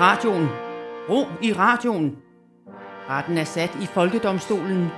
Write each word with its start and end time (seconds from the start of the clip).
radioen. 0.00 0.48
Ro 1.08 1.26
i 1.42 1.52
radioen. 1.52 2.16
Retten 3.10 3.38
er 3.38 3.44
sat 3.44 3.70
i 3.82 3.86
Folkedomstolen. 3.86 4.88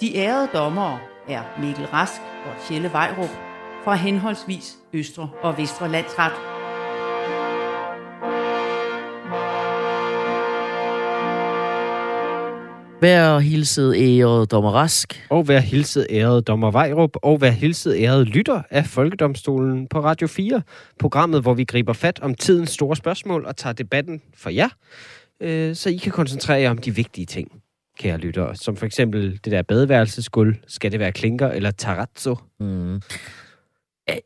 De 0.00 0.16
ærede 0.16 0.48
dommere 0.54 0.98
er 1.28 1.42
Mikkel 1.60 1.86
Rask 1.86 2.20
og 2.20 2.62
Tjelle 2.62 2.92
Vejrup 2.92 3.30
fra 3.84 3.94
henholdsvis 3.94 4.76
Østre 4.92 5.30
og 5.42 5.58
Vestre 5.58 5.88
Landsret. 5.88 6.57
Vær 13.00 13.38
hilset 13.38 13.94
æret 13.96 14.50
dommer 14.50 14.70
Rask. 14.70 15.26
Og 15.30 15.48
vær 15.48 15.60
hilset 15.60 16.06
æret 16.10 16.46
dommer 16.46 16.70
Vejrup, 16.70 17.10
og 17.22 17.40
vær 17.40 17.50
hilset 17.50 17.96
æret 17.96 18.26
lytter 18.26 18.62
af 18.70 18.86
Folkedomstolen 18.86 19.88
på 19.88 20.00
Radio 20.00 20.26
4. 20.26 20.62
Programmet, 20.98 21.42
hvor 21.42 21.54
vi 21.54 21.64
griber 21.64 21.92
fat 21.92 22.20
om 22.20 22.34
tidens 22.34 22.70
store 22.70 22.96
spørgsmål 22.96 23.44
og 23.44 23.56
tager 23.56 23.72
debatten 23.72 24.22
for 24.34 24.50
jer, 24.50 24.68
øh, 25.40 25.74
så 25.74 25.90
I 25.90 25.96
kan 25.96 26.12
koncentrere 26.12 26.60
jer 26.60 26.70
om 26.70 26.78
de 26.78 26.94
vigtige 26.94 27.26
ting, 27.26 27.62
kære 27.98 28.18
lyttere. 28.18 28.56
Som 28.56 28.76
for 28.76 28.86
eksempel 28.86 29.40
det 29.44 29.52
der 29.52 29.62
badeværelsesgulv. 29.62 30.56
Skal 30.66 30.92
det 30.92 31.00
være 31.00 31.12
klinker 31.12 31.48
eller 31.48 31.70
tarazzo? 31.70 32.36
Mm. 32.60 32.94
Jeg, 34.08 34.20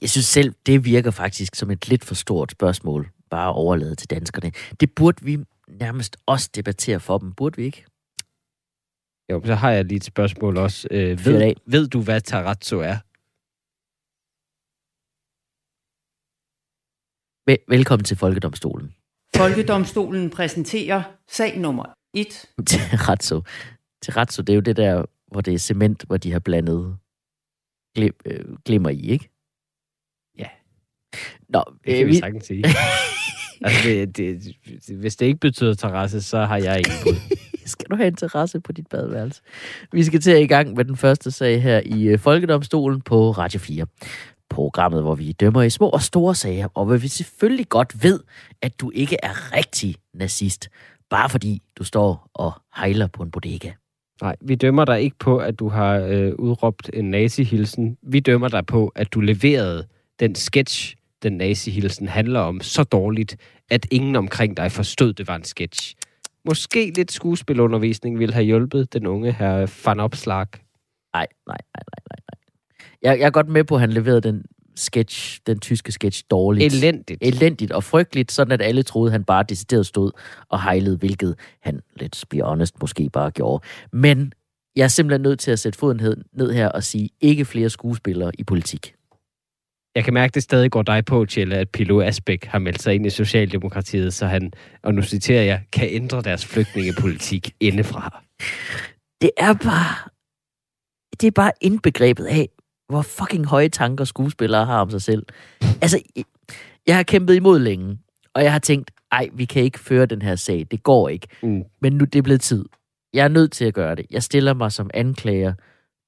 jeg 0.00 0.10
synes 0.10 0.26
selv, 0.26 0.52
det 0.66 0.84
virker 0.84 1.10
faktisk 1.10 1.54
som 1.54 1.70
et 1.70 1.88
lidt 1.88 2.04
for 2.04 2.14
stort 2.14 2.50
spørgsmål, 2.50 3.08
bare 3.30 3.52
overladet 3.52 3.98
til 3.98 4.10
danskerne. 4.10 4.52
Det 4.80 4.90
burde 4.96 5.24
vi 5.24 5.38
nærmest 5.80 6.16
også 6.26 6.50
debattere 6.54 7.00
for 7.00 7.18
dem, 7.18 7.32
burde 7.32 7.56
vi 7.56 7.64
ikke? 7.64 7.84
Jo, 9.30 9.42
så 9.46 9.54
har 9.54 9.70
jeg 9.70 9.84
lige 9.84 9.96
et 9.96 10.04
spørgsmål 10.04 10.56
også. 10.56 10.88
Øh, 10.90 11.24
ved, 11.24 11.54
ved 11.66 11.88
du, 11.88 12.02
hvad 12.02 12.20
tarazzo 12.20 12.78
er? 12.78 12.96
Vel- 17.50 17.64
velkommen 17.68 18.04
til 18.04 18.16
Folkedomstolen. 18.16 18.94
Folkedomstolen 19.36 20.30
præsenterer 20.30 21.02
sag 21.28 21.58
nummer 21.58 21.84
1. 22.14 22.26
Terrazzo. 22.66 23.42
Terrazzo, 24.02 24.42
det 24.42 24.52
er 24.52 24.54
jo 24.54 24.60
det 24.60 24.76
der, 24.76 25.04
hvor 25.32 25.40
det 25.40 25.54
er 25.54 25.58
cement, 25.58 26.04
hvor 26.06 26.16
de 26.16 26.32
har 26.32 26.38
blandet 26.38 26.98
glim, 27.94 28.14
øh, 28.24 28.56
glimmer 28.64 28.90
i, 28.90 29.00
ikke? 29.10 29.30
Ja. 30.38 30.48
Nå, 31.48 31.64
Det 31.84 31.92
øh, 31.92 31.96
kan 31.98 32.06
vi 32.06 32.10
vi, 32.12 32.18
sagtens 32.18 32.44
sige. 32.44 32.64
altså, 33.64 33.88
det, 33.88 34.16
det, 34.16 34.56
hvis 35.00 35.16
det 35.16 35.26
ikke 35.26 35.40
betyder 35.40 35.74
terrasse, 35.74 36.22
så 36.22 36.44
har 36.44 36.56
jeg 36.56 36.78
ikke 36.78 36.90
bud. 37.04 37.36
skal 37.70 37.86
du 37.90 37.96
have 37.96 38.06
interesse 38.06 38.60
på 38.60 38.72
dit 38.72 38.86
badeværelse? 38.86 39.42
Vi 39.92 40.04
skal 40.04 40.20
til 40.20 40.30
at 40.30 40.40
i 40.40 40.46
gang 40.46 40.74
med 40.76 40.84
den 40.84 40.96
første 40.96 41.30
sag 41.30 41.62
her 41.62 41.80
i 41.84 42.02
øh, 42.02 42.18
Folkedomstolen 42.18 43.00
på 43.00 43.30
Radio 43.30 43.60
4. 43.60 43.86
Programmet, 44.50 45.02
hvor 45.02 45.14
vi 45.14 45.32
dømmer 45.32 45.62
i 45.62 45.70
små 45.70 45.88
og 45.88 46.02
store 46.02 46.34
sager, 46.34 46.68
og 46.74 46.84
hvor 46.84 46.96
vi 46.96 47.08
selvfølgelig 47.08 47.68
godt 47.68 48.02
ved, 48.02 48.20
at 48.62 48.80
du 48.80 48.90
ikke 48.94 49.16
er 49.22 49.56
rigtig 49.56 49.96
nazist, 50.14 50.68
bare 51.10 51.28
fordi 51.28 51.62
du 51.78 51.84
står 51.84 52.30
og 52.34 52.52
hejler 52.76 53.06
på 53.06 53.22
en 53.22 53.30
bodega. 53.30 53.70
Nej, 54.22 54.36
vi 54.40 54.54
dømmer 54.54 54.84
dig 54.84 55.02
ikke 55.02 55.16
på, 55.18 55.38
at 55.38 55.58
du 55.58 55.68
har 55.68 55.94
øh, 55.94 56.32
udråbt 56.38 56.90
en 56.92 57.10
nazihilsen. 57.10 57.96
Vi 58.02 58.20
dømmer 58.20 58.48
dig 58.48 58.66
på, 58.66 58.92
at 58.94 59.12
du 59.12 59.20
leverede 59.20 59.86
den 60.20 60.34
sketch, 60.34 60.96
den 61.22 61.32
nazihilsen 61.32 62.08
handler 62.08 62.40
om, 62.40 62.60
så 62.60 62.82
dårligt, 62.82 63.36
at 63.70 63.86
ingen 63.90 64.16
omkring 64.16 64.56
dig 64.56 64.72
forstod, 64.72 65.12
det 65.12 65.28
var 65.28 65.36
en 65.36 65.44
sketch. 65.44 65.94
Måske 66.44 66.92
lidt 66.96 67.12
skuespilundervisning 67.12 68.18
ville 68.18 68.34
have 68.34 68.44
hjulpet 68.44 68.92
den 68.92 69.06
unge 69.06 69.32
her 69.32 69.82
Van 69.84 70.00
Opslag. 70.00 70.46
Nej, 71.14 71.26
nej, 71.46 71.46
nej, 71.46 71.56
nej, 71.74 72.00
nej. 72.10 72.16
nej. 72.28 72.40
Jeg, 73.02 73.20
jeg 73.20 73.26
er 73.26 73.30
godt 73.30 73.48
med 73.48 73.64
på, 73.64 73.74
at 73.74 73.80
han 73.80 73.92
leverede 73.92 74.20
den 74.20 74.44
sketch, 74.76 75.40
den 75.46 75.58
tyske 75.58 75.92
sketch 75.92 76.24
dårligt. 76.30 76.74
Elendigt. 76.74 77.18
Elendigt 77.22 77.72
og 77.72 77.84
frygteligt, 77.84 78.32
sådan 78.32 78.52
at 78.52 78.62
alle 78.62 78.82
troede, 78.82 79.12
han 79.12 79.24
bare 79.24 79.44
decideret 79.48 79.86
stod 79.86 80.10
og 80.48 80.62
hejlede, 80.62 80.96
hvilket 80.96 81.34
han, 81.62 81.80
let's 82.02 82.22
be 82.30 82.40
honest, 82.42 82.80
måske 82.80 83.10
bare 83.12 83.30
gjorde. 83.30 83.64
Men 83.92 84.32
jeg 84.76 84.84
er 84.84 84.88
simpelthen 84.88 85.20
nødt 85.20 85.38
til 85.40 85.50
at 85.50 85.58
sætte 85.58 85.78
foden 85.78 86.24
ned 86.32 86.52
her 86.52 86.68
og 86.68 86.84
sige, 86.84 87.10
ikke 87.20 87.44
flere 87.44 87.70
skuespillere 87.70 88.32
i 88.38 88.44
politik. 88.44 88.94
Jeg 89.94 90.04
kan 90.04 90.14
mærke, 90.14 90.30
at 90.30 90.34
det 90.34 90.42
stadig 90.42 90.70
går 90.70 90.82
dig 90.82 91.04
på, 91.04 91.24
Tjelle, 91.24 91.56
at 91.56 91.68
Pilo 91.68 92.00
Asbæk 92.00 92.44
har 92.44 92.58
meldt 92.58 92.82
sig 92.82 92.94
ind 92.94 93.06
i 93.06 93.10
Socialdemokratiet, 93.10 94.14
så 94.14 94.26
han, 94.26 94.52
og 94.82 94.94
nu 94.94 95.02
citerer 95.02 95.42
jeg, 95.42 95.62
kan 95.72 95.88
ændre 95.90 96.22
deres 96.22 96.46
flygtningepolitik 96.46 97.50
indefra. 97.60 98.22
Det 99.20 99.30
er 99.36 99.54
bare... 99.54 100.10
Det 101.20 101.26
er 101.26 101.30
bare 101.30 101.52
indbegrebet 101.60 102.24
af, 102.24 102.48
hvor 102.88 103.02
fucking 103.02 103.46
høje 103.46 103.68
tanker 103.68 104.04
skuespillere 104.04 104.66
har 104.66 104.80
om 104.80 104.90
sig 104.90 105.02
selv. 105.02 105.26
Altså, 105.82 106.02
jeg 106.86 106.96
har 106.96 107.02
kæmpet 107.02 107.34
imod 107.34 107.58
længe, 107.58 107.98
og 108.34 108.42
jeg 108.42 108.52
har 108.52 108.58
tænkt, 108.58 108.90
ej, 109.12 109.28
vi 109.32 109.44
kan 109.44 109.62
ikke 109.62 109.78
føre 109.78 110.06
den 110.06 110.22
her 110.22 110.36
sag. 110.36 110.66
Det 110.70 110.82
går 110.82 111.08
ikke. 111.08 111.28
Mm. 111.42 111.62
Men 111.80 111.92
nu 111.92 112.04
det 112.04 112.18
er 112.18 112.22
blevet 112.22 112.40
tid. 112.40 112.64
Jeg 113.14 113.24
er 113.24 113.28
nødt 113.28 113.52
til 113.52 113.64
at 113.64 113.74
gøre 113.74 113.94
det. 113.94 114.06
Jeg 114.10 114.22
stiller 114.22 114.54
mig 114.54 114.72
som 114.72 114.90
anklager 114.94 115.54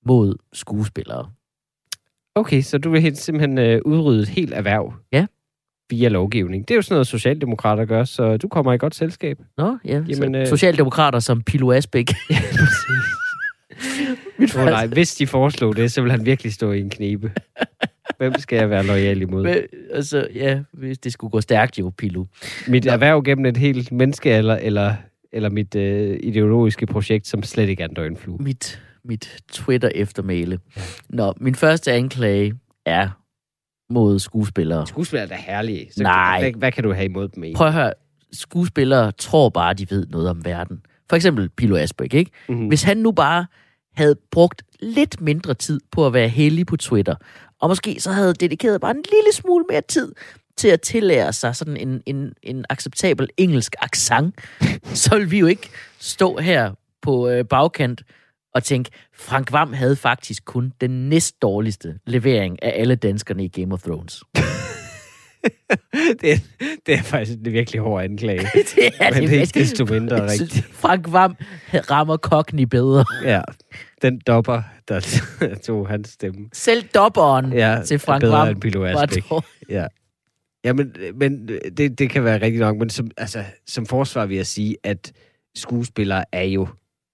mod 0.07 0.35
skuespillere. 0.53 1.31
Okay, 2.35 2.61
så 2.63 2.79
du 2.79 2.91
vil 2.91 3.01
helt, 3.01 3.19
simpelthen 3.19 3.59
øh, 3.59 3.81
udrydde 3.85 4.23
et 4.23 4.29
helt 4.29 4.53
erhverv 4.55 4.95
Ja. 5.13 5.27
via 5.91 6.09
lovgivning. 6.09 6.69
Det 6.69 6.75
er 6.75 6.77
jo 6.77 6.83
sådan 6.83 6.95
noget, 6.95 7.07
Socialdemokrater 7.07 7.85
gør, 7.85 8.05
så 8.05 8.37
du 8.37 8.49
kommer 8.49 8.73
i 8.73 8.79
godt 8.79 8.95
selskab. 8.95 9.39
Nå, 9.59 9.79
ja. 9.85 10.03
Jamen, 10.09 10.43
øh- 10.43 10.47
Socialdemokrater 10.47 11.19
som 11.19 11.43
Pilo 11.43 11.73
Asbæk. 11.73 12.11
Mit 14.39 14.57
Oh, 14.57 14.65
nej, 14.65 14.87
hvis 14.87 15.15
de 15.15 15.27
foreslog 15.27 15.77
det, 15.77 15.93
så 15.93 16.03
vil 16.03 16.11
han 16.11 16.27
virkelig 16.27 16.53
stå 16.53 16.73
i 16.73 16.81
en 16.81 16.91
knibe. 16.91 17.33
Hvem 18.19 18.33
skal 18.39 18.57
jeg 18.57 18.71
være 18.71 18.87
lojal 18.87 19.23
imod? 19.23 19.43
Men, 19.43 19.57
altså, 19.93 20.27
ja, 20.35 20.61
hvis 20.73 20.99
det 20.99 21.13
skulle 21.13 21.31
gå 21.31 21.41
stærkt 21.41 21.79
jo, 21.79 21.93
Pilo. 21.99 22.25
Mit 22.69 22.87
erhverv 22.87 23.23
gennem 23.23 23.47
et 23.47 23.57
helt 23.57 23.93
menneske, 23.93 24.31
eller, 24.31 24.55
eller, 24.57 24.95
eller 25.33 25.51
mit 25.51 25.75
øh, 25.75 26.19
ideologiske 26.23 26.87
projekt, 26.87 27.27
som 27.27 27.43
slet 27.43 27.69
ikke 27.69 27.83
er 27.83 27.89
en 27.89 27.95
døgnflue. 27.95 28.37
Mit, 28.41 28.83
mit 29.05 29.43
Twitter-eftermæle. 29.53 30.59
Nå, 31.09 31.35
min 31.41 31.55
første 31.55 31.93
anklage 31.93 32.55
er 32.87 33.09
mod 33.93 34.19
skuespillere. 34.19 34.87
Skuespillere 34.87 35.25
er 35.25 35.29
da 35.29 35.43
herlige. 35.47 35.93
Så 35.93 36.03
Nej. 36.03 36.41
Hvad, 36.41 36.53
hvad 36.53 36.73
kan 36.73 36.85
du 36.85 36.93
have 36.93 37.05
imod 37.05 37.29
dem 37.29 37.45
i? 37.45 37.55
Prøv 37.55 37.67
at 37.67 37.73
høre, 37.73 37.93
skuespillere 38.33 39.13
tror 39.13 39.49
bare, 39.49 39.75
de 39.75 39.91
ved 39.91 40.07
noget 40.07 40.29
om 40.29 40.45
verden. 40.45 40.83
For 41.09 41.17
eksempel 41.17 41.49
Pilo 41.49 41.77
Asbæk, 41.77 42.15
ikke? 42.15 42.31
Mhm. 42.49 42.69
Hvis 42.69 42.83
han 42.83 42.97
nu 42.97 43.13
bare 43.13 43.47
havde 43.95 44.17
brugt 44.31 44.63
lidt 44.81 45.21
mindre 45.21 45.55
tid 45.55 45.81
på 45.91 46.07
at 46.07 46.13
være 46.13 46.29
heldig 46.29 46.67
på 46.67 46.77
Twitter, 46.77 47.15
og 47.61 47.69
måske 47.69 48.01
så 48.01 48.13
havde 48.13 48.35
dedikeret 48.35 48.81
bare 48.81 48.91
en 48.91 49.05
lille 49.13 49.33
smule 49.33 49.65
mere 49.71 49.83
tid 49.89 50.13
til 50.57 50.69
at 50.69 50.81
tillære 50.81 51.33
sig 51.33 51.57
sådan 51.57 51.77
en, 51.77 52.03
en, 52.07 52.33
en 52.43 52.65
acceptabel 52.71 53.29
engelsk 53.37 53.75
accent, 53.81 54.35
så 55.03 55.15
ville 55.15 55.31
vi 55.31 55.39
jo 55.39 55.47
ikke 55.47 55.71
stå 55.99 56.37
her 56.39 56.73
på 57.03 57.29
øh, 57.29 57.45
bagkant 57.45 58.03
og 58.55 58.65
tænke, 58.65 58.91
Frank 59.15 59.53
Vam 59.53 59.73
havde 59.73 59.97
faktisk 59.97 60.45
kun 60.45 60.73
den 60.81 61.09
næst 61.09 61.43
dårligste 61.43 61.99
levering 62.07 62.63
af 62.63 62.73
alle 62.77 62.95
danskerne 62.95 63.45
i 63.45 63.49
Game 63.49 63.75
of 63.75 63.83
Thrones. 63.83 64.23
det, 66.21 66.43
det 66.87 66.95
er 66.95 67.03
faktisk 67.03 67.39
en 67.39 67.53
virkelig 67.53 67.81
hård 67.81 68.05
anklage. 68.05 68.39
det 68.77 68.91
er 69.01 69.15
Men 69.15 69.23
det 69.23 69.37
er 69.37 69.41
ikke 69.41 69.59
desto 69.59 69.85
mindre 69.85 70.31
rigtigt. 70.31 70.65
Frank 70.73 71.13
Vam 71.13 71.37
rammer 71.91 72.17
Cockney 72.17 72.65
bedre. 72.65 73.05
Ja, 73.25 73.41
den 74.03 74.21
dopper, 74.27 74.63
der 74.89 75.21
tog 75.67 75.89
hans 75.89 76.09
stemme. 76.09 76.49
Selv 76.53 76.83
dobberen 76.95 77.53
Ja, 77.53 77.79
til 77.87 77.99
Frank 77.99 78.23
er 78.23 78.27
bedre 78.27 78.39
Vam 78.39 78.49
end 78.49 78.61
Pilo 78.61 78.85
Asbæk. 78.85 79.25
Ja. 79.69 79.87
Ja, 80.65 80.73
men, 80.73 80.95
men 81.15 81.49
det, 81.49 81.99
det 81.99 82.11
kan 82.11 82.25
være 82.25 82.43
rigtigt 82.43 82.61
nok, 82.61 82.77
men 82.77 82.91
som, 82.91 83.11
altså, 83.17 83.45
som 83.67 83.87
forsvar 83.87 84.27
vil 84.27 84.37
jeg 84.37 84.47
sige, 84.47 84.77
at 84.85 85.13
skuespillere 85.55 86.25
er 86.33 86.43
jo, 86.43 86.69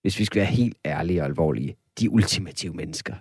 hvis 0.09 0.19
vi 0.19 0.25
skal 0.25 0.41
være 0.41 0.51
helt 0.51 0.77
ærlige 0.85 1.21
og 1.21 1.27
alvorlige, 1.27 1.77
de 2.01 2.11
ultimative 2.11 2.75
mennesker. 2.75 3.15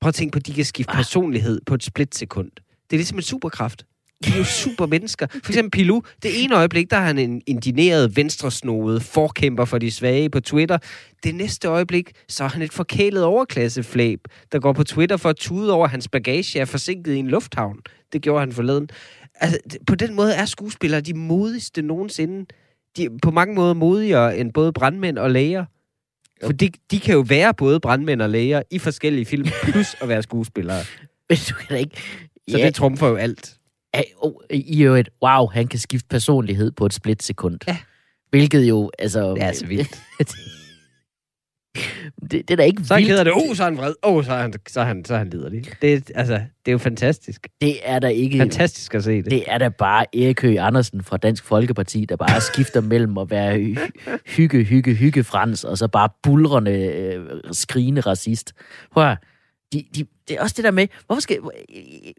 Prøv 0.00 0.08
at 0.08 0.14
tænke 0.14 0.32
på, 0.32 0.38
at 0.38 0.46
de 0.46 0.54
kan 0.54 0.64
skifte 0.64 0.92
personlighed 0.92 1.60
på 1.66 1.74
et 1.74 1.82
splitsekund. 1.82 2.50
Det 2.56 2.92
er 2.92 2.96
ligesom 2.96 3.18
en 3.18 3.22
superkraft. 3.22 3.84
De 4.24 4.30
er 4.30 4.38
jo 4.38 4.44
super 4.64 4.86
mennesker. 4.86 5.26
For 5.30 5.52
eksempel 5.52 5.70
Pilou. 5.70 6.02
Det 6.22 6.44
ene 6.44 6.56
øjeblik, 6.56 6.90
der 6.90 6.96
er 6.96 7.00
han 7.04 7.18
en 7.18 7.42
indineret, 7.46 8.16
venstresnoet 8.16 9.02
forkæmper 9.02 9.64
for 9.64 9.78
de 9.78 9.90
svage 9.90 10.30
på 10.30 10.40
Twitter. 10.40 10.78
Det 11.24 11.34
næste 11.34 11.68
øjeblik, 11.68 12.12
så 12.28 12.44
er 12.44 12.48
han 12.48 12.62
et 12.62 12.72
forkælet 12.72 13.24
overklasseflæb, 13.24 14.20
der 14.52 14.58
går 14.58 14.72
på 14.72 14.84
Twitter 14.84 15.16
for 15.16 15.28
at 15.28 15.36
tude 15.36 15.72
over, 15.72 15.84
at 15.84 15.90
hans 15.90 16.08
bagage 16.08 16.60
er 16.60 16.64
forsinket 16.64 17.12
i 17.12 17.18
en 17.18 17.28
lufthavn. 17.28 17.78
Det 18.12 18.22
gjorde 18.22 18.40
han 18.40 18.52
forleden. 18.52 18.88
Altså, 19.34 19.58
på 19.86 19.94
den 19.94 20.14
måde 20.14 20.34
er 20.34 20.44
skuespillere 20.44 21.00
de 21.00 21.14
modigste 21.14 21.82
nogensinde. 21.82 22.46
De 22.96 23.04
er 23.04 23.10
på 23.22 23.30
mange 23.30 23.54
måder 23.54 23.74
modigere 23.74 24.38
end 24.38 24.52
både 24.52 24.72
brandmænd 24.72 25.18
og 25.18 25.30
læger. 25.30 25.64
For 26.44 26.52
de, 26.52 26.70
de 26.90 27.00
kan 27.00 27.14
jo 27.14 27.20
være 27.20 27.54
både 27.54 27.80
brandmænd 27.80 28.22
og 28.22 28.30
læger 28.30 28.62
i 28.70 28.78
forskellige 28.78 29.24
film, 29.24 29.48
plus 29.62 29.96
at 30.02 30.08
være 30.08 30.22
skuespillere. 30.22 30.80
Men 31.28 31.38
du 31.48 31.54
kan 31.54 31.66
da 31.68 31.76
ikke... 31.76 31.96
Så 32.50 32.58
det 32.58 32.74
trumfer 32.74 33.08
jo 33.08 33.16
alt. 33.16 33.54
Ja, 33.94 34.02
oh, 34.16 34.32
I 34.50 34.84
jo 34.84 34.94
et, 34.94 35.08
wow, 35.22 35.46
han 35.46 35.66
kan 35.68 35.78
skifte 35.78 36.08
personlighed 36.10 36.70
på 36.70 36.86
et 36.86 36.94
splitsekund. 36.94 37.58
Ja. 37.68 37.76
Hvilket 38.30 38.68
jo, 38.68 38.90
altså... 38.98 39.34
Det 39.34 39.42
er 39.42 39.46
altså 39.46 39.66
vildt. 39.66 40.00
det, 42.22 42.32
det 42.32 42.50
er 42.50 42.56
da 42.56 42.62
ikke 42.62 42.84
Så 42.84 42.94
vildt. 42.94 43.08
ked 43.08 43.18
af 43.18 43.24
det. 43.24 43.34
Oh, 43.36 43.56
så 43.56 43.62
er 43.62 43.64
han 43.64 43.76
vred. 43.76 43.94
Oh, 44.02 44.24
så 44.24 44.32
er 44.32 44.42
han, 44.42 44.52
så 44.68 44.80
er 44.80 44.84
han, 44.84 45.04
så 45.04 45.14
er 45.14 45.18
han 45.18 45.30
liderlig. 45.30 45.64
Det, 45.82 46.10
altså, 46.14 46.32
det 46.34 46.42
er 46.66 46.72
jo 46.72 46.78
fantastisk. 46.78 47.48
Det 47.60 47.76
er 47.82 47.98
da 47.98 48.06
ikke... 48.08 48.38
Fantastisk 48.38 48.94
at 48.94 49.04
se 49.04 49.22
det. 49.22 49.30
Det 49.30 49.44
er 49.46 49.58
da 49.58 49.68
bare 49.68 50.16
Erik 50.16 50.42
Høgh 50.42 50.66
Andersen 50.66 51.04
fra 51.04 51.16
Dansk 51.16 51.44
Folkeparti, 51.44 52.04
der 52.04 52.16
bare 52.16 52.40
skifter 52.40 52.80
mellem 52.92 53.18
at 53.18 53.30
være 53.30 53.58
hy- 53.58 54.18
hygge, 54.26 54.64
hygge, 54.64 54.94
hygge 54.94 55.24
Frans, 55.24 55.64
og 55.64 55.78
så 55.78 55.88
bare 55.88 56.08
bulrende, 56.22 56.72
øh, 56.72 57.26
skrigende 57.52 58.00
racist. 58.00 58.52
Prøv 58.92 59.04
at, 59.10 59.18
de, 59.72 59.84
de, 59.94 60.04
det 60.28 60.36
er 60.36 60.42
også 60.42 60.54
det 60.56 60.64
der 60.64 60.70
med, 60.70 60.86
hvorfor, 61.06 61.20
skal, 61.20 61.38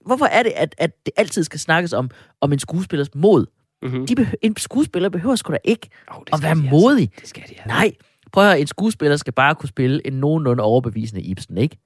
hvorfor 0.05 0.25
er 0.25 0.43
det, 0.43 0.51
at, 0.55 0.75
at 0.77 0.91
det 1.05 1.13
altid 1.17 1.43
skal 1.43 1.59
snakkes 1.59 1.93
om, 1.93 2.09
om 2.41 2.53
en 2.53 2.59
skuespillers 2.59 3.15
mod? 3.15 3.45
Mm-hmm. 3.81 4.05
De 4.07 4.15
behø, 4.15 4.33
en 4.41 4.57
skuespiller 4.57 5.09
behøver 5.09 5.35
sgu 5.35 5.53
da 5.53 5.57
ikke 5.63 5.89
oh, 6.11 6.21
at 6.33 6.43
være 6.43 6.55
modig. 6.55 7.11
Det 7.21 7.29
skal 7.29 7.43
de 7.43 7.49
altså. 7.49 7.67
Nej, 7.67 7.91
prøv 8.33 8.43
at 8.43 8.49
høre, 8.49 8.59
en 8.59 8.67
skuespiller 8.67 9.17
skal 9.17 9.33
bare 9.33 9.55
kunne 9.55 9.69
spille 9.69 10.07
en 10.07 10.13
nogenlunde 10.13 10.63
overbevisende 10.63 11.21
Ibsen, 11.21 11.57
ikke? 11.57 11.77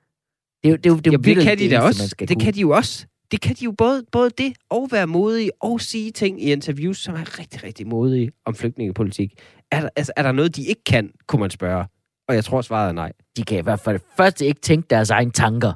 Det 0.64 0.84
det 0.84 0.84
det 0.84 0.90
jo 0.90 1.00
Jamen, 1.06 1.24
det 1.24 1.44
kan 1.44 1.58
de 1.58 1.70
da 1.70 1.80
også. 1.80 2.16
Det 2.20 2.28
kunne. 2.28 2.40
kan 2.40 2.54
de 2.54 2.62
jo 2.62 2.70
også. 2.70 3.06
Det 3.32 3.42
kan 3.42 3.56
de 3.56 3.66
jo 3.66 3.72
både, 3.72 4.04
både 4.12 4.30
det 4.38 4.54
og 4.70 4.90
være 4.92 5.08
modige 5.08 5.52
og 5.60 5.82
sige 5.82 6.12
ting 6.12 6.44
i 6.44 6.52
interviews, 6.52 6.98
som 6.98 7.16
er 7.16 7.40
rigtig, 7.40 7.64
rigtig 7.64 7.88
modige 7.88 8.32
om 8.46 8.56
flygtningepolitik. 8.56 9.34
Er 9.72 9.82
der, 9.82 9.90
altså, 9.96 10.14
er 10.16 10.24
der 10.24 10.32
noget, 10.32 10.56
de 10.56 10.64
ikke 10.64 10.84
kan, 10.84 11.12
kunne 11.28 11.40
man 11.40 11.50
spørge. 11.50 11.86
Og 12.28 12.36
jeg 12.36 12.46
tror, 12.46 12.62
svaret 12.62 12.90
er 12.90 12.92
nej. 12.92 13.12
de 13.38 13.44
kan 13.44 13.58
i 13.58 13.62
hvert 13.62 13.80
fald 13.80 14.00
først 14.18 14.42
ikke 14.42 14.62
tænke 14.62 14.88
deres 14.90 15.10
egne 15.10 15.32
tanker. 15.32 15.74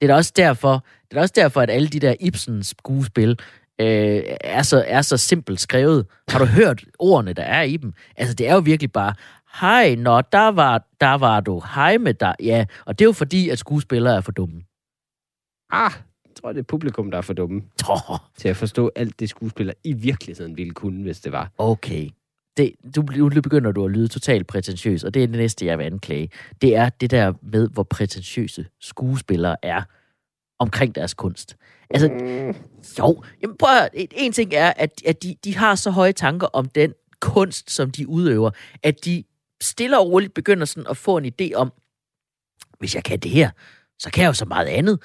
Det 0.00 0.08
er 0.10 0.12
da 0.12 0.14
også 0.14 0.32
derfor, 0.36 0.84
det 1.10 1.16
er 1.16 1.20
også 1.20 1.32
derfor 1.36 1.60
at 1.60 1.70
alle 1.70 1.88
de 1.88 2.00
der 2.00 2.14
Ibsens 2.20 2.66
skuespil 2.66 3.30
øh, 3.80 4.22
er, 4.40 4.62
så, 4.62 4.84
er 4.86 5.02
så 5.02 5.16
simpelt 5.16 5.60
skrevet. 5.60 6.06
Har 6.28 6.38
du 6.38 6.44
hørt 6.44 6.84
ordene, 6.98 7.32
der 7.32 7.42
er 7.42 7.62
i 7.62 7.76
dem? 7.76 7.92
Altså, 8.16 8.34
det 8.34 8.48
er 8.48 8.54
jo 8.54 8.60
virkelig 8.60 8.92
bare, 8.92 9.14
hej, 9.60 9.94
nå, 9.94 10.20
der 10.20 10.48
var, 10.48 10.86
der 11.00 11.14
var 11.14 11.40
du, 11.40 11.62
hej 11.74 11.98
med 11.98 12.14
dig. 12.14 12.34
Ja, 12.42 12.64
og 12.86 12.98
det 12.98 13.04
er 13.04 13.08
jo 13.08 13.12
fordi, 13.12 13.48
at 13.48 13.58
skuespillere 13.58 14.16
er 14.16 14.20
for 14.20 14.32
dumme. 14.32 14.62
Ah, 15.70 15.92
jeg 16.24 16.32
tror, 16.42 16.52
det 16.52 16.58
er 16.58 16.64
publikum, 16.64 17.10
der 17.10 17.18
er 17.18 17.22
for 17.22 17.32
dumme 17.32 17.62
Oh, 17.88 18.18
til 18.38 18.48
at 18.48 18.56
forstå 18.56 18.90
alt 18.96 19.20
det, 19.20 19.28
skuespiller 19.30 19.72
i 19.84 19.92
virkeligheden 19.92 20.56
ville 20.56 20.72
kunne, 20.72 21.02
hvis 21.02 21.20
det 21.20 21.32
var. 21.32 21.50
okay. 21.58 22.08
Det, 22.56 22.72
du, 22.96 23.02
nu 23.02 23.28
begynder 23.28 23.72
du 23.72 23.84
at 23.84 23.90
lyde 23.90 24.08
totalt 24.08 24.46
prætentiøs, 24.46 25.04
og 25.04 25.14
det 25.14 25.22
er 25.22 25.26
det 25.26 25.36
næste, 25.36 25.66
jeg 25.66 25.78
vil 25.78 25.84
anklage. 25.84 26.28
Det 26.62 26.76
er 26.76 26.88
det 26.88 27.10
der 27.10 27.32
med, 27.42 27.68
hvor 27.68 27.82
prætentiøse 27.82 28.66
skuespillere 28.80 29.56
er 29.62 29.82
omkring 30.58 30.94
deres 30.94 31.14
kunst. 31.14 31.56
Altså, 31.90 32.08
Jo, 32.98 33.22
jamen 33.42 33.56
prøv 33.56 33.68
at, 33.76 33.90
en 34.12 34.32
ting 34.32 34.54
er, 34.54 34.72
at, 34.76 35.02
at 35.06 35.22
de, 35.22 35.36
de 35.44 35.56
har 35.56 35.74
så 35.74 35.90
høje 35.90 36.12
tanker 36.12 36.46
om 36.46 36.68
den 36.68 36.92
kunst, 37.20 37.70
som 37.70 37.90
de 37.90 38.08
udøver, 38.08 38.50
at 38.82 39.04
de 39.04 39.24
stille 39.62 39.98
og 39.98 40.06
roligt 40.10 40.34
begynder 40.34 40.64
sådan 40.66 40.86
at 40.90 40.96
få 40.96 41.16
en 41.16 41.24
idé 41.26 41.54
om, 41.54 41.72
hvis 42.78 42.94
jeg 42.94 43.04
kan 43.04 43.18
det 43.18 43.30
her, 43.30 43.50
så 43.98 44.10
kan 44.10 44.22
jeg 44.22 44.28
jo 44.28 44.32
så 44.32 44.44
meget 44.44 44.66
andet. 44.66 44.98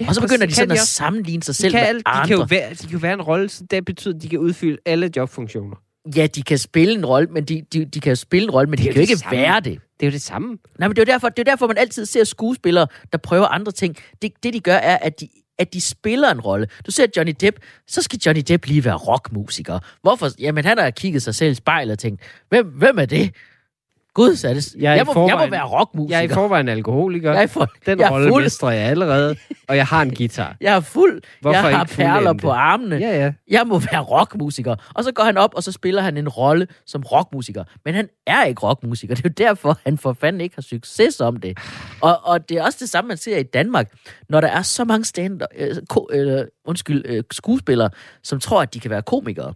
Ja, 0.00 0.08
og 0.08 0.14
så 0.14 0.20
begynder 0.20 0.46
de 0.46 0.54
sådan 0.54 0.70
at 0.70 0.78
også. 0.80 0.92
sammenligne 0.92 1.42
sig 1.42 1.52
De 1.52 1.56
selv 1.56 1.72
kan, 1.72 1.80
med 1.80 1.88
alt, 1.88 2.06
de, 2.06 2.10
andre. 2.10 2.26
kan 2.28 2.36
jo 2.36 2.46
være, 2.50 2.70
de 2.70 2.76
kan 2.76 2.90
jo 2.90 2.98
være 2.98 3.12
en 3.14 3.22
rolle, 3.22 3.48
så 3.48 3.64
det 3.70 3.84
betyder, 3.84 4.14
at 4.16 4.22
de 4.22 4.28
kan 4.28 4.38
udfylde 4.38 4.78
alle 4.86 5.10
jobfunktioner. 5.16 5.76
Ja, 6.16 6.26
de 6.26 6.42
kan 6.42 6.58
spille 6.58 6.94
en 6.94 7.06
rolle, 7.06 7.28
men 7.30 7.44
de, 7.44 7.62
de, 7.72 7.84
de 7.84 8.00
kan 8.00 8.10
jo 8.10 8.16
spille 8.16 8.44
en 8.44 8.50
rolle, 8.50 8.70
men 8.70 8.78
Det 8.78 8.84
de 8.86 8.88
kan 8.88 8.94
jo 8.94 9.00
ikke 9.00 9.16
samme. 9.16 9.38
være 9.38 9.60
det. 9.60 9.80
Det 10.00 10.06
er 10.06 10.10
jo 10.10 10.12
det 10.12 10.22
samme. 10.22 10.58
Nej, 10.78 10.88
men 10.88 10.96
det 10.96 11.02
er 11.02 11.06
jo 11.08 11.12
derfor, 11.12 11.28
det 11.28 11.38
er 11.38 11.44
derfor 11.52 11.66
man 11.66 11.78
altid 11.78 12.06
ser 12.06 12.24
skuespillere, 12.24 12.86
der 13.12 13.18
prøver 13.18 13.46
andre 13.46 13.72
ting. 13.72 13.96
Det, 14.22 14.32
det 14.42 14.54
de 14.54 14.60
gør, 14.60 14.76
er, 14.76 14.96
at 14.96 15.20
de, 15.20 15.28
at 15.58 15.72
de 15.74 15.80
spiller 15.80 16.30
en 16.32 16.40
rolle. 16.40 16.68
Du 16.86 16.90
ser 16.90 17.06
Johnny 17.16 17.32
Depp, 17.40 17.56
så 17.86 18.02
skal 18.02 18.18
Johnny 18.26 18.42
Depp 18.48 18.66
lige 18.66 18.84
være 18.84 18.96
rockmusiker. 18.96 19.78
Hvorfor? 20.02 20.30
Jamen, 20.38 20.64
han 20.64 20.78
har 20.78 20.90
kigget 20.90 21.22
sig 21.22 21.34
selv 21.34 21.52
i 21.52 21.54
spejlet 21.54 21.92
og 21.92 21.98
tænkt, 21.98 22.22
hvem, 22.48 22.66
hvem 22.66 22.98
er 22.98 23.06
det? 23.06 23.34
Gud, 24.14 24.36
så 24.36 24.48
er 24.48 24.54
det... 24.54 24.74
Jeg 24.78 24.92
er 24.92 24.94
Jeg, 24.96 25.06
må, 25.06 25.12
jeg 25.12 25.22
må 25.22 25.30
forvejen- 25.30 25.50
være 25.50 25.64
rockmusiker. 25.64 26.16
Jeg 26.18 26.24
er 26.24 26.30
i 26.30 26.34
forvejen 26.34 26.68
alkoholiker. 26.68 27.32
jeg 27.32 27.42
er, 27.42 27.46
for, 27.46 27.68
Den 27.86 28.00
jeg 28.00 28.10
rolle 28.10 28.40
mestrer 28.42 28.70
jeg 28.70 28.88
allerede, 28.90 29.36
og 29.68 29.76
jeg 29.76 29.86
har 29.86 30.02
en 30.02 30.14
guitar. 30.14 30.56
Jeg 30.60 30.76
er 30.76 30.80
fuld. 30.80 31.22
Hvorfor 31.40 31.68
jeg 31.68 31.76
har 31.76 31.84
perler 31.84 32.32
på 32.32 32.50
armene. 32.50 32.96
Ja, 32.96 33.24
ja. 33.24 33.32
Jeg 33.50 33.66
må 33.66 33.78
være 33.78 34.00
rockmusiker. 34.00 34.76
Og 34.94 35.04
så 35.04 35.12
går 35.12 35.24
han 35.24 35.36
op, 35.36 35.54
og 35.54 35.62
så 35.62 35.72
spiller 35.72 36.02
han 36.02 36.16
en 36.16 36.28
rolle 36.28 36.66
som 36.86 37.02
rockmusiker. 37.02 37.64
Men 37.84 37.94
han 37.94 38.08
er 38.26 38.44
ikke 38.44 38.60
rockmusiker. 38.62 39.14
Det 39.24 39.24
er 39.24 39.28
jo 39.28 39.48
derfor, 39.48 39.78
han 39.84 39.98
for 39.98 40.12
fanden 40.12 40.40
ikke 40.40 40.54
har 40.56 40.62
succes 40.62 41.20
om 41.20 41.36
det. 41.36 41.58
Og, 42.00 42.18
og 42.24 42.48
det 42.48 42.56
er 42.56 42.62
også 42.64 42.78
det 42.80 42.88
samme, 42.88 43.08
man 43.08 43.16
ser 43.16 43.36
i 43.38 43.42
Danmark. 43.42 43.92
Når 44.28 44.40
der 44.40 44.48
er 44.48 44.62
så 44.62 44.84
mange 44.84 45.04
stand 45.04 45.40
øh, 45.58 45.76
ko, 45.88 46.08
øh, 46.12 46.44
undskyld, 46.66 47.02
øh, 47.06 47.22
skuespillere, 47.30 47.90
som 48.22 48.40
tror, 48.40 48.62
at 48.62 48.74
de 48.74 48.80
kan 48.80 48.90
være 48.90 49.02
komikere. 49.02 49.54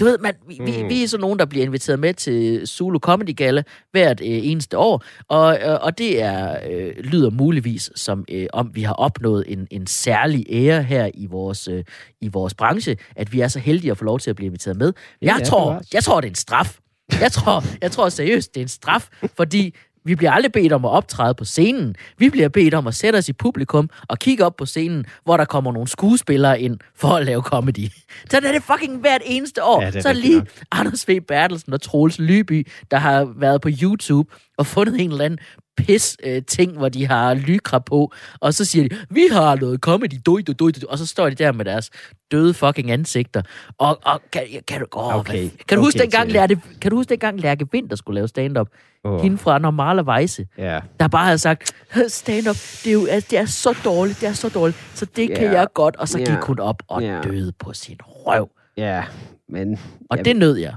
Du 0.00 0.04
ved, 0.04 0.18
man, 0.18 0.34
vi, 0.48 0.58
mm. 0.58 0.88
vi, 0.88 1.02
er 1.02 1.08
så 1.08 1.18
nogen, 1.18 1.38
der 1.38 1.44
bliver 1.44 1.64
inviteret 1.64 1.98
med 1.98 2.14
til 2.14 2.66
Zulu 2.66 2.98
Comedy 2.98 3.36
Gala 3.36 3.62
hvert 3.92 4.20
øh, 4.20 4.26
eneste 4.26 4.78
år, 4.78 5.04
og, 5.28 5.58
øh, 5.62 5.78
og 5.82 5.98
det 5.98 6.22
er 6.22 6.58
øh, 6.70 6.96
lyder 6.98 7.30
muligvis 7.30 7.90
som 7.94 8.24
øh, 8.30 8.46
om 8.52 8.70
vi 8.74 8.82
har 8.82 8.92
opnået 8.92 9.44
en, 9.48 9.66
en 9.70 9.86
særlig 9.86 10.46
ære 10.50 10.82
her 10.82 11.10
i 11.14 11.26
vores 11.26 11.68
øh, 11.68 11.84
i 12.20 12.28
vores 12.28 12.54
branche, 12.54 12.96
at 13.16 13.32
vi 13.32 13.40
er 13.40 13.48
så 13.48 13.58
heldige 13.58 13.90
at 13.90 13.98
få 13.98 14.04
lov 14.04 14.18
til 14.18 14.30
at 14.30 14.36
blive 14.36 14.46
inviteret 14.46 14.76
med. 14.76 14.92
Jeg 15.22 15.36
ja, 15.38 15.44
tror, 15.44 15.82
jeg 15.94 16.04
tror 16.04 16.20
det 16.20 16.28
er 16.28 16.30
en 16.30 16.34
straf. 16.34 16.78
Jeg 17.20 17.32
tror, 17.32 17.64
jeg 17.82 17.92
tror 17.92 18.08
seriøst, 18.08 18.54
det 18.54 18.60
er 18.60 18.64
en 18.64 18.68
straf, 18.68 19.08
fordi 19.36 19.74
vi 20.04 20.14
bliver 20.14 20.32
aldrig 20.32 20.52
bedt 20.52 20.72
om 20.72 20.84
at 20.84 20.90
optræde 20.90 21.34
på 21.34 21.44
scenen. 21.44 21.94
Vi 22.18 22.30
bliver 22.30 22.48
bedt 22.48 22.74
om 22.74 22.86
at 22.86 22.94
sætte 22.94 23.16
os 23.16 23.28
i 23.28 23.32
publikum 23.32 23.90
og 24.08 24.18
kigge 24.18 24.44
op 24.44 24.56
på 24.56 24.66
scenen, 24.66 25.06
hvor 25.24 25.36
der 25.36 25.44
kommer 25.44 25.72
nogle 25.72 25.88
skuespillere 25.88 26.60
ind 26.60 26.78
for 26.96 27.08
at 27.08 27.26
lave 27.26 27.42
comedy. 27.42 27.88
Så 28.30 28.36
er 28.36 28.52
det 28.52 28.62
fucking 28.62 29.00
hvert 29.00 29.22
eneste 29.24 29.64
år. 29.64 29.82
Ja, 29.82 29.86
det 29.86 29.96
er 29.96 30.00
så 30.00 30.08
er 30.08 30.12
det 30.12 30.22
lige 30.22 30.38
nok. 30.38 30.48
Anders 30.72 31.08
V. 31.08 31.20
Bertelsen 31.28 31.72
og 31.72 31.80
Troels 31.80 32.18
Lyby, 32.18 32.66
der 32.90 32.96
har 32.96 33.32
været 33.36 33.60
på 33.60 33.68
YouTube 33.82 34.34
og 34.58 34.66
fundet 34.66 35.00
en 35.00 35.10
eller 35.10 35.24
anden 35.24 35.38
pis 35.86 36.16
øh, 36.24 36.42
ting, 36.42 36.72
hvor 36.76 36.88
de 36.88 37.06
har 37.06 37.34
lykra 37.34 37.78
på, 37.78 38.12
og 38.40 38.54
så 38.54 38.64
siger 38.64 38.88
de, 38.88 38.96
vi 39.10 39.22
har 39.32 39.56
noget 39.56 39.80
comedy, 39.80 40.14
doi, 40.26 40.42
doi, 40.42 40.54
doi, 40.54 40.72
doi, 40.72 40.82
og 40.88 40.98
så 40.98 41.06
står 41.06 41.28
de 41.28 41.34
der 41.34 41.52
med 41.52 41.64
deres 41.64 41.90
døde 42.32 42.54
fucking 42.54 42.90
ansigter. 42.90 43.42
Og, 43.78 43.98
og 44.02 44.22
kan, 44.32 44.42
kan, 44.68 44.80
du, 44.80 44.86
oh, 44.92 45.14
Okay. 45.16 45.50
kan 45.68 45.78
du 45.78 45.84
huske 45.84 45.98
Okay, 45.98 46.02
dengang. 46.04 46.32
Lærke, 46.32 46.60
kan 46.80 46.90
du 46.90 46.96
huske 46.96 47.10
dengang 47.10 47.40
Lærke 47.40 47.66
Vinter 47.72 47.96
skulle 47.96 48.14
lave 48.14 48.28
stand-up? 48.28 48.68
Åh. 49.04 49.22
Hende 49.22 49.38
fra 49.38 49.58
Normale 49.58 50.02
Weise, 50.04 50.46
Ja. 50.58 50.80
der 51.00 51.08
bare 51.08 51.24
havde 51.24 51.38
sagt, 51.38 51.72
stand-up, 52.08 52.56
det 52.84 52.86
er 52.86 52.92
jo 52.92 53.06
altså, 53.06 53.28
det 53.30 53.38
er 53.38 53.44
så 53.46 53.78
dårligt, 53.84 54.20
det 54.20 54.28
er 54.28 54.32
så 54.32 54.48
dårligt, 54.48 54.78
så 54.94 55.04
det 55.16 55.28
kan 55.28 55.44
Ja. 55.44 55.52
jeg 55.52 55.66
godt. 55.74 55.96
Og 55.96 56.08
så 56.08 56.18
Ja. 56.18 56.24
gik 56.24 56.42
hun 56.42 56.58
op 56.60 56.82
og 56.88 57.02
Ja. 57.02 57.20
døde 57.20 57.52
på 57.58 57.72
sin 57.72 57.96
røv. 58.02 58.50
Ja, 58.76 59.04
men... 59.48 59.72
Og 60.10 60.16
Jamen, 60.16 60.24
det 60.24 60.36
nød 60.36 60.56
jeg. 60.56 60.74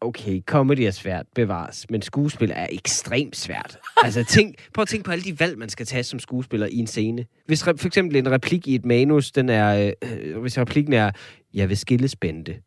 Okay, 0.00 0.40
comedy 0.46 0.80
er 0.80 0.90
svært, 0.90 1.26
bevares, 1.34 1.90
men 1.90 2.02
skuespil 2.02 2.50
er 2.54 2.66
ekstremt 2.72 3.36
svært. 3.36 3.78
Altså, 4.04 4.24
tænk, 4.24 4.54
prøv 4.74 4.82
at 4.82 4.88
tænke 4.88 5.04
på 5.04 5.10
alle 5.12 5.24
de 5.24 5.40
valg, 5.40 5.58
man 5.58 5.68
skal 5.68 5.86
tage 5.86 6.02
som 6.04 6.18
skuespiller 6.18 6.66
i 6.66 6.76
en 6.76 6.86
scene. 6.86 7.26
Hvis 7.46 7.64
for 7.64 7.86
eksempel 7.86 8.16
en 8.16 8.30
replik 8.30 8.68
i 8.68 8.74
et 8.74 8.84
manus, 8.84 9.32
den 9.32 9.48
er, 9.48 9.92
øh, 10.02 10.40
hvis 10.40 10.58
replikken 10.58 10.92
er, 10.92 11.10
jeg 11.54 11.68
vil 11.68 11.76
skilles, 11.76 12.16
Bente. 12.16 12.62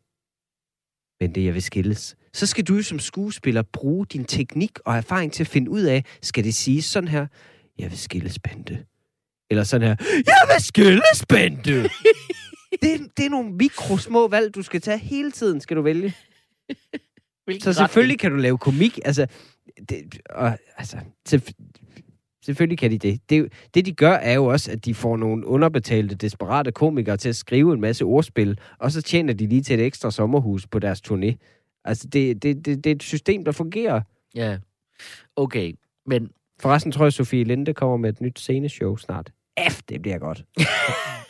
Bente, 1.20 1.44
jeg 1.44 1.54
vil 1.54 1.62
skilles. 1.62 2.16
Så 2.32 2.46
skal 2.46 2.64
du 2.64 2.82
som 2.82 2.98
skuespiller 2.98 3.62
bruge 3.62 4.06
din 4.06 4.24
teknik 4.24 4.78
og 4.84 4.96
erfaring 4.96 5.32
til 5.32 5.42
at 5.42 5.48
finde 5.48 5.70
ud 5.70 5.82
af, 5.82 6.04
skal 6.22 6.44
det 6.44 6.54
sige 6.54 6.82
sådan 6.82 7.08
her, 7.08 7.26
jeg 7.78 7.90
vil 7.90 7.98
skilles, 7.98 8.38
Bente. 8.38 8.84
Eller 9.50 9.64
sådan 9.64 9.88
her, 9.88 9.96
jeg 10.26 10.54
vil 10.54 10.64
skilles, 10.64 11.26
Bente. 11.28 11.82
det, 12.82 12.94
er- 12.94 13.08
det 13.16 13.26
er 13.26 13.30
nogle 13.30 13.52
mikro 13.52 13.98
små 13.98 14.28
valg, 14.28 14.54
du 14.54 14.62
skal 14.62 14.80
tage 14.80 14.98
hele 14.98 15.30
tiden, 15.30 15.60
skal 15.60 15.76
du 15.76 15.82
vælge. 15.82 16.14
Så 17.60 17.72
selvfølgelig 17.72 18.18
kan 18.18 18.30
du 18.30 18.36
lave 18.36 18.58
komik. 18.58 18.98
Altså, 19.04 19.26
det, 19.88 20.20
og, 20.30 20.58
altså 20.76 20.96
selv, 21.26 21.42
selvfølgelig 22.44 22.78
kan 22.78 22.90
de 22.90 22.98
det. 22.98 23.30
det. 23.30 23.52
Det, 23.74 23.86
de 23.86 23.92
gør, 23.92 24.12
er 24.12 24.34
jo 24.34 24.44
også, 24.44 24.72
at 24.72 24.84
de 24.84 24.94
får 24.94 25.16
nogle 25.16 25.46
underbetalte, 25.46 26.14
desperate 26.14 26.72
komikere 26.72 27.16
til 27.16 27.28
at 27.28 27.36
skrive 27.36 27.74
en 27.74 27.80
masse 27.80 28.04
ordspil, 28.04 28.58
og 28.78 28.92
så 28.92 29.02
tjener 29.02 29.32
de 29.32 29.46
lige 29.46 29.62
til 29.62 29.80
et 29.80 29.86
ekstra 29.86 30.10
sommerhus 30.10 30.66
på 30.66 30.78
deres 30.78 31.02
turné. 31.10 31.34
Altså, 31.84 32.08
det, 32.08 32.42
det, 32.42 32.66
det, 32.66 32.84
det 32.84 32.90
er 32.90 32.94
et 32.94 33.02
system, 33.02 33.44
der 33.44 33.52
fungerer. 33.52 34.00
Ja. 34.34 34.58
Okay, 35.36 35.72
men 36.06 36.30
Forresten 36.60 36.92
tror 36.92 37.04
jeg, 37.04 37.12
Sofie 37.12 37.44
Linde 37.44 37.74
kommer 37.74 37.96
med 37.96 38.10
et 38.10 38.20
nyt 38.20 38.38
sceneshow 38.38 38.96
snart. 38.96 39.32
F, 39.70 39.80
det 39.88 40.02
bliver 40.02 40.18
godt. 40.18 40.44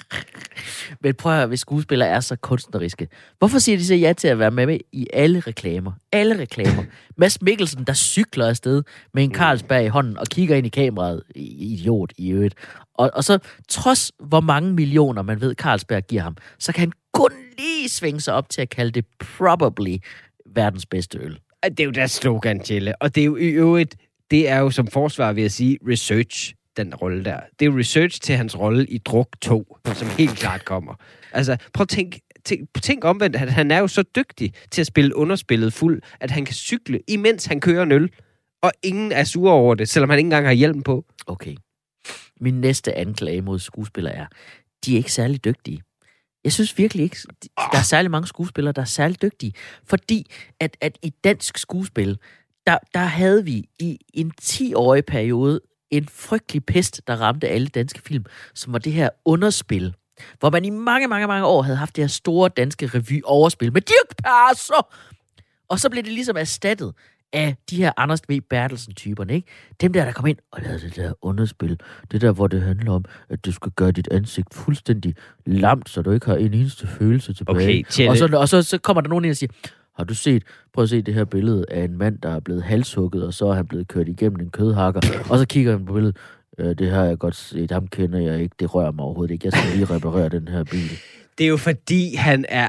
Men 1.02 1.14
prøv 1.14 1.32
at 1.32 1.38
høre, 1.38 1.46
hvis 1.46 1.60
skuespillere 1.60 2.08
er 2.08 2.20
så 2.20 2.36
kunstneriske. 2.36 3.08
Hvorfor 3.38 3.58
siger 3.58 3.78
de 3.78 3.86
så 3.86 3.94
ja 3.94 4.12
til 4.12 4.28
at 4.28 4.38
være 4.38 4.50
med 4.50 4.78
i 4.92 5.06
alle 5.12 5.40
reklamer? 5.40 5.92
Alle 6.12 6.38
reklamer. 6.38 6.84
Mads 7.18 7.42
Mikkelsen, 7.42 7.84
der 7.84 7.92
cykler 7.92 8.46
afsted 8.46 8.82
med 9.14 9.24
en 9.24 9.34
Carlsberg 9.34 9.84
i 9.84 9.88
hånden 9.88 10.18
og 10.18 10.26
kigger 10.26 10.56
ind 10.56 10.66
i 10.66 10.70
kameraet. 10.70 11.22
Idiot 11.34 12.12
i 12.18 12.30
øvrigt. 12.30 12.54
Og, 12.94 13.10
og 13.14 13.24
så, 13.24 13.38
trods 13.68 14.12
hvor 14.18 14.40
mange 14.40 14.72
millioner 14.72 15.22
man 15.22 15.40
ved, 15.40 15.54
Carlsberg 15.54 16.06
giver 16.06 16.22
ham, 16.22 16.36
så 16.58 16.72
kan 16.72 16.80
han 16.80 16.92
kun 17.12 17.30
lige 17.58 17.88
svinge 17.88 18.20
sig 18.20 18.34
op 18.34 18.48
til 18.48 18.60
at 18.62 18.70
kalde 18.70 18.92
det 18.92 19.04
probably 19.38 19.96
verdens 20.54 20.86
bedste 20.86 21.18
øl. 21.18 21.38
Det 21.62 21.80
er 21.80 21.84
jo 21.84 21.90
deres 21.90 22.10
slogan, 22.10 22.60
Tjelle. 22.60 23.02
Og 23.02 23.14
det 23.14 23.20
er 23.20 23.24
jo 23.24 23.36
i 23.36 23.48
øvrigt, 23.48 23.96
det 24.30 24.48
er 24.48 24.58
jo 24.58 24.70
som 24.70 24.86
forsvar, 24.86 25.32
vil 25.32 25.42
jeg 25.42 25.52
sige, 25.52 25.78
research, 25.88 26.54
den 26.76 26.94
rolle 26.94 27.24
der. 27.24 27.40
Det 27.60 27.66
er 27.66 27.78
research 27.78 28.20
til 28.20 28.36
hans 28.36 28.58
rolle 28.58 28.86
i 28.86 28.98
Druk 28.98 29.28
2, 29.40 29.76
som 29.94 30.08
helt 30.08 30.38
klart 30.38 30.64
kommer. 30.64 30.94
Altså, 31.32 31.56
prøv 31.72 31.82
at 31.82 31.88
tænk, 31.88 32.18
tænk, 32.44 32.82
tænk 32.82 33.04
omvendt, 33.04 33.36
at 33.36 33.52
han 33.52 33.70
er 33.70 33.78
jo 33.78 33.88
så 33.88 34.02
dygtig 34.16 34.52
til 34.70 34.80
at 34.80 34.86
spille 34.86 35.16
underspillet 35.16 35.72
fuld, 35.72 36.02
at 36.20 36.30
han 36.30 36.44
kan 36.44 36.54
cykle, 36.54 37.00
imens 37.08 37.46
han 37.46 37.60
kører 37.60 37.82
en 37.82 37.92
øl. 37.92 38.10
og 38.62 38.72
ingen 38.82 39.12
er 39.12 39.24
sure 39.24 39.52
over 39.52 39.74
det, 39.74 39.88
selvom 39.88 40.10
han 40.10 40.18
ikke 40.18 40.26
engang 40.26 40.46
har 40.46 40.52
hjelm 40.52 40.82
på. 40.82 41.04
Okay. 41.26 41.56
Min 42.40 42.60
næste 42.60 42.94
anklage 42.94 43.42
mod 43.42 43.58
skuespillere 43.58 44.14
er, 44.14 44.26
de 44.84 44.92
er 44.92 44.96
ikke 44.96 45.12
særlig 45.12 45.44
dygtige. 45.44 45.82
Jeg 46.44 46.52
synes 46.52 46.78
virkelig 46.78 47.04
ikke, 47.04 47.16
der 47.56 47.78
er 47.78 47.82
særlig 47.82 48.10
mange 48.10 48.26
skuespillere, 48.26 48.72
der 48.72 48.82
er 48.82 48.86
særlig 48.86 49.22
dygtige. 49.22 49.52
Fordi 49.84 50.30
at, 50.60 50.76
at 50.80 50.98
i 51.02 51.10
dansk 51.24 51.58
skuespil, 51.58 52.18
der, 52.66 52.78
der 52.94 53.00
havde 53.00 53.44
vi 53.44 53.64
i 53.78 53.98
en 54.14 54.32
10-årig 54.42 55.04
periode 55.04 55.60
en 55.92 56.08
frygtelig 56.08 56.64
pest, 56.64 57.02
der 57.06 57.16
ramte 57.16 57.48
alle 57.48 57.68
danske 57.68 58.00
film, 58.06 58.24
som 58.54 58.72
var 58.72 58.78
det 58.78 58.92
her 58.92 59.08
underspil. 59.24 59.94
Hvor 60.38 60.50
man 60.50 60.64
i 60.64 60.70
mange, 60.70 61.08
mange, 61.08 61.26
mange 61.26 61.46
år 61.46 61.62
havde 61.62 61.76
haft 61.76 61.96
det 61.96 62.04
her 62.04 62.08
store 62.08 62.50
danske 62.56 62.86
revy-overspil 62.86 63.72
med 63.72 63.80
Dirk 63.80 64.16
Passer. 64.24 64.94
Og 65.68 65.80
så 65.80 65.90
blev 65.90 66.02
det 66.02 66.12
ligesom 66.12 66.36
erstattet 66.36 66.94
af 67.32 67.56
de 67.70 67.76
her 67.76 67.92
Anders 67.96 68.20
V. 68.28 68.40
Bertelsen-typerne, 68.50 69.34
ikke? 69.34 69.48
Dem 69.80 69.92
der, 69.92 70.04
der 70.04 70.12
kom 70.12 70.26
ind 70.26 70.38
og 70.52 70.62
lavede 70.62 70.80
det 70.80 70.96
der 70.96 71.12
underspil. 71.22 71.80
Det 72.10 72.20
der, 72.20 72.32
hvor 72.32 72.46
det 72.46 72.62
handler 72.62 72.92
om, 72.92 73.04
at 73.28 73.44
du 73.44 73.52
skal 73.52 73.72
gøre 73.72 73.92
dit 73.92 74.08
ansigt 74.10 74.54
fuldstændig 74.54 75.14
lamt, 75.46 75.88
så 75.88 76.02
du 76.02 76.10
ikke 76.10 76.26
har 76.26 76.36
en 76.36 76.54
eneste 76.54 76.86
følelse 76.86 77.34
tilbage. 77.34 77.84
Okay, 77.88 78.08
og 78.08 78.16
så, 78.16 78.28
og 78.32 78.48
så, 78.48 78.62
så 78.62 78.78
kommer 78.78 79.00
der 79.00 79.08
nogen 79.08 79.24
ind 79.24 79.30
og 79.30 79.36
siger, 79.36 79.52
har 79.96 80.04
du 80.04 80.14
set, 80.14 80.42
prøv 80.72 80.82
at 80.82 80.88
se 80.88 81.02
det 81.02 81.14
her 81.14 81.24
billede 81.24 81.64
af 81.68 81.84
en 81.84 81.98
mand, 81.98 82.18
der 82.18 82.30
er 82.30 82.40
blevet 82.40 82.62
halshugget, 82.62 83.26
og 83.26 83.34
så 83.34 83.46
er 83.46 83.54
han 83.54 83.66
blevet 83.66 83.88
kørt 83.88 84.08
igennem 84.08 84.40
en 84.40 84.50
kødhakker. 84.50 85.00
Og 85.30 85.38
så 85.38 85.46
kigger 85.46 85.72
han 85.72 85.86
på 85.86 85.92
billedet, 85.92 86.16
øh, 86.58 86.78
det 86.78 86.90
har 86.90 87.04
jeg 87.04 87.18
godt 87.18 87.36
set, 87.36 87.70
ham 87.70 87.86
kender 87.86 88.18
jeg 88.20 88.42
ikke, 88.42 88.54
det 88.60 88.74
rører 88.74 88.92
mig 88.92 89.04
overhovedet 89.04 89.32
ikke. 89.32 89.46
Jeg 89.46 89.52
skal 89.52 89.76
lige 89.76 89.94
reparere 89.94 90.28
den 90.28 90.48
her 90.48 90.64
bil. 90.64 90.90
Det 91.38 91.44
er 91.44 91.48
jo 91.48 91.56
fordi, 91.56 92.14
han 92.14 92.44
er... 92.48 92.68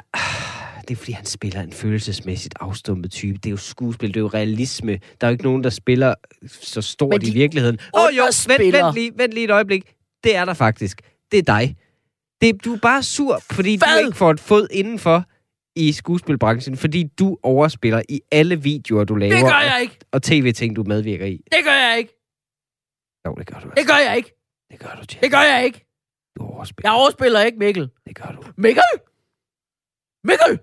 Det 0.87 0.91
er 0.91 0.95
fordi, 0.95 1.11
han 1.11 1.25
spiller 1.25 1.61
en 1.61 1.71
følelsesmæssigt 1.71 2.55
afstumpet 2.59 3.11
type. 3.11 3.37
Det 3.37 3.45
er 3.45 3.51
jo 3.51 3.57
skuespil, 3.57 4.09
det 4.09 4.15
er 4.15 4.21
jo 4.21 4.27
realisme. 4.27 4.91
Der 4.91 5.27
er 5.27 5.27
jo 5.27 5.31
ikke 5.31 5.43
nogen, 5.43 5.63
der 5.63 5.69
spiller 5.69 6.13
så 6.47 6.81
stort 6.81 7.21
de 7.21 7.27
i 7.27 7.33
virkeligheden. 7.33 7.79
Åh 7.97 8.03
oh, 8.03 8.17
jo, 8.17 8.23
vent, 8.47 8.73
vent, 8.73 8.93
lige, 8.93 9.11
vent 9.17 9.33
lige 9.33 9.43
et 9.43 9.51
øjeblik. 9.51 9.93
Det 10.23 10.35
er 10.35 10.45
der 10.45 10.53
faktisk. 10.53 11.01
Det 11.31 11.39
er 11.39 11.43
dig. 11.43 11.75
Det, 12.41 12.65
du 12.65 12.73
er 12.73 12.77
bare 12.77 13.03
sur, 13.03 13.39
fordi 13.51 13.77
Hvad? 13.77 14.01
du 14.01 14.05
ikke 14.05 14.17
får 14.17 14.31
et 14.31 14.39
fod 14.39 14.67
indenfor 14.71 15.25
i 15.75 15.91
skuespilbranchen, 15.91 16.77
fordi 16.77 17.03
du 17.19 17.37
overspiller 17.43 18.01
i 18.09 18.21
alle 18.31 18.61
videoer, 18.61 19.03
du 19.03 19.15
laver, 19.15 19.35
Det 19.35 19.43
gør 19.43 19.59
jeg 19.71 19.79
ikke! 19.81 19.97
og, 20.01 20.07
og 20.11 20.23
tv-ting, 20.23 20.75
du 20.75 20.83
medvirker 20.83 21.25
i. 21.25 21.37
Det 21.51 21.63
gør 21.63 21.71
jeg 21.73 21.97
ikke! 21.97 22.13
Jo, 23.25 23.35
det 23.35 23.47
gør 23.47 23.59
du. 23.59 23.69
Det 23.77 23.87
gør 23.87 23.99
jeg 24.07 24.17
ikke! 24.17 24.31
Det 24.71 24.79
gør 24.79 24.95
du, 24.95 25.05
Tjelle. 25.05 25.21
Det 25.23 25.31
gør 25.31 25.41
jeg 25.53 25.65
ikke! 25.65 25.85
Du 26.37 26.41
overspiller. 26.43 26.89
Jeg 26.91 26.99
overspiller 27.01 27.41
ikke, 27.41 27.57
Mikkel. 27.57 27.89
Det 28.07 28.15
gør 28.15 28.31
du. 28.31 28.41
Mikkel! 28.57 28.91
Mikkel! 30.23 30.59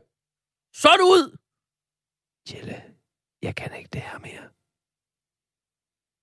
Så 0.75 0.89
er 0.89 0.97
du 0.97 1.05
ud! 1.17 1.37
Tjelle, 2.47 2.83
jeg 3.43 3.55
kan 3.57 3.71
ikke 3.79 3.91
det 3.93 4.01
her 4.01 4.19
mere. 4.19 4.45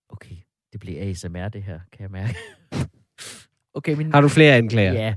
Okay, 0.09 0.35
det 0.71 0.79
bliver 0.79 1.09
ASMR, 1.09 1.49
det 1.49 1.63
her, 1.63 1.79
kan 1.91 2.01
jeg 2.01 2.11
mærke. 2.11 2.35
okay, 3.77 3.93
min... 3.93 4.11
Har 4.11 4.21
du 4.21 4.27
flere 4.27 4.55
anklager? 4.55 4.93
Ja. 4.93 5.15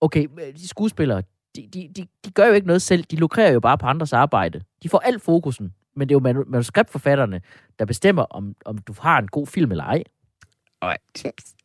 Okay, 0.00 0.28
de 0.60 0.68
skuespillere, 0.68 1.22
de, 1.56 1.68
de, 1.74 1.88
de, 1.96 2.06
de 2.24 2.30
gør 2.30 2.46
jo 2.46 2.52
ikke 2.52 2.66
noget 2.66 2.82
selv. 2.82 3.04
De 3.10 3.16
lukrerer 3.16 3.52
jo 3.52 3.60
bare 3.60 3.78
på 3.78 3.86
andres 3.86 4.12
arbejde. 4.12 4.60
De 4.82 4.88
får 4.88 4.98
alt 4.98 5.22
fokusen. 5.22 5.72
Men 5.96 6.08
det 6.08 6.14
er 6.14 6.20
jo 6.20 6.28
manu- 6.30 6.50
manuskriptforfatterne, 6.50 7.40
der 7.78 7.84
bestemmer, 7.84 8.22
om, 8.22 8.54
om 8.64 8.78
du 8.78 8.94
har 9.00 9.18
en 9.18 9.28
god 9.28 9.46
film 9.46 9.70
eller 9.70 9.84
ej. 9.84 10.02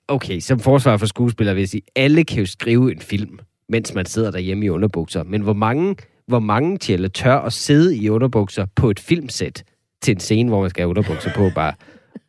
Okay, 0.07 0.39
som 0.39 0.59
forsvar 0.59 0.97
for 0.97 1.05
skuespillere 1.05 1.55
vil 1.55 1.61
jeg 1.61 1.69
sige, 1.69 1.81
alle 1.95 2.23
kan 2.23 2.39
jo 2.39 2.45
skrive 2.45 2.91
en 2.91 3.01
film, 3.01 3.39
mens 3.69 3.93
man 3.93 4.05
sidder 4.05 4.31
derhjemme 4.31 4.65
i 4.65 4.69
underbukser. 4.69 5.23
Men 5.23 5.41
hvor 5.41 5.53
mange, 5.53 5.95
hvor 6.27 6.39
mange 6.39 6.77
tjælle 6.77 7.09
tør 7.09 7.35
at 7.39 7.53
sidde 7.53 7.97
i 7.97 8.09
underbukser 8.09 8.65
på 8.75 8.89
et 8.89 8.99
filmsæt 8.99 9.63
til 10.01 10.11
en 10.11 10.19
scene, 10.19 10.49
hvor 10.49 10.61
man 10.61 10.69
skal 10.69 10.81
have 10.81 10.89
underbukser 10.89 11.33
på 11.35 11.49
bare, 11.55 11.73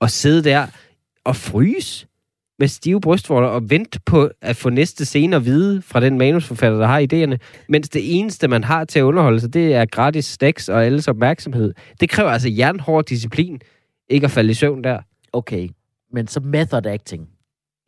og 0.00 0.10
sidde 0.10 0.44
der 0.44 0.66
og 1.24 1.36
fryse 1.36 2.06
med 2.58 2.68
stive 2.68 3.00
brystvorter 3.00 3.48
og 3.48 3.70
vente 3.70 4.00
på 4.06 4.30
at 4.42 4.56
få 4.56 4.70
næste 4.70 5.04
scene 5.04 5.36
at 5.36 5.44
vide 5.44 5.82
fra 5.82 6.00
den 6.00 6.18
manusforfatter, 6.18 6.78
der 6.78 6.86
har 6.86 7.00
idéerne, 7.12 7.64
mens 7.68 7.88
det 7.88 8.18
eneste, 8.18 8.48
man 8.48 8.64
har 8.64 8.84
til 8.84 8.98
at 8.98 9.02
underholde 9.02 9.40
sig, 9.40 9.54
det 9.54 9.74
er 9.74 9.84
gratis 9.84 10.24
snacks 10.24 10.68
og 10.68 10.84
alles 10.84 11.08
opmærksomhed. 11.08 11.74
Det 12.00 12.08
kræver 12.10 12.30
altså 12.30 12.48
jernhård 12.48 13.04
disciplin, 13.04 13.60
ikke 14.08 14.24
at 14.24 14.30
falde 14.30 14.50
i 14.50 14.54
søvn 14.54 14.84
der. 14.84 14.98
Okay, 15.32 15.68
men 16.12 16.26
så 16.26 16.40
method 16.40 16.86
acting. 16.86 17.28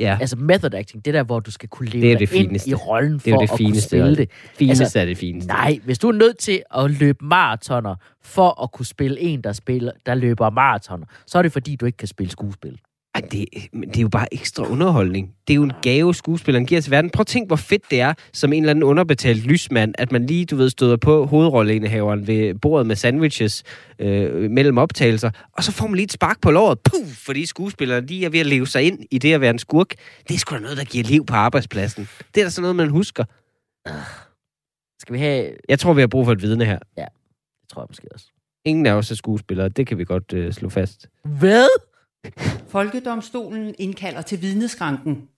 Ja, 0.01 0.19
Altså 0.21 0.37
method 0.37 0.75
acting, 0.75 1.05
det 1.05 1.15
der, 1.15 1.23
hvor 1.23 1.41
du 1.41 1.51
skal 1.51 1.69
kunne 1.69 1.89
leve 1.89 2.03
Det 2.03 2.13
er 2.13 2.19
det 2.19 2.33
ind 2.33 2.47
fineste. 2.47 2.71
i 2.71 2.75
rollen 2.75 3.13
Det 3.13 3.27
er 3.27 3.31
for 3.35 3.41
det 3.41 3.51
at 3.53 3.57
fineste, 3.59 3.97
kunne 3.97 4.03
spille 4.07 4.17
det. 4.17 4.31
fineste 4.55 4.85
altså, 4.85 4.99
er 5.01 5.05
det 5.05 5.19
fineste. 5.19 5.49
Nej, 5.49 5.79
hvis 5.85 5.99
du 5.99 6.09
er 6.09 6.13
nødt 6.13 6.39
til 6.39 6.63
at 6.75 6.91
løbe 6.91 7.25
maratoner 7.25 7.95
for 8.23 8.63
at 8.63 8.73
kunne 8.73 8.87
spille 8.87 9.21
en, 9.21 9.41
der, 9.41 9.53
spiller, 9.53 9.93
der 10.07 10.15
løber 10.15 10.51
maratoner, 10.51 11.07
så 11.27 11.39
er 11.39 11.43
det 11.43 11.53
fordi, 11.53 11.77
du 11.77 11.87
ikke 11.87 11.97
kan 11.99 12.09
spille 12.09 12.31
skuespil. 12.31 12.79
Ej, 13.15 13.21
det, 13.21 13.45
det 13.73 13.97
er 13.97 14.01
jo 14.01 14.09
bare 14.09 14.35
ekstra 14.35 14.69
underholdning. 14.69 15.35
Det 15.49 15.55
er 15.55 15.57
jo 15.57 15.63
en 15.63 15.73
gave, 15.83 16.15
skuespilleren 16.15 16.67
giver 16.67 16.81
til 16.81 16.91
verden. 16.91 17.11
Prøv 17.11 17.21
at 17.21 17.27
tænk, 17.27 17.49
hvor 17.49 17.57
fedt 17.57 17.91
det 17.91 18.01
er, 18.01 18.15
som 18.33 18.53
en 18.53 18.63
eller 18.63 18.71
anden 18.71 18.83
underbetalt 18.83 19.47
lysmand, 19.47 19.95
at 19.99 20.13
man 20.13 20.27
lige, 20.27 20.47
du 20.47 20.57
ved, 20.57 20.71
støder 20.71 20.97
på 20.97 21.27
hovedrolleindehaveren 21.27 22.27
ved 22.27 22.55
bordet 22.55 22.87
med 22.87 22.97
sandwiches 22.97 23.63
øh, 23.99 24.51
mellem 24.51 24.79
optagelser, 24.79 25.31
og 25.53 25.65
så 25.65 25.73
får 25.73 25.87
man 25.87 25.95
lige 25.95 26.05
et 26.05 26.13
spark 26.13 26.41
på 26.41 26.51
låret, 26.51 26.79
puh, 26.81 27.09
fordi 27.09 27.47
skuespilleren 27.47 28.07
lige 28.07 28.25
er 28.25 28.31
ved 28.31 28.41
at 28.41 28.47
leve 28.47 28.67
sig 28.67 28.83
ind 28.83 28.99
i 29.11 29.19
det 29.19 29.35
at 29.35 29.41
være 29.41 29.51
en 29.51 29.59
skurk. 29.59 29.91
Det 30.29 30.35
er 30.35 30.39
sgu 30.39 30.55
da 30.55 30.61
noget, 30.61 30.77
der 30.77 30.85
giver 30.85 31.05
liv 31.05 31.27
på 31.27 31.35
arbejdspladsen. 31.35 32.09
Det 32.35 32.41
er 32.41 32.45
da 32.45 32.51
sådan 32.51 32.63
noget, 32.63 32.77
man 32.77 32.89
husker. 32.89 33.25
Skal 35.01 35.13
vi 35.13 35.19
have... 35.19 35.53
Jeg 35.69 35.79
tror, 35.79 35.93
vi 35.93 36.01
har 36.01 36.09
brug 36.09 36.25
for 36.25 36.33
et 36.33 36.43
vidne 36.43 36.65
her. 36.65 36.79
Det 37.61 37.69
tror 37.73 37.83
jeg 37.83 37.87
måske 37.89 38.09
også. 38.15 38.27
Ingen 38.65 38.87
af 38.87 38.93
os 38.93 39.11
er 39.11 39.15
skuespillere, 39.15 39.69
det 39.69 39.87
kan 39.87 39.99
vi 39.99 40.05
godt 40.05 40.33
øh, 40.33 40.53
slå 40.53 40.69
fast. 40.69 41.09
Hvad? 41.25 41.90
Folkedomstolen 42.69 43.75
indkalder 43.79 44.23
til 44.23 44.43
vidneskranken. 44.43 45.29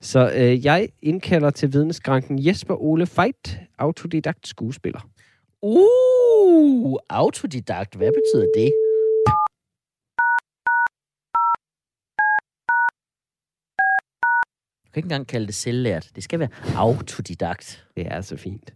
Så 0.00 0.32
øh, 0.34 0.64
jeg 0.64 0.88
indkalder 1.02 1.50
til 1.50 1.72
vidneskranken 1.72 2.46
Jesper 2.46 2.82
Ole 2.82 3.06
Feit, 3.06 3.60
autodidakt 3.78 4.48
skuespiller. 4.48 5.00
Uh, 5.62 6.98
autodidakt. 7.08 7.94
Hvad 7.94 8.10
betyder 8.12 8.46
det? 8.56 8.72
Du 14.84 14.94
kan 14.94 15.00
ikke 15.00 15.06
engang 15.06 15.26
kalde 15.26 15.46
det 15.46 15.54
selvlært. 15.54 16.10
Det 16.14 16.24
skal 16.24 16.40
være 16.40 16.48
autodidakt. 16.76 17.86
Det 17.96 18.06
er 18.06 18.20
så 18.20 18.36
fint. 18.36 18.72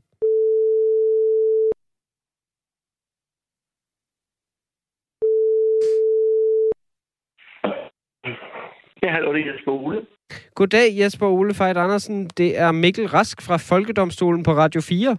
Ja, 9.03 9.11
hallo, 9.13 9.33
det 9.35 9.41
er 9.47 9.53
Jesper 9.53 9.73
Ole. 9.73 10.07
Goddag 10.55 10.99
Jesper 10.99 11.27
Ole 11.27 11.55
Feit 11.55 11.77
Andersen. 11.77 12.27
Det 12.37 12.59
er 12.59 12.73
Mikkel 12.73 13.07
Rask 13.07 13.43
fra 13.43 13.57
Folkedomstolen 13.57 14.43
på 14.43 14.53
Radio 14.53 14.81
4. 14.81 15.17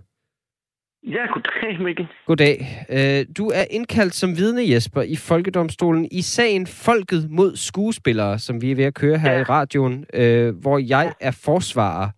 Ja, 1.04 1.26
goddag, 1.34 1.80
Mikkel. 1.84 2.08
Goddag. 2.26 2.66
Øh, 2.90 3.26
Du 3.38 3.48
er 3.48 3.64
indkaldt 3.72 4.14
som 4.14 4.38
vidne, 4.38 4.70
Jesper, 4.70 5.02
i 5.02 5.16
Folkedomstolen 5.16 6.08
i 6.12 6.22
sagen 6.22 6.68
Folket 6.68 7.30
mod 7.32 7.56
skuespillere, 7.56 8.40
som 8.40 8.62
vi 8.62 8.72
er 8.72 8.76
ved 8.76 8.84
at 8.84 8.94
køre 8.94 9.18
her 9.18 9.32
Ja. 9.34 9.40
i 9.40 9.44
radioen, 9.44 10.06
øh, 10.14 10.56
hvor 10.62 10.78
jeg 10.78 11.14
er 11.20 11.32
forsvarer, 11.32 12.10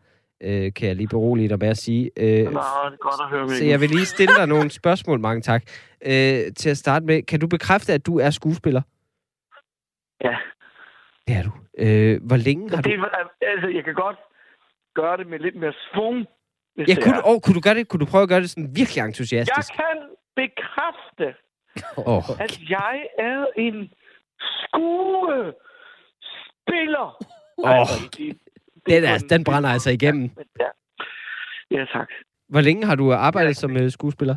øh, 0.43 0.73
kan 0.73 0.87
jeg 0.87 0.95
lige 0.95 1.07
berolige 1.07 1.49
dig 1.49 1.59
med 1.59 1.67
at 1.67 1.77
sige. 1.77 2.03
Nå, 2.17 2.23
det 2.23 2.45
er 2.45 2.97
godt 2.97 3.21
at 3.23 3.29
høre, 3.29 3.41
Mikkel. 3.41 3.57
Så 3.57 3.65
jeg 3.65 3.81
vil 3.81 3.89
lige 3.89 4.05
stille 4.05 4.35
dig 4.35 4.47
nogle 4.47 4.69
spørgsmål, 4.71 5.19
mange 5.19 5.41
tak. 5.41 5.63
Til 6.57 6.69
at 6.69 6.77
starte 6.77 7.05
med, 7.05 7.21
kan 7.21 7.39
du 7.39 7.47
bekræfte, 7.47 7.93
at 7.93 8.05
du 8.05 8.19
er 8.19 8.29
skuespiller? 8.29 8.81
Ja. 10.23 10.35
Det 11.29 11.37
er 11.37 11.43
du. 11.47 11.51
Øh, 11.83 12.15
hvor 12.27 12.37
længe 12.47 12.69
har 12.69 12.81
du... 12.81 12.89
Det, 12.89 12.99
var- 12.99 13.31
altså, 13.41 13.67
jeg 13.67 13.83
kan 13.83 13.93
godt 13.93 14.17
gøre 14.95 15.17
det 15.17 15.27
med 15.27 15.39
lidt 15.39 15.55
mere 15.55 15.73
svung, 15.93 16.25
Ja, 16.77 16.83
det 16.83 17.03
kunne 17.03 17.15
du, 17.17 17.21
oh, 17.25 17.39
kunne 17.43 17.55
du 17.55 17.61
gøre 17.67 17.73
det? 17.75 17.87
Kunne 17.87 17.99
du 18.05 18.11
prøve 18.11 18.23
at 18.23 18.29
gøre 18.29 18.39
det 18.41 18.49
sådan 18.49 18.69
virkelig 18.79 18.97
Jeg 18.97 19.05
entusiastisk? 19.05 19.73
kan 19.73 19.97
bekræfte, 20.35 21.27
Åh, 21.97 22.29
at 22.45 22.59
jeg 22.69 23.07
er 23.19 23.45
en 23.57 23.91
skuespiller. 24.61 27.07
Åh, 27.57 27.79
Altså, 27.79 28.09
det, 28.17 28.37
den, 28.87 29.03
er, 29.03 29.17
den 29.29 29.43
brænder 29.43 29.69
altså 29.69 29.89
igennem. 29.89 30.29
Ja. 30.59 30.67
ja, 31.77 31.85
tak. 31.93 32.09
Hvor 32.49 32.61
længe 32.61 32.85
har 32.85 32.95
du 32.95 33.13
arbejdet 33.13 33.57
som 33.57 33.77
øh, 33.77 33.91
skuespiller? 33.91 34.35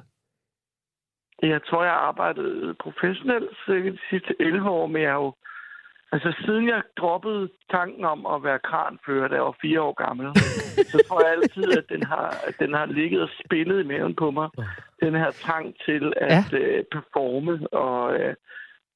Jeg 1.42 1.60
tror, 1.66 1.82
jeg 1.84 1.92
har 1.92 1.98
arbejdet 2.00 2.78
professionelt 2.78 3.50
cirka 3.66 3.88
de 3.90 3.98
sidste 4.10 4.34
11 4.40 4.70
år, 4.70 4.86
men 4.86 5.02
jeg 5.02 5.10
har 5.10 5.18
jo... 5.18 5.34
Altså, 6.14 6.30
siden 6.44 6.68
jeg 6.68 6.82
droppede 7.00 7.48
tanken 7.70 8.04
om 8.04 8.20
at 8.34 8.44
være 8.44 8.60
kranfører, 8.70 9.28
da 9.28 9.34
jeg 9.34 9.44
var 9.50 9.56
fire 9.62 9.80
år 9.82 9.94
gammel, 10.04 10.26
så 10.92 10.96
tror 11.08 11.20
jeg 11.24 11.32
altid, 11.36 11.68
at 11.80 11.86
den 11.88 12.02
har, 12.02 12.26
at 12.48 12.54
den 12.62 12.72
har 12.74 12.86
ligget 12.86 13.22
og 13.22 13.30
spillet 13.44 13.84
i 13.84 13.86
maven 13.86 14.14
på 14.14 14.30
mig. 14.30 14.48
Den 15.04 15.14
her 15.14 15.30
trang 15.30 15.66
til 15.86 16.12
at 16.16 16.52
ja. 16.52 16.58
øh, 16.58 16.84
performe 16.92 17.54
og, 17.72 18.14
øh, 18.18 18.34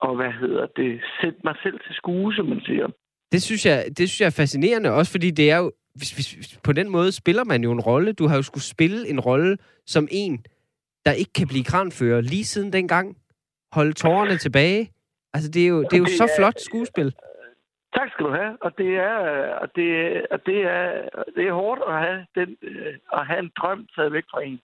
og, 0.01 0.17
hvad 0.17 0.33
hedder 0.41 0.67
det, 0.77 1.01
sætte 1.21 1.39
mig 1.45 1.55
selv 1.63 1.79
til 1.87 1.95
skue, 1.95 2.35
som 2.35 2.47
man 2.47 2.61
siger. 2.61 2.87
Det 3.33 3.43
synes 3.43 3.67
jeg, 3.67 3.85
det 3.99 4.09
synes 4.09 4.21
jeg 4.21 4.27
er 4.27 4.41
fascinerende, 4.43 4.91
også 4.91 5.13
fordi 5.13 5.31
det 5.31 5.51
er 5.51 5.57
jo... 5.57 5.73
Hvis, 5.95 6.11
hvis, 6.11 6.33
hvis, 6.33 6.59
på 6.65 6.73
den 6.73 6.89
måde 6.91 7.13
spiller 7.13 7.45
man 7.45 7.63
jo 7.63 7.73
en 7.73 7.81
rolle. 7.81 8.13
Du 8.13 8.27
har 8.29 8.37
jo 8.37 8.43
skulle 8.43 8.65
spille 8.65 9.09
en 9.09 9.21
rolle 9.21 9.59
som 9.87 10.09
en, 10.11 10.45
der 11.05 11.13
ikke 11.13 11.33
kan 11.33 11.49
blive 11.49 11.65
kranfører 11.65 12.21
lige 12.21 12.45
siden 12.45 12.73
dengang. 12.73 13.17
Holde 13.73 13.93
tårerne 13.93 14.37
tilbage. 14.37 14.91
Altså, 15.37 15.50
det 15.55 15.62
er 15.64 15.69
jo, 15.75 15.78
det 15.83 15.93
er 15.93 16.02
jo 16.05 16.05
Det 16.05 16.12
så 16.21 16.25
er- 16.25 16.35
flot 16.38 16.59
skuespil. 16.69 17.09
Tak 17.97 18.09
skal 18.12 18.26
du 18.26 18.33
have. 18.40 18.52
Og 18.66 18.71
det 18.78 18.90
er, 19.11 19.16
og 19.62 19.69
det, 19.76 19.88
og 20.35 20.38
det 20.47 20.59
er, 20.76 20.85
det 21.37 21.45
er 21.49 21.52
hårdt 21.62 21.81
at 21.88 21.95
have, 22.05 22.19
den, 22.38 22.49
øh, 22.62 22.95
at 23.19 23.26
have 23.26 23.38
en 23.38 23.50
drøm 23.61 23.81
taget 23.97 24.12
væk 24.12 24.25
fra 24.33 24.43
en. 24.49 24.59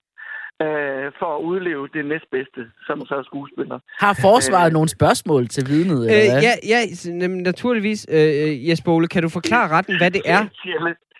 Øh, 0.66 1.12
for 1.18 1.36
at 1.36 1.42
udleve 1.42 1.88
det 1.94 2.04
næstbedste, 2.06 2.62
som 2.86 3.06
så 3.06 3.14
er 3.14 3.22
skuespiller. 3.22 3.78
Har 3.98 4.18
forsvaret 4.22 4.72
nogle 4.72 4.88
spørgsmål 4.88 5.48
til 5.48 5.64
vidnet? 5.68 6.00
Eller 6.10 6.24
Øh, 6.24 6.30
hvad? 6.32 6.42
ja, 6.72 6.80
ja, 7.14 7.26
naturligvis. 7.28 8.06
Øh, 8.10 8.68
Jesper 8.68 8.92
Ole, 8.92 9.08
kan 9.08 9.22
du 9.22 9.28
forklare 9.28 9.68
retten, 9.76 9.96
hvad 9.98 10.10
det 10.10 10.22
er, 10.24 10.42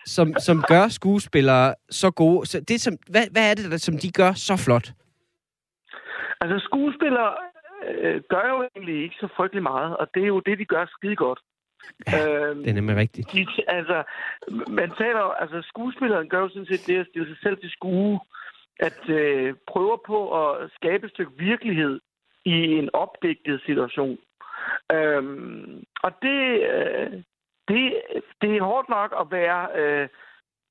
som, 0.05 0.33
som 0.39 0.63
gør 0.67 0.87
skuespillere 0.87 1.75
så 1.89 2.11
gode? 2.11 2.45
Så 2.45 2.59
det, 2.59 2.81
som, 2.81 2.93
hvad, 3.09 3.23
hvad 3.31 3.49
er 3.51 3.53
det, 3.53 3.71
der, 3.71 3.77
som 3.77 3.97
de 3.97 4.11
gør 4.11 4.31
så 4.33 4.55
flot? 4.65 4.87
Altså, 6.41 6.57
skuespillere 6.67 7.31
øh, 7.87 8.21
gør 8.29 8.45
jo 8.49 8.67
egentlig 8.75 9.03
ikke 9.03 9.15
så 9.19 9.27
frygtelig 9.35 9.63
meget, 9.63 9.97
og 9.97 10.07
det 10.13 10.23
er 10.23 10.27
jo 10.27 10.39
det, 10.39 10.59
de 10.59 10.65
gør 10.65 10.85
skide 10.85 11.15
godt. 11.15 11.39
øhm, 12.15 12.59
Det 12.63 12.69
er 12.69 12.73
nemlig 12.73 12.95
rigtigt. 12.95 13.31
de, 13.33 13.47
altså, 13.67 14.03
man 14.67 14.91
taler 14.97 15.19
jo- 15.19 15.31
altså 15.43 15.61
skuespilleren 15.61 16.29
gør 16.29 16.39
jo 16.39 16.49
sådan 16.49 16.65
set 16.65 16.87
det 16.87 16.99
at 16.99 17.07
stille 17.07 17.27
sig 17.27 17.37
selv 17.43 17.57
til 17.57 17.69
skue, 17.71 18.19
at 18.79 19.09
øh, 19.09 19.55
prøve 19.67 19.97
på 20.05 20.19
at 20.43 20.71
skabe 20.75 21.05
et 21.05 21.11
stykke 21.11 21.31
virkelighed 21.37 21.99
i 22.45 22.51
en 22.79 22.89
opdigtet 22.93 23.61
situation. 23.65 24.17
Øhm, 24.91 25.83
og 26.03 26.11
det, 26.21 26.39
øh, 26.73 27.11
det, 27.67 27.81
det 28.41 28.57
er 28.57 28.63
hårdt 28.63 28.89
nok 28.89 29.15
at 29.21 29.27
være 29.31 29.67
øh, 29.81 30.07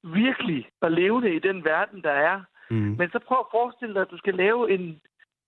virkelig 0.02 0.69
og 0.81 0.90
levende 0.92 1.35
i 1.35 1.38
den 1.38 1.64
verden, 1.64 2.02
der 2.02 2.11
er. 2.11 2.40
Mm. 2.71 2.76
Men 2.99 3.11
så 3.11 3.19
prøv 3.26 3.38
at 3.40 3.47
forestille 3.50 3.95
dig, 3.95 4.02
at 4.02 4.11
du 4.11 4.19
skal 4.19 4.35
lave 4.35 4.71
en, 4.71 5.00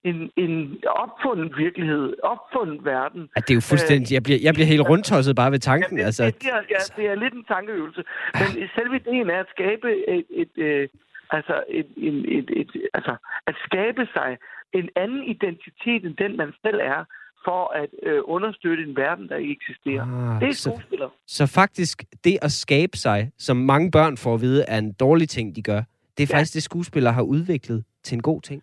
en, 0.04 0.30
en 0.36 0.78
opfundet 1.04 1.52
virkelighed, 1.58 2.14
opfundet 2.22 2.84
verden, 2.84 3.20
Ja, 3.36 3.40
det 3.40 3.50
er 3.50 3.54
jo 3.54 3.60
fuldstændig... 3.60 4.14
Jeg 4.14 4.22
bliver, 4.22 4.38
jeg 4.42 4.54
bliver 4.54 4.66
helt 4.66 4.88
rundtosset 4.90 5.36
bare 5.36 5.50
ved 5.52 5.58
tanken. 5.58 5.98
Ja, 5.98 6.04
Altså, 6.04 6.24
det, 6.26 6.42
det, 6.42 6.48
er, 6.52 6.62
ja, 6.74 6.80
det 6.96 7.04
er 7.10 7.14
lidt 7.14 7.34
en 7.34 7.44
tankeøvelse. 7.44 8.02
Men 8.40 8.48
selve 8.78 8.96
ideen 8.96 9.30
er 9.30 9.40
at 9.40 9.46
skabe 9.56 9.88
et, 10.16 10.24
et, 10.42 10.52
øh, 10.68 10.88
altså 11.30 11.54
et, 11.68 11.86
et, 11.96 12.38
et, 12.38 12.48
et, 12.60 12.70
altså 12.94 13.16
at 13.46 13.54
skabe 13.66 14.02
sig 14.16 14.30
en 14.72 14.88
anden 14.96 15.22
identitet 15.34 16.00
end 16.06 16.16
den, 16.16 16.36
man 16.36 16.52
selv 16.64 16.80
er, 16.94 17.04
for 17.46 17.72
at 17.82 17.88
øh, 18.02 18.20
understøtte 18.24 18.82
en 18.82 18.96
verden, 18.96 19.28
der 19.28 19.36
ikke 19.36 19.52
eksisterer. 19.60 20.02
Ah, 20.34 20.40
det 20.40 20.48
er 20.48 20.52
så- 20.52 20.70
skuespiller. 20.70 21.08
Så 21.26 21.46
faktisk, 21.46 22.04
det 22.24 22.38
at 22.42 22.52
skabe 22.52 22.96
sig, 22.96 23.30
som 23.38 23.56
mange 23.56 23.90
børn 23.90 24.16
får 24.16 24.34
at 24.34 24.40
vide, 24.40 24.64
er 24.68 24.78
en 24.78 24.92
dårlig 24.92 25.28
ting, 25.28 25.56
de 25.56 25.62
gør, 25.62 25.82
det 26.18 26.22
er 26.22 26.26
Ja. 26.30 26.36
faktisk 26.38 26.54
det, 26.54 26.62
skuespillere 26.62 27.12
har 27.14 27.22
udviklet 27.22 27.84
til 28.02 28.14
en 28.16 28.22
god 28.22 28.40
ting. 28.40 28.62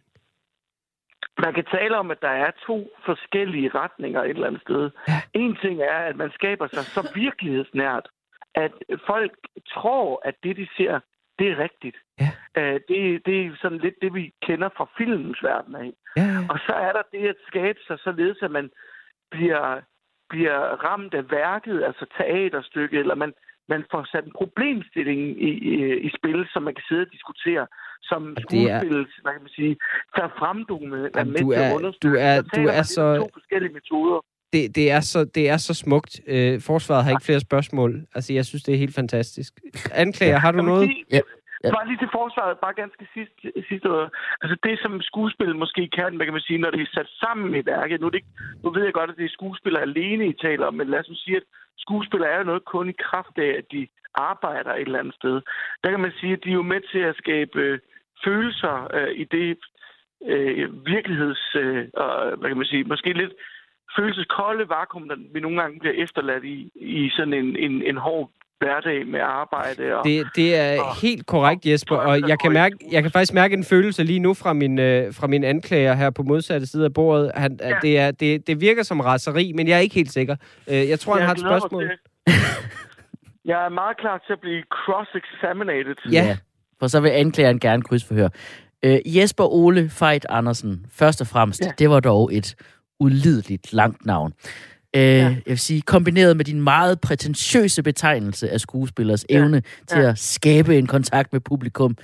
Man 1.46 1.54
kan 1.54 1.66
tale 1.66 1.98
om, 1.98 2.12
at 2.12 2.22
der 2.22 2.36
er 2.46 2.52
to 2.68 2.78
forskellige 3.06 3.70
retninger 3.70 4.22
et 4.24 4.30
eller 4.30 4.48
andet 4.48 4.62
sted. 4.62 4.90
Ja. 5.08 5.22
En 5.34 5.56
ting 5.64 5.82
er, 5.82 6.00
at 6.10 6.16
man 6.16 6.32
skaber 6.32 6.68
sig 6.68 6.84
så 6.86 7.12
virkelighedsnært, 7.16 8.08
at 8.56 8.72
folk 9.08 9.32
tror, 9.74 10.22
at 10.26 10.36
det, 10.44 10.58
de 10.58 10.68
ser, 10.78 11.00
det 11.40 11.52
er 11.52 11.58
rigtigt. 11.58 11.98
Ja. 12.20 12.32
Øh, 12.58 12.80
det, 12.88 13.26
det 13.26 13.46
er 13.46 13.52
sådan 13.62 13.78
lidt 13.78 13.96
det, 14.02 14.14
vi 14.14 14.34
kender 14.42 14.70
fra 14.78 14.88
filmens 14.98 15.44
verden 15.44 15.76
af. 15.76 15.92
Ja, 16.18 16.22
ja. 16.22 16.40
Og 16.50 16.60
så 16.68 16.74
er 16.74 16.92
der 16.92 17.04
det 17.12 17.28
at 17.28 17.36
skabe 17.48 17.80
sig 17.88 18.00
således, 18.00 18.38
at 18.42 18.52
man 18.52 18.70
bliver, 19.32 19.82
bliver 20.30 20.60
ramt 20.86 21.14
af 21.14 21.32
værket, 21.32 21.84
altså 21.84 22.06
teaterstykket, 22.18 23.00
eller 23.00 23.16
man, 23.16 23.34
man 23.70 23.84
får 23.92 24.04
sat 24.12 24.26
en 24.26 24.32
problemstilling 24.42 25.20
i, 25.50 25.52
i, 25.72 25.74
i 26.08 26.10
spil, 26.18 26.46
som 26.54 26.64
man 26.64 26.74
kan 26.76 26.84
sidde 26.90 27.02
og 27.02 27.12
diskutere, 27.12 27.68
som 28.02 28.22
det 28.52 28.64
er- 28.72 28.80
hvad 29.24 29.34
kan 29.36 29.42
man 29.48 29.56
sige, 29.60 29.78
tager 30.18 30.30
fremdume, 30.40 30.98
er 31.14 31.24
med 31.24 31.40
du 31.44 31.52
til 31.52 31.60
er- 31.62 31.76
at 31.76 31.96
du 32.04 32.10
er- 32.28 32.42
du 32.56 32.62
er 32.62 32.66
man 32.66 32.76
lidt 32.76 32.88
så- 32.88 33.18
to 33.18 33.30
forskellige 33.34 33.74
metoder. 33.74 34.20
Det, 34.54 34.76
det, 34.76 34.92
er 34.92 35.00
så, 35.00 35.20
det 35.26 35.50
er 35.50 35.58
så 35.58 35.74
smukt. 35.74 36.12
Øh, 36.28 36.62
forsvaret 36.62 37.04
har 37.04 37.12
ikke 37.12 37.26
flere 37.30 37.40
spørgsmål. 37.50 37.92
Altså, 38.16 38.34
jeg 38.34 38.46
synes, 38.46 38.64
det 38.64 38.74
er 38.74 38.78
helt 38.86 38.96
fantastisk. 38.96 39.52
Anklager, 40.04 40.38
har 40.46 40.52
du 40.52 40.62
noget? 40.62 40.88
sige- 40.90 41.06
Ja, 41.12 41.20
ja. 41.64 41.70
Bare 41.78 41.88
lige 41.88 41.98
til 42.04 42.10
forsvaret, 42.20 42.58
bare 42.66 42.74
ganske 42.84 43.04
sidst, 43.16 43.36
sidste 43.70 43.88
år. 43.96 44.10
Altså 44.42 44.56
det, 44.66 44.80
som 44.84 45.02
skuespil 45.02 45.56
måske 45.64 45.84
kan, 45.98 46.16
hvad 46.16 46.26
kan 46.26 46.34
man 46.38 46.48
sige, 46.50 46.60
når 46.64 46.72
det 46.72 46.82
er 46.82 46.92
sat 46.98 47.10
sammen 47.24 47.48
i 47.62 47.66
værket. 47.74 48.02
Nu, 48.02 48.08
det 48.10 48.16
ikke, 48.22 48.34
nu 48.64 48.68
ved 48.76 48.84
jeg 48.84 48.94
godt, 49.00 49.10
at 49.10 49.18
det 49.18 49.26
er 49.26 49.38
skuespillere 49.40 49.82
alene, 49.90 50.24
I 50.28 50.34
taler 50.48 50.66
om, 50.66 50.74
men 50.74 50.88
lad 50.90 51.00
os 51.00 51.10
nu 51.10 51.16
sige, 51.16 51.38
at 51.42 51.44
skuespillere 51.78 52.30
er 52.30 52.38
jo 52.38 52.44
noget 52.44 52.66
kun 52.66 52.90
i 52.90 53.02
kraft 53.10 53.38
af, 53.38 53.56
at 53.58 53.66
de 53.72 53.88
arbejder 54.16 54.74
et 54.74 54.82
eller 54.82 55.00
andet 55.00 55.16
sted. 55.16 55.42
Der 55.84 55.90
kan 55.90 56.00
man 56.00 56.12
sige, 56.20 56.34
at 56.34 56.44
de 56.44 56.50
er 56.50 56.54
jo 56.54 56.62
med 56.62 56.82
til 56.92 57.00
at 57.00 57.16
skabe 57.16 57.60
øh, 57.60 57.80
følelser 58.24 58.88
øh, 58.94 59.12
i 59.12 59.24
det 59.24 59.58
øh, 60.26 60.86
virkeligheds... 60.86 61.56
Øh, 61.56 61.88
og, 61.94 62.38
hvad 62.38 62.50
kan 62.50 62.58
man 62.58 62.66
sige, 62.66 62.84
måske 62.84 63.14
lidt 63.14 63.34
følelseskolde 63.96 64.70
vakuum, 64.70 65.10
der 65.10 65.16
vi 65.34 65.40
nogle 65.40 65.62
gange 65.62 65.80
bliver 65.80 65.96
efterladt 66.04 66.44
i, 66.44 66.72
i 66.76 67.10
sådan 67.10 67.34
en, 67.34 67.56
en, 67.56 67.84
en 67.84 67.98
hård 67.98 68.32
hverdag 68.62 69.08
med 69.08 69.20
arbejde. 69.20 69.96
Og, 69.98 70.06
Det, 70.06 70.28
det 70.36 70.56
er 70.56 70.82
Og- 70.82 70.96
helt 71.02 71.26
korrekt, 71.26 71.66
Jesper, 71.66 71.96
og- 71.96 72.30
jeg 72.30 72.40
kan, 72.40 72.52
mærke, 72.52 72.76
jeg 72.92 73.02
kan 73.02 73.12
faktisk 73.12 73.34
mærke 73.34 73.54
en 73.54 73.64
følelse 73.64 74.04
lige 74.04 74.20
nu 74.20 74.34
fra 74.34 74.54
min, 74.54 74.80
øh, 74.80 75.14
fra 75.14 75.28
min 75.28 75.44
anklager 75.44 75.94
her 75.94 76.10
på 76.10 76.24
modsatte 76.24 76.68
side 76.68 76.86
af 76.86 76.94
bordet. 76.94 77.32
Han, 77.36 77.60
ja. 77.62 77.74
Det, 77.82 78.00
er, 78.00 78.12
det, 78.12 78.48
det 78.48 78.62
virker 78.62 78.84
som 78.84 79.00
raseri, 79.00 79.52
men 79.56 79.68
jeg 79.68 79.76
er 79.76 79.80
ikke 79.80 79.96
helt 79.96 80.12
sikker. 80.12 80.36
Øh, 80.68 80.90
jeg 80.90 81.00
tror, 81.00 81.14
han 81.14 81.20
Jeg 81.20 81.28
har 81.28 81.34
et 81.34 81.40
spørgsmål. 81.40 81.90
Jeg 83.46 83.66
er 83.66 83.70
meget 83.70 83.98
klar 83.98 84.18
til 84.28 84.34
at 84.34 84.40
blive 84.42 84.64
cross-examinated. 84.74 86.12
Ja. 86.12 86.38
For 86.80 86.88
så 86.88 87.00
vil 87.00 87.10
anklageren 87.10 87.60
gerne 87.60 87.82
krydsforhøre. 87.84 88.30
Øh, 88.84 88.98
Jesper 89.18 89.44
Ole 89.44 89.90
Fejt 89.90 90.26
Andersen, 90.30 90.86
først 90.94 91.22
og 91.22 91.28
fremmest. 91.28 91.62
Ja. 91.66 91.72
det 91.80 91.90
var 91.90 92.00
dog 92.00 92.30
et 92.36 92.56
ulideligt 93.00 93.74
langt 93.74 94.06
navn. 94.06 94.34
Øh, 94.96 95.02
ja. 95.02 95.24
Jeg 95.24 95.42
vil 95.46 95.60
sige, 95.60 95.82
kombineret 95.82 96.38
med 96.38 96.46
din 96.46 96.62
meget 96.62 97.02
prætentiøse 97.02 97.84
betegnelse 97.84 98.50
af 98.50 98.60
skuespillers 98.60 99.26
ja. 99.30 99.36
Evne 99.38 99.62
til 99.88 100.00
Ja. 100.02 100.10
at 100.10 100.20
skabe 100.20 100.78
en 100.78 100.88
kontakt 100.88 101.34
med 101.34 101.42
publikum, 101.42 101.98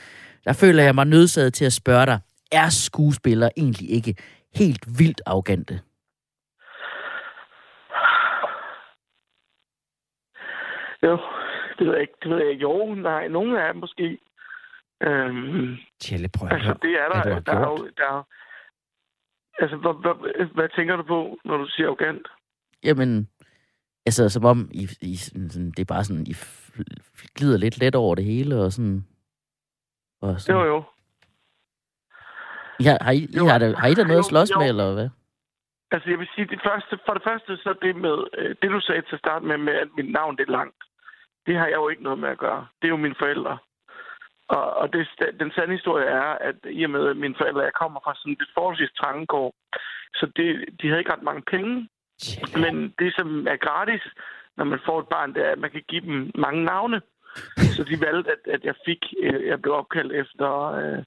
der 0.45 0.53
føler 0.53 0.83
jeg 0.83 0.95
mig 0.95 1.05
nødsaget 1.05 1.53
til 1.53 1.65
at 1.65 1.73
spørge 1.73 2.05
dig, 2.05 2.19
er 2.51 2.69
skuespillere 2.69 3.49
egentlig 3.57 3.89
ikke 3.89 4.15
helt 4.55 4.99
vildt 4.99 5.21
arrogante? 5.25 5.79
Jo, 11.03 11.19
det 11.77 11.87
ved 11.87 11.93
jeg 11.93 12.01
ikke. 12.01 12.13
Det 12.23 12.29
ved 12.31 12.37
jeg 12.37 12.49
ikke. 12.51 12.61
Jo, 12.61 12.95
nej, 12.95 13.27
nogle 13.27 13.63
af 13.63 13.73
dem 13.73 13.79
måske. 13.79 14.17
Øhm, 15.03 15.77
Tjelle, 15.99 16.29
prøv 16.37 16.47
at 16.47 16.53
altså, 16.53 16.73
det 16.81 16.91
er 16.91 17.07
hvad 17.23 17.23
du 17.23 17.29
der. 17.29 17.33
har 17.33 17.39
Der 17.39 17.67
er 17.67 17.71
jo, 17.71 17.89
der 17.97 18.03
er, 18.17 18.23
altså, 19.61 19.77
hvad, 19.77 19.93
hvad, 20.01 20.45
hvad, 20.55 20.69
tænker 20.75 20.95
du 20.95 21.03
på, 21.03 21.37
når 21.45 21.57
du 21.57 21.67
siger 21.69 21.87
arrogant? 21.87 22.27
Jamen, 22.83 23.29
altså 24.05 24.29
som 24.29 24.45
om 24.45 24.69
I, 24.73 24.87
I 25.01 25.15
sådan, 25.15 25.71
det 25.71 25.79
er 25.79 25.93
bare 25.93 26.03
sådan, 26.03 26.27
I 26.27 26.35
glider 27.35 27.57
lidt 27.57 27.79
let 27.79 27.95
over 27.95 28.15
det 28.15 28.25
hele, 28.25 28.55
og 28.63 28.71
sådan... 28.71 29.07
Og 30.21 30.41
sådan. 30.41 30.61
Jo, 30.61 30.67
jo. 30.67 30.83
I 32.79 32.83
har, 32.83 32.97
har, 33.01 33.11
I, 33.11 33.17
I 33.17 33.37
Jo, 33.37 33.45
har, 33.45 33.57
der, 33.57 33.77
har 33.77 33.87
I 33.87 33.93
der 33.93 34.03
noget 34.03 34.19
at 34.19 34.25
jo, 34.25 34.29
slås 34.29 34.51
jo. 34.51 34.59
med, 34.59 34.69
eller 34.69 34.93
hvad? 34.93 35.09
Altså, 35.91 36.09
jeg 36.09 36.19
vil 36.19 36.29
sige, 36.35 36.47
det 36.47 36.61
første, 36.67 36.99
for 37.05 37.13
det 37.13 37.23
første, 37.23 37.57
så 37.57 37.75
det 37.81 37.95
med, 37.95 38.17
øh, 38.37 38.55
det 38.61 38.69
du 38.71 38.79
sagde 38.81 39.01
til 39.01 39.15
at 39.15 39.23
starte 39.25 39.45
med, 39.45 39.57
med 39.57 39.73
at 39.73 39.89
mit 39.97 40.11
navn 40.11 40.37
det 40.37 40.47
er 40.47 40.57
langt, 40.59 40.81
det 41.45 41.55
har 41.55 41.67
jeg 41.67 41.75
jo 41.75 41.89
ikke 41.89 42.03
noget 42.03 42.19
med 42.19 42.29
at 42.29 42.37
gøre. 42.37 42.67
Det 42.79 42.85
er 42.87 42.95
jo 42.95 43.05
mine 43.05 43.15
forældre. 43.19 43.57
Og, 44.47 44.73
og 44.73 44.93
det, 44.93 45.07
den 45.39 45.51
sande 45.51 45.73
historie 45.73 46.05
er, 46.05 46.29
at 46.49 46.55
i 46.69 46.83
og 46.83 46.89
med 46.89 47.07
at 47.07 47.17
mine 47.17 47.35
forældre, 47.37 47.61
jeg 47.61 47.79
kommer 47.81 47.99
fra 48.03 48.15
sådan 48.15 48.33
et 48.33 48.51
forholdsvis 48.53 48.91
trangegård, 49.01 49.53
så 50.15 50.25
det, 50.35 50.47
de 50.81 50.87
havde 50.87 50.99
ikke 50.99 51.13
ret 51.13 51.29
mange 51.29 51.43
penge. 51.53 51.89
Tjelle. 52.21 52.61
Men 52.63 52.93
det, 52.99 53.13
som 53.17 53.47
er 53.47 53.55
gratis, 53.55 54.03
når 54.57 54.65
man 54.65 54.79
får 54.85 54.99
et 54.99 55.07
barn, 55.07 55.33
det 55.33 55.45
er, 55.45 55.51
at 55.51 55.59
man 55.59 55.71
kan 55.71 55.83
give 55.87 56.01
dem 56.01 56.31
mange 56.35 56.63
navne. 56.63 57.01
Så 57.75 57.83
de 57.83 58.05
valgte, 58.05 58.31
at, 58.31 58.53
at 58.55 58.63
jeg 58.63 58.75
fik, 58.85 59.01
øh, 59.23 59.47
jeg 59.47 59.61
blev 59.61 59.73
opkaldt 59.73 60.13
efter 60.13 60.49
øh, 60.79 61.03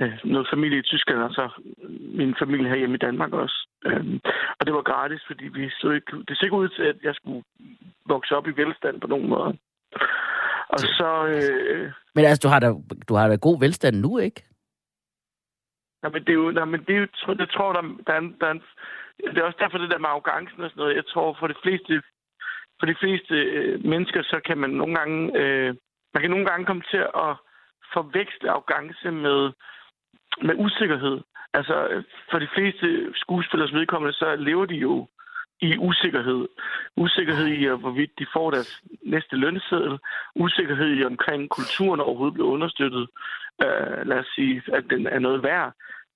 øh, 0.00 0.18
noget 0.24 0.48
familie 0.52 0.78
i 0.78 0.88
Tyskland, 0.90 1.20
og 1.22 1.30
så 1.30 1.44
min 2.20 2.34
familie 2.38 2.68
herhjemme 2.68 2.94
i 2.94 3.04
Danmark 3.06 3.32
også. 3.32 3.68
Øhm, 3.86 4.20
og 4.58 4.66
det 4.66 4.74
var 4.74 4.82
gratis, 4.82 5.22
fordi 5.26 5.44
vi 5.44 5.70
så 5.70 5.90
ikke, 5.90 6.12
det 6.28 6.38
så 6.38 6.44
ikke 6.44 6.56
ud 6.56 6.68
til, 6.68 6.82
at 6.82 6.96
jeg 7.02 7.14
skulle 7.14 7.42
vokse 8.06 8.36
op 8.36 8.46
i 8.48 8.56
velstand 8.56 9.00
på 9.00 9.06
nogen 9.06 9.28
måde. 9.28 9.58
Og 10.68 10.78
så, 10.78 11.26
øh, 11.26 11.92
Men 12.14 12.24
altså, 12.24 12.40
du 12.44 12.48
har 12.48 12.60
da, 12.60 12.68
du 13.08 13.14
har 13.14 13.28
da 13.28 13.36
god 13.36 13.60
velstand 13.60 13.96
nu, 13.96 14.18
ikke? 14.18 14.42
nej, 16.06 16.12
men 16.12 16.24
det 16.26 16.32
er 16.32 16.40
jo, 16.44 16.50
nej, 16.50 16.64
men 16.64 16.80
det 16.86 16.94
er 16.96 17.00
jo, 17.00 17.34
det 17.34 17.48
tror 17.50 17.66
jeg, 17.68 17.82
der, 17.82 17.88
der, 18.06 18.12
er 18.12 18.18
en, 18.18 18.36
der 18.40 18.46
er 18.46 18.50
en, 18.50 18.62
det 19.24 19.38
er 19.38 19.42
også 19.42 19.58
derfor 19.60 19.78
det 19.78 19.90
der 19.90 19.98
med 19.98 20.08
arrogancen 20.08 20.60
og 20.64 20.70
sådan 20.70 20.80
noget. 20.80 20.96
Jeg 20.96 21.06
tror, 21.06 21.36
for 21.38 21.46
de 21.46 21.54
fleste, 21.62 22.02
for 22.78 22.86
de 22.86 22.96
fleste 23.00 23.34
øh, 23.34 23.84
mennesker, 23.84 24.22
så 24.22 24.40
kan 24.46 24.58
man 24.58 24.70
nogle 24.70 24.94
gange, 24.98 25.38
øh, 25.40 25.74
man 26.14 26.20
kan 26.20 26.30
nogle 26.30 26.46
gange 26.46 26.66
komme 26.66 26.82
til 26.90 27.02
at 27.26 27.32
forveksle 27.94 28.50
arrogance 28.50 29.10
med, 29.10 29.40
med 30.42 30.54
usikkerhed. 30.64 31.20
Altså, 31.52 32.02
for 32.30 32.38
de 32.38 32.48
fleste 32.54 32.86
skuespillers 33.14 33.72
vedkommende, 33.72 34.14
så 34.16 34.36
lever 34.36 34.66
de 34.66 34.74
jo 34.74 35.08
i 35.60 35.78
usikkerhed. 35.78 36.48
Usikkerhed 36.96 37.46
i, 37.46 37.64
øh, 37.66 37.74
hvorvidt 37.74 38.18
de 38.18 38.26
får 38.32 38.50
deres 38.50 38.82
næste 39.02 39.36
lønseddel. 39.36 39.98
Usikkerhed 40.34 40.88
i, 40.96 41.04
omkring 41.04 41.48
kulturen 41.50 42.00
overhovedet 42.00 42.34
bliver 42.34 42.48
understøttet. 42.48 43.08
Øh, 43.64 44.06
lad 44.06 44.18
os 44.18 44.26
sige, 44.34 44.62
at 44.72 44.84
den 44.90 45.06
er 45.06 45.18
noget 45.18 45.42
værd 45.42 45.72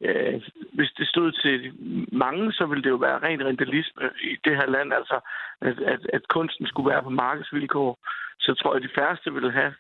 øh, 0.09 0.43
hvis 0.73 0.91
det 0.99 1.09
stod 1.09 1.33
til 1.33 1.73
mange, 2.13 2.53
så 2.53 2.67
ville 2.67 2.83
det 2.85 2.91
jo 2.91 2.97
være 2.97 3.19
ren 3.19 3.47
rentalisme 3.47 4.03
i 4.23 4.37
det 4.45 4.57
her 4.57 4.67
land, 4.67 4.93
altså 4.93 5.21
at, 5.61 5.79
at, 5.81 6.01
at 6.13 6.29
kunsten 6.29 6.67
skulle 6.67 6.91
være 6.91 7.03
på 7.03 7.11
markedsvilkår. 7.11 7.99
Så 8.41 8.55
tror 8.55 8.75
jeg, 8.75 8.77
at 8.77 8.89
de 8.89 8.95
færreste 9.01 9.33
ville 9.33 9.53
have 9.53 9.73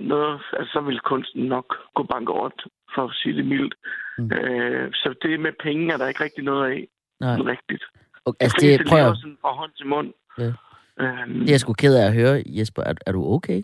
noget, 0.00 0.40
altså 0.52 0.72
så 0.72 0.80
ville 0.80 1.00
kunsten 1.00 1.42
nok 1.44 1.76
gå 1.94 2.02
bankerot, 2.02 2.62
for 2.94 3.04
at 3.04 3.14
sige 3.14 3.36
det 3.36 3.46
mildt. 3.46 3.74
Mm. 4.18 4.32
Øh, 4.32 4.92
så 4.92 5.14
det 5.22 5.40
med 5.40 5.52
penge 5.62 5.92
er 5.92 5.96
der 5.96 6.08
ikke 6.08 6.24
rigtig 6.24 6.44
noget 6.44 6.70
af. 6.70 6.88
Nej. 7.20 7.36
Rigtigt. 7.36 7.84
Okay, 8.24 8.44
Altså, 8.44 8.56
det, 8.60 8.86
prøv 8.88 8.98
at, 8.98 9.16
sådan 9.16 9.38
fra 9.40 9.52
hånd 9.52 9.72
til 9.76 9.86
mund. 9.86 10.12
Ja. 10.38 10.52
Øhm, 11.00 11.40
det 11.40 11.48
er 11.48 11.52
jeg 11.52 11.60
sgu 11.60 11.72
ked 11.72 11.94
af 11.96 12.06
at 12.06 12.14
høre, 12.14 12.42
Jesper. 12.46 12.82
Er, 12.82 12.94
er 13.06 13.12
du 13.12 13.24
okay? 13.34 13.62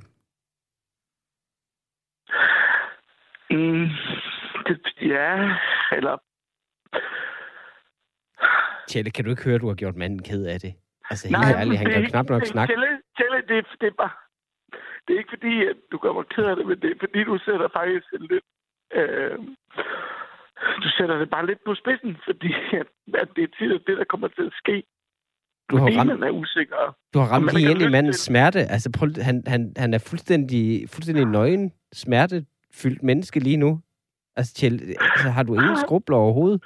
mm, 3.51 3.89
det, 4.69 4.79
ja, 5.01 5.57
eller 5.97 6.17
Tjelle, 8.89 9.11
kan 9.11 9.25
du 9.25 9.31
ikke 9.31 9.45
høre, 9.45 9.55
at 9.55 9.61
du 9.61 9.69
har 9.69 9.75
gjort 9.75 9.97
manden 9.97 10.23
ked 10.23 10.47
af 10.47 10.61
det? 10.61 10.75
Altså, 11.11 11.29
helt 11.29 11.39
Nej, 11.41 11.53
ærligt, 11.61 11.79
han 11.79 11.91
kan 11.91 12.07
knap 12.07 12.29
nok 12.31 12.41
det- 12.43 12.49
snakke. 12.49 12.73
Tælle, 12.73 12.89
tælle, 13.19 13.37
det, 13.49 13.67
det 13.81 13.87
er 13.87 13.97
bare... 14.03 14.15
Det 15.05 15.11
er 15.15 15.19
ikke 15.19 15.35
fordi, 15.37 15.55
at 15.71 15.77
du 15.93 15.97
gør 15.99 16.13
mig 16.13 16.25
ked 16.35 16.45
af 16.45 16.57
det, 16.57 16.67
men 16.67 16.81
det 16.83 16.91
er 16.91 16.99
fordi, 17.01 17.25
du 17.25 17.39
sætter 17.47 17.69
faktisk 17.81 18.07
lidt... 18.31 18.45
Øh, 18.99 19.37
du 20.83 20.89
sætter 20.99 21.17
det 21.19 21.31
bare 21.31 21.47
lidt 21.47 21.59
på 21.67 21.75
spidsen, 21.75 22.17
fordi 22.29 22.51
at, 22.81 22.89
at 23.23 23.29
det 23.37 23.43
er 23.45 23.53
tit 23.59 23.87
det, 23.87 23.97
der 23.99 24.05
kommer 24.13 24.29
til 24.29 24.43
at 24.51 24.53
ske. 24.63 24.77
Du 25.71 25.77
har 25.77 25.89
ramt, 25.99 26.25
er 26.25 26.31
usikker. 26.31 26.97
du 27.15 27.19
har 27.19 27.27
ramt 27.33 27.53
lige 27.55 27.71
ind 27.71 27.83
i 27.83 27.89
mandens 27.89 28.17
til- 28.17 28.25
smerte. 28.25 28.59
Altså, 28.75 28.89
prøv, 28.99 29.09
han, 29.23 29.43
han, 29.47 29.73
han 29.77 29.95
er 29.95 29.99
fuldstændig, 30.11 30.89
fuldstændig 30.91 31.25
nøgen, 31.25 31.73
smertefyldt 31.93 33.03
menneske 33.03 33.41
lige 33.41 33.57
nu. 33.57 33.81
Altså, 34.37 34.55
Tjelle, 34.55 34.95
altså, 35.01 35.29
har 35.31 35.43
du 35.43 35.55
ingen 35.55 35.77
skrubler 35.77 36.17
overhovedet? 36.17 36.63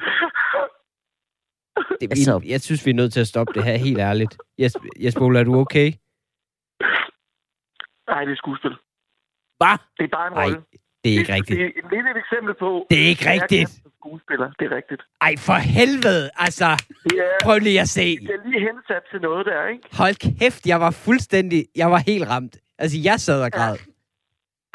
Det, 2.01 2.11
Altså- 2.11 2.41
jeg 2.47 2.61
synes, 2.61 2.87
vi 2.87 2.91
er 2.91 2.95
nødt 2.95 3.13
til 3.13 3.21
at 3.21 3.29
stoppe 3.29 3.53
det 3.55 3.65
her, 3.65 3.77
helt 3.77 3.99
ærligt. 3.99 4.39
Jes- 4.63 4.89
Jesper, 5.05 5.25
Ole, 5.25 5.39
er 5.41 5.45
du 5.45 5.55
okay? 5.57 5.93
Nej, 8.11 8.25
det 8.25 8.33
er 8.33 8.37
skuespil. 8.37 8.71
Hvad? 9.61 9.77
Det 9.99 10.05
er 10.05 10.13
bare 10.19 10.27
en 10.27 10.33
Nej, 10.33 10.45
rolle. 10.45 10.61
det 11.05 11.09
er 11.15 11.19
ikke 11.21 11.33
rigtigt. 11.35 11.59
Det 11.91 11.99
er 11.99 12.11
et 12.15 12.21
eksempel 12.25 12.55
på... 12.55 12.87
Det 12.91 12.99
er 13.05 13.09
ikke 13.13 13.25
jeg 13.25 13.43
rigtigt. 13.43 13.71
som 13.71 13.93
skuespiller. 14.01 14.49
Det 14.59 14.65
er 14.73 14.77
rigtigt. 14.77 15.03
Ej, 15.21 15.35
for 15.47 15.59
helvede! 15.79 16.31
Altså, 16.47 16.69
Det 17.05 17.19
er, 17.19 17.31
prøv 17.45 17.59
lige 17.59 17.81
at 17.81 17.89
se. 17.89 18.07
det 18.17 18.31
er 18.39 18.49
lige 18.49 18.61
hensat 18.69 19.03
til 19.11 19.21
noget 19.21 19.47
der, 19.47 19.67
ikke? 19.67 19.97
Hold 19.97 20.17
kæft, 20.39 20.67
jeg 20.67 20.81
var 20.81 20.91
fuldstændig... 20.91 21.67
Jeg 21.77 21.91
var 21.91 21.99
helt 22.11 22.29
ramt. 22.29 22.57
Altså, 22.79 22.97
jeg 23.05 23.21
sad 23.21 23.43
og 23.45 23.53
græd. 23.53 23.77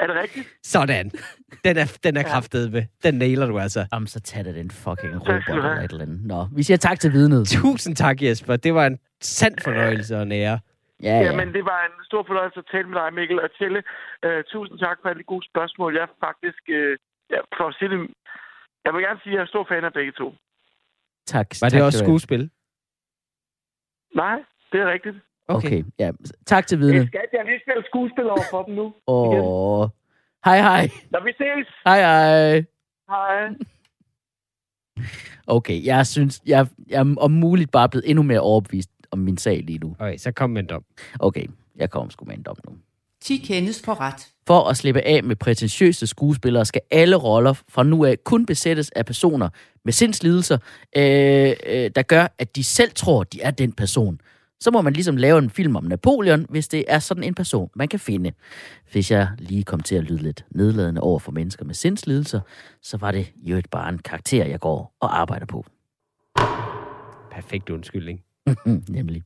Er 0.00 0.06
det 0.06 0.16
rigtigt? 0.16 0.46
Sådan. 0.62 1.10
Den 1.64 1.76
er, 1.82 1.98
den 2.04 2.16
er 2.16 2.20
Ja. 2.26 2.28
kraftet 2.32 2.72
ved. 2.72 2.82
Den 3.04 3.14
nailer 3.14 3.46
du 3.46 3.58
altså. 3.58 3.86
Jamen, 3.92 4.06
så 4.06 4.20
tag 4.20 4.44
da 4.44 4.52
den 4.52 4.70
fucking 4.70 5.14
robot 5.20 5.48
eller 5.48 5.70
et 5.84 5.90
eller 5.90 6.04
andet. 6.04 6.20
Nå, 6.26 6.48
vi 6.56 6.62
siger 6.62 6.76
tak 6.78 7.00
til 7.00 7.12
vidnet. 7.12 7.48
Tusind 7.48 7.96
tak, 7.96 8.22
Jesper. 8.22 8.56
Det 8.56 8.74
var 8.74 8.86
en 8.86 8.98
sand 9.20 9.54
fornøjelse 9.64 10.16
og 10.16 10.22
en 10.22 10.32
ære. 10.32 10.58
Ja, 11.02 11.08
Ja, 11.18 11.22
ja. 11.24 11.36
men 11.36 11.48
det 11.54 11.64
var 11.64 11.80
en 11.88 12.04
stor 12.04 12.22
fornøjelse 12.26 12.58
at 12.58 12.66
tale 12.72 12.88
med 12.88 12.96
dig, 13.00 13.14
Mikkel. 13.14 13.40
Og 13.40 13.48
Tjelle, 13.58 13.82
uh, 14.26 14.40
tusind 14.52 14.78
tak 14.78 14.96
for 15.02 15.08
alle 15.08 15.18
de 15.18 15.24
gode 15.32 15.46
spørgsmål. 15.50 15.94
Jeg 15.94 16.02
er 16.02 16.12
faktisk... 16.26 16.62
Uh, 16.68 16.92
ja, 17.32 17.38
for 17.58 17.64
at 17.68 17.74
sige 17.78 17.88
det... 17.92 17.98
Jeg 18.84 18.94
vil 18.94 19.02
gerne 19.02 19.20
sige, 19.22 19.32
at 19.32 19.36
jeg 19.36 19.42
er 19.42 19.46
stor 19.54 19.64
fan 19.68 19.84
af 19.84 19.92
begge 19.92 20.12
to. 20.12 20.34
Tak. 21.26 21.46
Var 21.62 21.68
tak 21.68 21.72
det 21.76 21.82
også 21.86 21.98
skuespil? 21.98 22.50
Nej, 24.22 24.38
det 24.72 24.80
er 24.80 24.92
rigtigt. 24.92 25.16
Okay, 25.48 25.84
ja. 25.98 26.10
Tak 26.46 26.66
til 26.66 26.78
Det 26.78 26.86
vidnet. 26.86 27.08
skal 27.08 27.20
jeg 27.32 27.44
lige 27.44 27.60
spille 27.66 27.82
skuespil 27.86 28.24
over 28.30 28.42
for 28.50 28.62
dem 28.62 28.74
nu. 28.74 28.94
Åh. 29.06 29.88
Hej, 30.44 30.58
hej. 30.60 30.88
Når 31.10 31.24
vi 31.24 31.32
ses. 31.32 31.68
Hej, 31.84 32.00
hej. 32.00 32.64
Hej. 33.10 33.48
Okay, 35.46 35.84
jeg 35.84 36.06
synes, 36.06 36.40
jeg, 36.46 36.66
jeg 36.88 37.00
er 37.00 37.14
om 37.18 37.30
muligt 37.30 37.70
bare 37.70 37.88
blevet 37.88 38.10
endnu 38.10 38.22
mere 38.22 38.40
overbevist 38.40 38.90
om 39.10 39.18
min 39.18 39.36
sag 39.36 39.62
lige 39.66 39.78
nu. 39.78 39.96
Okay, 39.98 40.16
så 40.16 40.32
kom 40.32 40.50
med 40.50 40.62
en 40.62 40.68
dom. 40.68 40.84
Okay, 41.20 41.46
jeg 41.76 41.90
kommer 41.90 42.10
sgu 42.10 42.24
med 42.24 42.34
en 42.36 42.42
dom 42.42 42.56
nu. 42.68 42.72
10 43.20 43.36
kendes 43.36 43.82
for 43.84 44.00
ret. 44.00 44.28
For 44.46 44.68
at 44.68 44.76
slippe 44.76 45.00
af 45.00 45.24
med 45.24 45.36
prætentiøse 45.36 46.06
skuespillere, 46.06 46.64
skal 46.64 46.80
alle 46.90 47.16
roller 47.16 47.54
fra 47.68 47.82
nu 47.82 48.04
af 48.04 48.24
kun 48.24 48.46
besættes 48.46 48.90
af 48.90 49.06
personer 49.06 49.48
med 49.84 49.92
sindslidelser, 49.92 50.58
øh, 50.96 51.52
øh, 51.66 51.90
der 51.96 52.02
gør, 52.02 52.26
at 52.38 52.56
de 52.56 52.64
selv 52.64 52.90
tror, 52.94 53.24
de 53.24 53.40
er 53.42 53.50
den 53.50 53.72
person. 53.72 54.20
Så 54.60 54.70
må 54.70 54.82
man 54.82 54.92
ligesom 54.92 55.16
lave 55.16 55.38
en 55.38 55.50
film 55.50 55.76
om 55.76 55.84
Napoleon, 55.84 56.46
hvis 56.48 56.68
det 56.68 56.84
er 56.88 56.98
sådan 56.98 57.22
en 57.22 57.34
person, 57.34 57.70
man 57.74 57.88
kan 57.88 58.00
finde. 58.00 58.32
Hvis 58.92 59.10
jeg 59.10 59.28
lige 59.38 59.64
kom 59.64 59.80
til 59.80 59.94
at 59.94 60.04
lyde 60.04 60.22
lidt 60.22 60.44
nedladende 60.50 61.00
over 61.00 61.18
for 61.18 61.32
mennesker 61.32 61.64
med 61.64 61.74
sindslidelser, 61.74 62.40
så 62.82 62.96
var 62.96 63.12
det 63.12 63.32
jo 63.36 63.56
et 63.56 63.70
bare 63.70 63.88
en 63.88 63.98
karakter, 63.98 64.44
jeg 64.44 64.60
går 64.60 64.96
og 65.00 65.20
arbejder 65.20 65.46
på. 65.46 65.64
Perfekt 67.30 67.70
undskyldning. 67.70 68.20
Nemlig. 68.88 69.22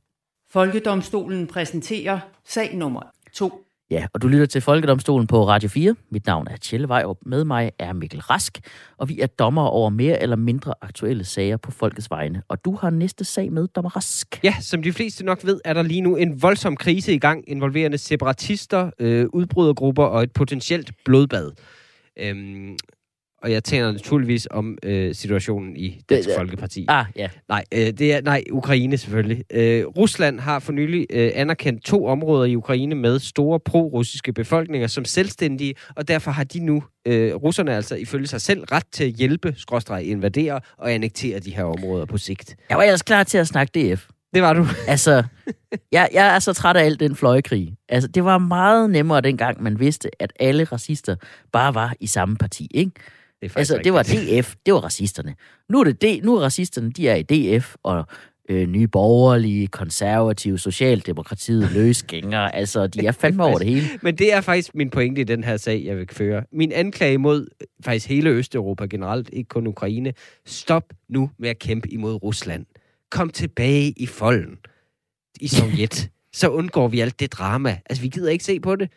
Folkedomstolen 0.49 1.47
præsenterer 1.47 2.19
sag 2.45 2.75
nummer 2.75 3.01
2. 3.33 3.65
Ja, 3.91 4.05
og 4.13 4.21
du 4.21 4.27
lytter 4.27 4.45
til 4.45 4.61
Folkedomstolen 4.61 5.27
på 5.27 5.47
Radio 5.47 5.69
4. 5.69 5.95
Mit 6.09 6.25
navn 6.25 6.47
er 6.47 6.57
Tjelle 6.57 6.87
Vejrup. 6.87 7.17
Med 7.25 7.43
mig 7.43 7.71
er 7.79 7.93
Mikkel 7.93 8.19
Rask, 8.19 8.59
og 8.97 9.09
vi 9.09 9.19
er 9.19 9.27
dommer 9.27 9.61
over 9.61 9.89
mere 9.89 10.21
eller 10.21 10.35
mindre 10.35 10.73
aktuelle 10.81 11.23
sager 11.23 11.57
på 11.57 11.71
folkets 11.71 12.11
vegne. 12.11 12.43
Og 12.47 12.65
du 12.65 12.75
har 12.75 12.89
næste 12.89 13.25
sag 13.25 13.51
med, 13.51 13.67
dommer 13.67 13.89
Rask. 13.89 14.39
Ja, 14.43 14.55
som 14.59 14.83
de 14.83 14.93
fleste 14.93 15.25
nok 15.25 15.45
ved, 15.45 15.59
er 15.65 15.73
der 15.73 15.81
lige 15.81 16.01
nu 16.01 16.15
en 16.15 16.41
voldsom 16.41 16.77
krise 16.77 17.13
i 17.13 17.19
gang, 17.19 17.43
involverende 17.47 17.97
separatister, 17.97 18.91
øh, 18.99 19.27
udbrydergrupper 19.33 20.03
og 20.03 20.23
et 20.23 20.33
potentielt 20.33 20.91
blodbad. 21.05 21.51
Øhm, 22.17 22.77
og 23.43 23.51
jeg 23.51 23.63
taler 23.63 23.91
naturligvis 23.91 24.47
om 24.51 24.77
øh, 24.83 25.15
situationen 25.15 25.77
i 25.77 26.01
Dansk 26.09 26.29
Det- 26.29 26.35
Folkeparti. 26.37 26.85
Ah, 26.89 27.05
ja. 27.15 27.29
Nej, 27.49 27.63
øh, 27.73 27.79
det 27.87 28.13
er 28.13 28.21
nej 28.21 28.43
Ukraine 28.51 28.97
selvfølgelig. 28.97 29.43
Øh, 29.53 29.85
Rusland 29.87 30.39
har 30.39 30.59
for 30.59 30.71
nylig 30.71 31.07
øh, 31.09 31.31
anerkendt 31.35 31.83
to 31.83 32.05
områder 32.05 32.45
i 32.45 32.55
Ukraine 32.55 32.95
med 32.95 33.19
store 33.19 33.59
pro-russiske 33.59 34.33
befolkninger 34.33 34.87
som 34.87 35.05
selvstændige, 35.05 35.75
og 35.95 36.07
derfor 36.07 36.31
har 36.31 36.43
de 36.43 36.59
nu, 36.59 36.83
øh, 37.07 37.35
russerne 37.35 37.75
altså 37.75 37.95
ifølge 37.95 38.27
sig 38.27 38.41
selv, 38.41 38.63
ret 38.71 38.83
til 38.91 39.03
at 39.03 39.09
hjælpe, 39.11 39.53
skråstreg 39.57 40.03
invadere 40.05 40.59
og 40.77 40.93
annektere 40.93 41.39
de 41.39 41.55
her 41.55 41.63
områder 41.63 42.05
på 42.05 42.17
sigt. 42.17 42.55
Jeg 42.69 42.77
var 42.77 42.83
ellers 42.83 43.01
klar 43.01 43.23
til 43.23 43.37
at 43.37 43.47
snakke 43.47 43.93
DF. 43.93 44.05
Det 44.33 44.41
var 44.41 44.53
du. 44.53 44.65
Altså, 44.87 45.23
jeg, 45.91 46.09
jeg 46.13 46.35
er 46.35 46.39
så 46.39 46.53
træt 46.53 46.75
af 46.77 46.83
alt 46.85 46.99
den 46.99 47.15
fløjekrig. 47.15 47.73
Altså, 47.89 48.07
det 48.07 48.23
var 48.23 48.37
meget 48.37 48.89
nemmere 48.89 49.21
dengang, 49.21 49.63
man 49.63 49.79
vidste, 49.79 50.09
at 50.21 50.33
alle 50.39 50.63
racister 50.63 51.15
bare 51.51 51.75
var 51.75 51.93
i 51.99 52.07
samme 52.07 52.35
parti, 52.37 52.67
ikke? 52.73 52.91
Det, 53.41 53.51
er 53.51 53.57
Altså, 53.57 53.81
det 53.83 53.93
var. 53.93 54.03
DF, 54.03 54.55
det 54.65 54.73
var 54.73 54.79
racisterne. 54.79 55.35
Nu 55.69 55.79
er 55.79 55.83
det 55.83 56.01
D, 56.01 56.23
nu 56.23 56.35
er 56.35 56.41
racisterne, 56.41 56.91
de 56.91 57.07
er 57.07 57.15
i 57.15 57.23
DF, 57.23 57.75
og 57.83 58.05
øh, 58.49 58.67
nye 58.67 58.87
borgerlige, 58.87 59.67
konservative, 59.67 60.59
socialdemokratiet, 60.59 61.71
løsgængere, 61.71 62.55
altså, 62.55 62.87
de 62.87 63.05
er 63.05 63.11
fandme 63.11 63.43
over 63.43 63.57
det 63.57 63.67
hele. 63.67 63.85
Men 64.01 64.15
det 64.15 64.33
er 64.33 64.41
faktisk 64.41 64.75
min 64.75 64.89
pointe 64.89 65.21
i 65.21 65.23
den 65.23 65.43
her 65.43 65.57
sag, 65.57 65.83
jeg 65.85 65.97
vil 65.97 66.07
føre. 66.11 66.43
Min 66.51 66.71
anklage 66.71 67.17
mod 67.17 67.47
faktisk 67.85 68.07
hele 68.07 68.29
Østeuropa 68.29 68.85
generelt, 68.85 69.29
ikke 69.33 69.47
kun 69.47 69.67
Ukraine. 69.67 70.13
Stop 70.45 70.83
nu 71.09 71.29
med 71.39 71.49
at 71.49 71.59
kæmpe 71.59 71.93
imod 71.93 72.23
Rusland. 72.23 72.65
Kom 73.11 73.29
tilbage 73.29 73.93
i 73.97 74.05
folden 74.05 74.57
i 75.41 75.47
Sovjet. 75.47 76.09
så 76.33 76.49
undgår 76.49 76.87
vi 76.87 76.99
alt 76.99 77.19
det 77.19 77.33
drama. 77.33 77.77
Altså, 77.89 78.01
vi 78.01 78.07
gider 78.07 78.29
ikke 78.29 78.43
se 78.43 78.59
på 78.59 78.75
det. 78.75 78.89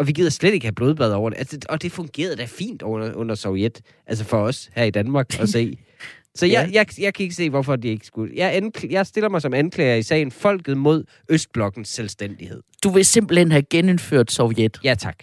Og 0.00 0.06
vi 0.06 0.12
gider 0.12 0.30
slet 0.30 0.54
ikke 0.54 0.66
have 0.66 0.72
blodbad 0.74 1.12
over 1.12 1.30
det. 1.30 1.38
Altså, 1.38 1.58
og 1.68 1.82
det 1.82 1.92
fungerede 1.92 2.36
da 2.36 2.44
fint 2.44 2.82
under, 2.82 3.14
under 3.14 3.34
Sovjet. 3.34 3.80
Altså 4.06 4.24
for 4.24 4.38
os 4.38 4.70
her 4.74 4.84
i 4.84 4.90
Danmark 4.90 5.40
at 5.40 5.48
se. 5.48 5.78
Så 6.34 6.46
jeg, 6.46 6.68
Ja. 6.72 6.78
jeg, 6.78 7.00
jeg 7.00 7.14
kan 7.14 7.22
ikke 7.22 7.34
se, 7.34 7.50
hvorfor 7.50 7.76
de 7.76 7.88
ikke 7.88 8.06
skulle. 8.06 8.32
Jeg, 8.36 8.62
ankl- 8.62 8.86
jeg 8.90 9.06
stiller 9.06 9.28
mig 9.28 9.42
som 9.42 9.54
anklager 9.54 9.94
i 9.94 10.02
sagen 10.02 10.30
Folket 10.30 10.76
mod 10.76 11.04
Østblokkens 11.28 11.88
selvstændighed. 11.88 12.62
Du 12.84 12.90
vil 12.90 13.04
simpelthen 13.04 13.50
have 13.52 13.62
genindført 13.62 14.32
Sovjet. 14.32 14.78
Ja 14.84 14.94
tak. 14.94 15.16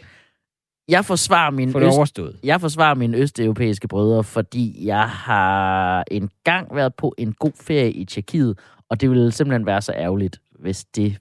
Jeg 0.87 1.05
forsvarer 1.05 1.51
min 1.51 1.67
det 1.67 1.75
øst, 2.01 2.19
jeg 2.43 2.61
forsvarer 2.61 2.95
mine 2.95 3.17
østeuropæiske 3.17 3.87
brødre, 3.87 4.23
fordi 4.23 4.85
jeg 4.85 5.09
har 5.09 6.03
engang 6.11 6.75
været 6.75 6.95
på 6.95 7.13
en 7.17 7.33
god 7.33 7.51
ferie 7.61 7.91
i 7.91 8.05
Tjekkiet, 8.05 8.59
og 8.89 9.01
det 9.01 9.09
ville 9.09 9.31
simpelthen 9.31 9.65
være 9.65 9.81
så 9.81 9.93
ærgerligt, 9.93 10.41
hvis 10.59 10.85
det 10.85 11.17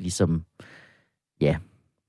ligesom... 0.00 0.44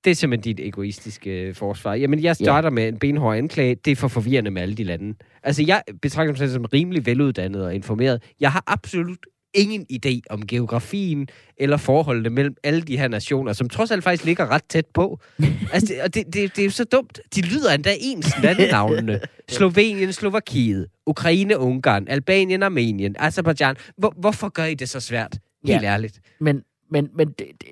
Det 0.06 0.12
er 0.12 0.15
simpelthen 0.15 0.56
dit 0.56 0.68
egoistiske 0.68 1.41
øh, 1.41 1.56
forsvar. 1.56 1.94
Jamen, 1.94 2.24
jeg 2.24 2.36
starter 2.36 2.70
med 2.70 2.88
en 2.88 3.00
benhård 3.00 3.38
anklage. 3.38 3.76
Det 3.76 3.91
er 3.91 3.96
for 3.96 4.08
forvirrende 4.08 4.52
med 4.52 4.62
alle 4.62 4.76
de 4.76 4.84
lande. 4.84 5.13
Altså, 5.44 5.63
jeg 5.68 5.82
betragter 6.02 6.32
mig 6.32 6.38
selv 6.38 6.52
som 6.52 6.65
rimelig 6.65 7.06
veluddannet 7.06 7.65
og 7.65 7.76
informeret. 7.76 8.24
Jeg 8.39 8.52
har 8.52 8.63
absolut 8.68 9.18
ingen 9.54 9.86
idé 9.94 10.20
om 10.30 10.48
geografien 10.48 11.28
eller 11.58 11.78
forholdene 11.78 12.30
mellem 12.30 12.56
alle 12.63 12.82
de 12.82 12.98
her 12.98 13.08
nationer, 13.08 13.54
som 13.54 13.70
trods 13.70 13.91
alt 13.91 14.04
faktisk 14.04 14.26
ligger 14.26 14.52
ret 14.52 14.63
tæt 14.70 14.86
på. 14.94 15.20
Altså, 15.74 15.94
det, 15.94 16.02
og 16.02 16.13
det, 16.13 16.26
det, 16.26 16.56
det 16.56 16.60
er 16.60 16.65
jo 16.65 16.72
så 16.72 16.84
dumt. 16.84 17.20
De 17.36 17.41
lyder 17.41 17.74
endda 17.74 17.96
ens 18.00 18.28
landenavnene. 18.44 19.20
Slovenien, 19.50 20.13
Slovakiet, 20.13 20.88
Ukraine, 21.06 21.58
Ungarn, 21.60 22.08
Albanien, 22.08 22.63
Armenien, 22.63 23.15
Azerbaijan. 23.20 23.76
Hvor, 23.98 24.13
hvorfor 24.18 24.50
gør 24.50 24.63
I 24.65 24.74
det 24.74 24.89
så 24.89 25.00
svært? 25.00 25.38
Helt 25.65 25.82
Ja. 25.82 25.88
ærligt. 25.94 26.20
Men, 26.39 26.62
men, 26.91 27.10
men 27.18 27.28
det, 27.28 27.38
det, 27.62 27.68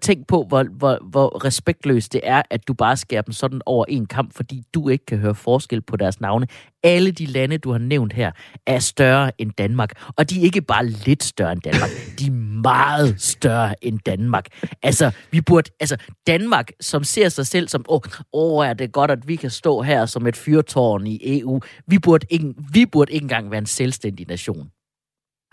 tænk 0.00 0.26
på, 0.26 0.44
hvor, 0.48 0.62
hvor, 0.62 0.98
hvor 1.10 1.44
respektløst 1.44 2.12
det 2.12 2.20
er, 2.24 2.42
at 2.50 2.68
du 2.68 2.74
bare 2.74 2.96
skærer 2.96 3.22
dem 3.22 3.32
sådan 3.32 3.60
over 3.66 3.84
en 3.88 4.06
kamp, 4.06 4.34
fordi 4.34 4.62
du 4.74 4.88
ikke 4.88 5.06
kan 5.06 5.18
høre 5.18 5.34
forskel 5.34 5.80
på 5.80 5.96
deres 5.96 6.20
navne. 6.20 6.46
Alle 6.82 7.10
de 7.10 7.26
lande, 7.26 7.58
du 7.58 7.72
har 7.72 7.78
nævnt 7.78 8.12
her, 8.12 8.32
er 8.66 8.78
større 8.78 9.40
end 9.40 9.52
Danmark. 9.58 9.90
Og 10.16 10.30
de 10.30 10.40
er 10.40 10.42
ikke 10.42 10.60
bare 10.60 10.86
lidt 10.86 11.22
større 11.22 11.52
end 11.52 11.60
Danmark. 11.60 11.90
De 12.18 12.26
er 12.26 12.30
meget 12.62 13.20
større 13.20 13.84
end 13.84 13.98
Danmark. 14.06 14.46
Altså, 14.82 15.10
vi 15.30 15.40
burde, 15.40 15.70
altså 15.80 15.96
Danmark, 16.26 16.70
som 16.80 17.04
ser 17.04 17.28
sig 17.28 17.46
selv 17.46 17.68
som, 17.68 17.84
åh, 17.88 18.00
oh, 18.32 18.66
er 18.66 18.72
det 18.72 18.92
godt, 18.92 19.10
at 19.10 19.28
vi 19.28 19.36
kan 19.36 19.50
stå 19.50 19.82
her 19.82 20.06
som 20.06 20.26
et 20.26 20.36
fyrtårn 20.36 21.06
i 21.06 21.38
EU. 21.38 21.60
Vi 21.86 21.98
burde 21.98 22.26
ikke, 22.30 22.54
vi 22.72 22.86
burde 22.86 23.12
ikke 23.12 23.24
engang 23.24 23.50
være 23.50 23.58
en 23.58 23.66
selvstændig 23.66 24.26
nation. 24.28 24.70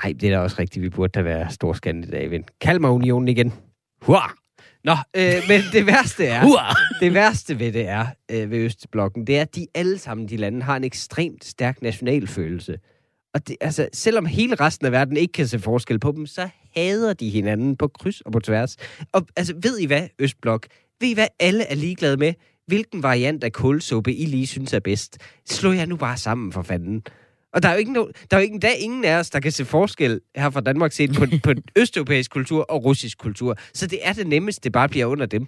Nej, 0.03 0.13
det 0.21 0.29
er 0.29 0.37
da 0.37 0.39
også 0.39 0.55
rigtigt. 0.59 0.83
Vi 0.83 0.89
burde 0.89 1.11
da 1.11 1.21
være 1.21 1.51
stor 1.51 1.77
Kald 2.61 2.79
mig 2.79 2.89
unionen 2.89 3.27
igen. 3.27 3.53
Hurra! 4.01 4.33
Nå, 4.83 4.91
øh, 4.91 5.41
men 5.47 5.61
det 5.73 5.85
værste 5.85 6.25
er, 6.25 6.41
Hurra! 6.45 6.75
det 6.99 7.13
værste 7.13 7.59
ved 7.59 7.71
det 7.71 7.87
er, 7.87 8.05
øh, 8.31 8.51
ved 8.51 8.57
Østblokken, 8.57 9.27
det 9.27 9.37
er, 9.37 9.41
at 9.41 9.55
de 9.55 9.67
alle 9.75 9.97
sammen, 9.97 10.29
de 10.29 10.37
lande, 10.37 10.61
har 10.61 10.75
en 10.75 10.83
ekstremt 10.83 11.45
stærk 11.45 11.81
nationalfølelse. 11.81 12.77
Og 13.33 13.47
det, 13.47 13.55
altså, 13.61 13.89
selvom 13.93 14.25
hele 14.25 14.55
resten 14.55 14.85
af 14.85 14.91
verden 14.91 15.17
ikke 15.17 15.31
kan 15.31 15.47
se 15.47 15.59
forskel 15.59 15.99
på 15.99 16.11
dem, 16.11 16.25
så 16.25 16.49
hader 16.75 17.13
de 17.13 17.29
hinanden 17.29 17.77
på 17.77 17.87
kryds 17.87 18.21
og 18.21 18.31
på 18.31 18.39
tværs. 18.39 18.77
Og 19.11 19.27
altså, 19.35 19.53
ved 19.63 19.79
I 19.79 19.85
hvad, 19.85 20.07
Østblok? 20.19 20.67
Ved 21.01 21.09
I 21.09 21.13
hvad, 21.13 21.27
alle 21.39 21.63
er 21.63 21.75
ligeglade 21.75 22.17
med? 22.17 22.33
Hvilken 22.67 23.03
variant 23.03 23.43
af 23.43 23.51
kulsuppe 23.51 24.13
I 24.13 24.25
lige 24.25 24.47
synes 24.47 24.73
er 24.73 24.79
bedst? 24.79 25.17
Slå 25.49 25.71
jer 25.71 25.85
nu 25.85 25.95
bare 25.95 26.17
sammen, 26.17 26.51
for 26.51 26.61
fanden. 26.61 27.03
Og 27.53 27.63
der 27.63 27.69
er 27.69 27.73
jo 27.73 27.79
ikke, 27.79 27.93
no, 27.93 28.05
der 28.05 28.37
er 28.37 28.41
jo 28.41 28.43
ikke 28.43 28.53
endda 28.53 28.69
ingen 28.79 29.05
af 29.05 29.15
os, 29.15 29.29
der 29.29 29.39
kan 29.39 29.51
se 29.51 29.65
forskel 29.65 30.21
her 30.35 30.49
fra 30.49 30.61
Danmark 30.61 30.91
set 30.91 31.13
på, 31.13 31.25
på 31.43 31.53
østeuropæisk 31.81 32.31
kultur 32.31 32.63
og 32.63 32.85
russisk 32.85 33.17
kultur. 33.17 33.57
Så 33.73 33.87
det 33.87 33.99
er 34.01 34.13
det 34.13 34.27
nemmeste, 34.27 34.61
det 34.63 34.71
bare 34.71 34.89
bliver 34.89 35.05
under 35.05 35.25
dem. 35.25 35.47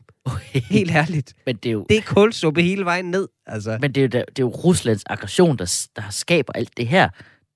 Helt 0.54 0.92
ærligt. 0.92 1.34
Men 1.46 1.56
det 1.56 1.70
er 1.70 1.74
jo, 1.74 1.86
Det 1.90 1.98
er 1.98 2.02
kulsuppe 2.02 2.62
hele 2.62 2.86
vejen 2.86 3.06
ned. 3.06 3.28
Altså. 3.46 3.78
men 3.82 3.92
det 3.92 4.16
er 4.16 4.20
jo, 4.20 4.26
det 4.30 4.40
er 4.40 4.44
jo 4.44 4.50
Ruslands 4.50 5.04
aggression, 5.06 5.58
der, 5.58 5.88
der 5.96 6.04
skaber 6.10 6.54
alt 6.54 6.78
det 6.78 6.88
her. 6.88 7.10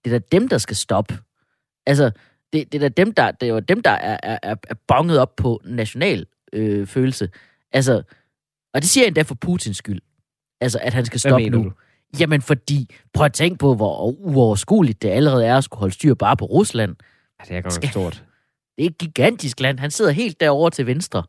Det 0.05 0.13
er 0.13 0.19
da 0.19 0.25
dem, 0.31 0.47
der 0.47 0.57
skal 0.57 0.75
stoppe. 0.75 1.17
Altså, 1.86 2.12
det, 2.53 2.71
det 2.71 2.83
er 2.83 2.89
da 2.89 3.03
dem, 3.03 3.13
der, 3.13 3.31
det 3.31 3.49
er 3.49 3.53
jo 3.53 3.60
dem, 3.60 3.81
der 3.81 3.91
er, 3.91 4.17
er, 4.23 4.39
er, 4.43 4.55
er 4.69 4.75
bonget 4.88 5.19
op 5.19 5.36
på 5.36 5.62
national 5.65 6.25
øh, 6.53 6.88
følelse. 6.88 7.29
Altså, 7.73 8.01
og 8.73 8.81
det 8.81 8.89
siger 8.89 9.03
jeg 9.03 9.07
endda 9.07 9.21
for 9.21 9.36
Putins 9.36 9.77
skyld. 9.77 10.01
Altså, 10.62 10.79
at 10.81 10.93
han 10.93 11.05
skal 11.05 11.19
stoppe 11.19 11.49
nu. 11.49 11.63
du? 11.63 11.71
Jamen, 12.20 12.41
fordi, 12.41 12.96
prøv 13.13 13.26
at 13.26 13.34
tænke 13.34 13.58
på, 13.58 13.76
hvor 13.76 14.06
uoverskueligt 14.06 15.02
det 15.02 15.10
allerede 15.10 15.46
er 15.46 15.58
at 15.58 15.63
skulle 15.63 15.80
holde 15.80 15.93
styr 15.93 16.13
bare 16.13 16.38
på 16.38 16.46
Rusland. 16.46 16.96
Ja, 17.39 17.43
det 17.50 17.58
er 17.58 17.62
godt 17.62 17.74
Skal- 17.74 17.89
stort. 17.89 18.24
Det 18.78 18.86
er 18.86 18.89
et 18.89 18.98
gigantisk 18.98 19.60
land. 19.60 19.80
Han 19.80 19.91
sidder 19.91 20.12
helt 20.12 20.39
derovre 20.39 20.70
til 20.72 20.86
venstre. 20.86 21.24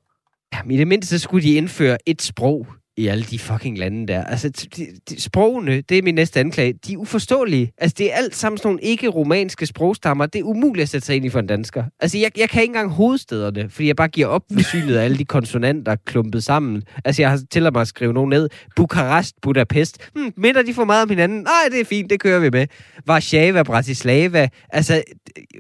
Jamen, 0.54 0.70
i 0.70 0.76
det 0.76 0.88
mindste 0.88 1.18
så 1.18 1.22
skulle 1.22 1.42
de 1.48 1.54
indføre 1.54 1.98
et 2.06 2.22
sprog 2.22 2.66
i 2.98 3.06
alle 3.06 3.24
de 3.24 3.38
fucking 3.38 3.78
lande 3.78 4.06
der. 4.06 4.24
Altså, 4.24 4.48
de, 4.48 4.86
de, 5.10 5.20
sprogene, 5.20 5.80
det 5.80 5.98
er 5.98 6.02
min 6.02 6.14
næste 6.14 6.40
anklage, 6.40 6.72
de 6.72 6.92
er 6.92 6.96
uforståelige. 6.96 7.72
Altså, 7.78 7.94
det 7.98 8.12
er 8.12 8.16
alt 8.16 8.36
sammen 8.36 8.58
sådan 8.58 8.68
nogle 8.68 8.82
ikke-romanske 8.82 9.66
sprogstammer. 9.66 10.26
Det 10.26 10.38
er 10.38 10.44
umuligt 10.44 10.82
at 10.82 10.88
sætte 10.88 11.06
sig 11.06 11.16
ind 11.16 11.24
i 11.24 11.28
for 11.28 11.38
en 11.38 11.46
dansker. 11.46 11.84
Altså, 12.00 12.18
jeg, 12.18 12.38
jeg 12.38 12.48
kan 12.48 12.62
ikke 12.62 12.70
engang 12.70 12.90
hovedstederne, 12.90 13.70
fordi 13.70 13.88
jeg 13.88 13.96
bare 13.96 14.08
giver 14.08 14.26
op 14.26 14.42
for 14.52 14.62
synet 14.62 14.96
af 14.96 15.04
alle 15.04 15.18
de 15.18 15.24
konsonanter 15.24 15.96
klumpet 16.06 16.44
sammen. 16.44 16.82
Altså, 17.04 17.22
jeg 17.22 17.30
har 17.30 17.40
tilladt 17.50 17.74
mig 17.74 17.80
at 17.80 17.88
skrive 17.88 18.12
nogen 18.12 18.30
ned. 18.30 18.48
Bukarest, 18.76 19.34
Budapest. 19.42 20.10
Hmm, 20.14 20.32
minder 20.36 20.62
de 20.62 20.74
for 20.74 20.84
meget 20.84 21.02
om 21.02 21.08
hinanden? 21.10 21.38
Nej, 21.38 21.68
det 21.70 21.80
er 21.80 21.84
fint, 21.84 22.10
det 22.10 22.20
kører 22.20 22.40
vi 22.40 22.50
med. 22.50 22.66
Warszawa, 23.08 23.62
Bratislava. 23.62 24.48
Altså, 24.68 25.02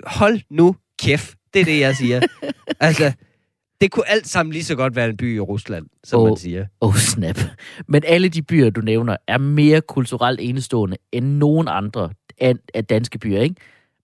hold 0.06 0.40
nu 0.50 0.76
kæft. 0.98 1.34
Det 1.54 1.60
er 1.60 1.64
det, 1.64 1.80
jeg 1.80 1.96
siger. 1.96 2.20
altså, 2.80 3.12
det 3.80 3.90
kunne 3.90 4.08
alt 4.08 4.28
sammen 4.28 4.52
lige 4.52 4.64
så 4.64 4.74
godt 4.74 4.96
være 4.96 5.08
en 5.08 5.16
by 5.16 5.36
i 5.36 5.40
Rusland, 5.40 5.86
som 6.04 6.20
Åh. 6.20 6.26
man 6.26 6.36
siger. 6.36 6.66
Oh 6.80 6.94
snap. 6.94 7.38
Men 7.88 8.02
alle 8.06 8.28
de 8.28 8.42
byer, 8.42 8.70
du 8.70 8.80
nævner, 8.80 9.16
er 9.26 9.38
mere 9.38 9.80
kulturelt 9.80 10.40
enestående 10.42 10.96
end 11.12 11.26
nogen 11.26 11.68
andre 11.68 12.10
af 12.74 12.84
danske 12.84 13.18
byer, 13.18 13.40
ikke? 13.40 13.56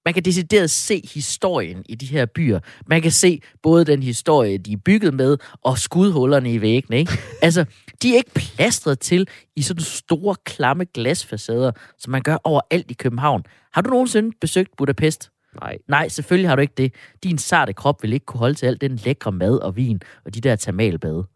Man 0.04 0.14
kan 0.14 0.22
decideret 0.22 0.70
se 0.70 1.02
historien 1.14 1.82
i 1.88 1.94
de 1.94 2.06
her 2.06 2.26
byer. 2.26 2.60
Man 2.86 3.02
kan 3.02 3.10
se 3.10 3.40
både 3.62 3.84
den 3.84 4.02
historie, 4.02 4.58
de 4.58 4.72
er 4.72 4.76
bygget 4.76 5.14
med, 5.14 5.36
og 5.62 5.78
skudhullerne 5.78 6.52
i 6.52 6.60
væggene, 6.60 6.98
ikke? 6.98 7.12
Altså, 7.42 7.64
de 8.02 8.12
er 8.12 8.16
ikke 8.16 8.30
plastret 8.34 8.98
til 9.00 9.28
i 9.56 9.62
sådan 9.62 9.82
store, 9.82 10.36
klamme 10.44 10.84
glasfacader, 10.84 11.72
som 11.98 12.10
man 12.10 12.22
gør 12.22 12.36
overalt 12.44 12.90
i 12.90 12.94
København. 12.94 13.42
Har 13.72 13.80
du 13.80 13.90
nogensinde 13.90 14.36
besøgt 14.40 14.76
Budapest? 14.76 15.30
Nej. 15.60 15.78
Nej, 15.88 16.08
selvfølgelig 16.08 16.48
har 16.48 16.56
du 16.56 16.62
ikke 16.62 16.74
det. 16.76 16.94
Din 17.24 17.38
sarte 17.38 17.72
krop 17.72 18.02
vil 18.02 18.12
ikke 18.12 18.26
kunne 18.26 18.38
holde 18.38 18.54
til 18.54 18.66
alt 18.66 18.80
den 18.80 18.96
lækre 18.96 19.32
mad 19.32 19.58
og 19.58 19.76
vin 19.76 20.00
og 20.24 20.34
de 20.34 20.40
der 20.40 20.56
tamalbade. 20.56 21.26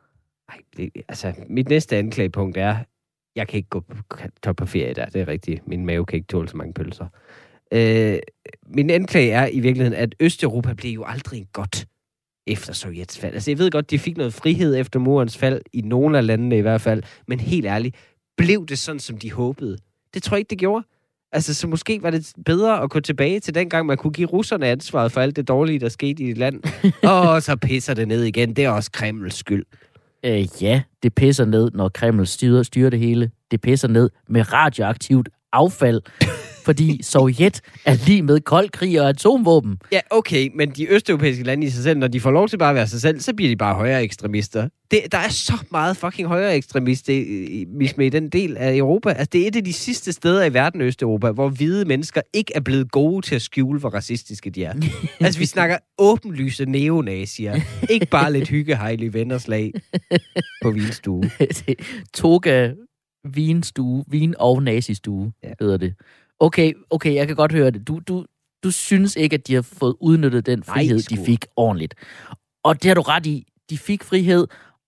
Nej, 0.51 0.59
det, 0.77 0.91
altså, 1.09 1.35
mit 1.49 1.69
næste 1.69 1.97
anklagepunkt 1.97 2.57
er, 2.57 2.77
jeg 3.37 3.49
kan 3.49 3.57
ikke 3.57 3.69
gå 3.69 3.81
på, 4.43 4.53
på 4.53 4.67
ferie 4.67 4.95
der. 4.95 5.07
Det 5.07 5.21
er 5.21 5.29
rigtigt. 5.29 5.69
Min 5.69 5.87
mave 5.87 6.07
kan 6.07 6.17
ikke 6.17 6.27
tåle 6.27 6.49
så 6.49 6.57
mange 6.57 6.75
pølser. 6.75 7.07
Øh, 7.73 8.19
min 8.67 8.91
anklage 8.91 9.31
er 9.31 9.47
i 9.47 9.61
virkeligheden, 9.61 9.99
at 9.99 10.15
Østeuropa 10.21 10.73
blev 10.73 10.93
jo 10.93 11.05
aldrig 11.05 11.47
godt 11.53 11.87
efter 12.47 12.73
Sovjets 12.73 13.19
fald. 13.19 13.35
Altså, 13.35 13.51
jeg 13.51 13.59
ved 13.59 13.71
godt, 13.71 13.91
de 13.91 13.99
fik 13.99 14.17
noget 14.17 14.35
frihed 14.35 14.77
efter 14.77 15.01
murens 15.01 15.39
fald, 15.39 15.61
i 15.73 15.81
nogle 15.81 16.19
af 16.19 16.27
landene 16.27 16.59
i 16.59 16.61
hvert 16.61 16.81
fald, 16.81 17.03
men 17.29 17.41
helt 17.41 17.67
ærligt, 17.67 17.97
blev 18.37 18.67
det 18.67 18.79
sådan, 18.79 19.01
som 19.01 19.19
de 19.19 19.33
håbede? 19.33 19.79
Det 20.15 20.23
tror 20.23 20.37
jeg 20.37 20.39
ikke, 20.39 20.51
det 20.51 20.59
gjorde. 20.59 20.87
Altså, 21.33 21.55
så 21.55 21.67
måske 21.67 22.03
var 22.03 22.11
det 22.11 22.33
bedre 22.45 22.83
at 22.83 22.91
gå 22.91 23.01
tilbage 23.01 23.41
til 23.41 23.55
dengang, 23.55 23.87
man 23.87 23.97
kunne 23.97 24.13
give 24.13 24.29
russerne 24.29 24.67
ansvaret 24.67 25.13
for 25.13 25.21
alt 25.21 25.37
det 25.37 25.49
dårlige, 25.49 25.79
der 25.79 25.89
skete 25.89 26.23
i 26.23 26.31
et 26.31 26.39
land. 26.39 26.63
Og 27.11 27.43
så 27.43 27.57
pisser 27.57 27.95
det 27.95 28.09
ned 28.09 28.25
igen. 28.25 28.57
Det 28.57 28.65
er 28.65 28.71
også 28.71 28.91
Kremls 28.91 29.35
skyld. 29.35 29.65
Øh, 30.25 30.63
ja, 30.63 30.83
det 31.03 31.15
pisser 31.15 31.45
ned, 31.45 31.71
når 31.75 31.89
Kreml 31.89 32.27
styrer, 32.27 32.63
styrer 32.63 32.91
det 32.91 32.99
hele. 32.99 33.31
Det 33.51 33.61
pisser 33.61 33.89
ned 33.89 34.11
med 34.29 34.53
radioaktivt 34.53 35.29
affald, 35.53 36.01
fordi 36.65 37.03
Sovjet 37.11 37.61
er 37.85 38.07
lige 38.07 38.23
med 38.23 38.41
kold 38.41 38.69
krig 38.69 39.01
og 39.01 39.09
atomvåben. 39.09 39.79
Ja, 39.93 40.01
okay, 40.11 40.51
men 40.55 40.71
de 40.71 40.93
østeuropæiske 40.93 41.45
lande 41.45 41.67
i 41.67 41.71
sig 41.71 41.83
selv, 41.83 41.99
når 41.99 42.09
de 42.09 42.21
får 42.21 42.31
lov 42.31 42.49
til 42.49 42.59
bare 42.59 42.69
at 42.69 42.75
være 42.75 42.87
sig 42.87 43.01
selv, 43.01 43.21
så 43.21 43.35
bliver 43.35 43.51
de 43.51 43.57
bare 43.57 43.75
højere 43.75 44.03
ekstremister. 44.03 44.69
Det, 44.91 45.01
der 45.13 45.19
er 45.19 45.29
så 45.29 45.53
meget 45.71 45.97
fucking 45.97 46.29
højere 46.29 46.57
ekstremisme 46.57 48.07
i 48.07 48.09
den 48.09 48.29
del 48.29 48.57
af 48.57 48.77
Europa. 48.77 49.11
Altså, 49.11 49.29
det 49.33 49.43
er 49.43 49.47
et 49.47 49.57
af 49.57 49.65
de 49.65 49.73
sidste 49.73 50.13
steder 50.13 50.45
i 50.45 50.55
verden, 50.55 50.81
Østeuropa, 50.81 51.31
hvor 51.31 51.49
hvide 51.49 51.85
mennesker 51.85 52.21
ikke 52.35 52.53
er 52.55 52.61
blevet 52.61 52.91
gode 52.91 53.27
til 53.27 53.35
at 53.35 53.43
skjule, 53.43 53.81
hvor 53.81 53.89
racistiske 53.89 54.51
de 54.51 54.65
er. 54.65 54.75
altså, 55.21 55.41
vi 55.41 55.47
snakker 55.47 55.77
åbenlyse 55.99 56.65
neonazier. 56.65 57.61
Ikke 57.91 58.07
bare 58.07 58.33
lidt 58.33 58.49
hyggehejlige 58.49 59.13
vennerslag 59.13 59.73
på 60.63 60.71
vinstue. 60.77 61.31
Toga 62.15 62.73
vinstue, 63.25 64.05
vin- 64.09 64.35
og 64.39 64.63
nazistue, 64.63 65.33
Ja. 65.43 65.49
hedder 65.61 65.77
det. 65.77 65.95
Okay, 66.41 66.73
okay, 66.91 67.15
jeg 67.15 67.27
kan 67.27 67.37
godt 67.37 67.53
høre 67.53 67.71
det. 67.71 67.89
Du, 67.89 68.01
du, 68.09 68.25
du 68.65 68.71
synes 68.71 69.17
ikke, 69.17 69.35
at 69.35 69.47
de 69.47 69.55
har 69.55 69.63
fået 69.63 69.95
udnyttet 70.01 70.47
den 70.47 70.59
Nej, 70.67 70.75
frihed, 70.75 71.01
sgu. 71.01 71.15
de 71.17 71.25
fik 71.27 71.45
ordentligt. 71.57 71.95
Og 72.65 72.83
det 72.83 72.89
har 72.89 72.95
du 72.95 73.01
ret 73.03 73.27
i. 73.27 73.47
De 73.71 73.79
fik 73.79 74.05
frihed, 74.05 74.47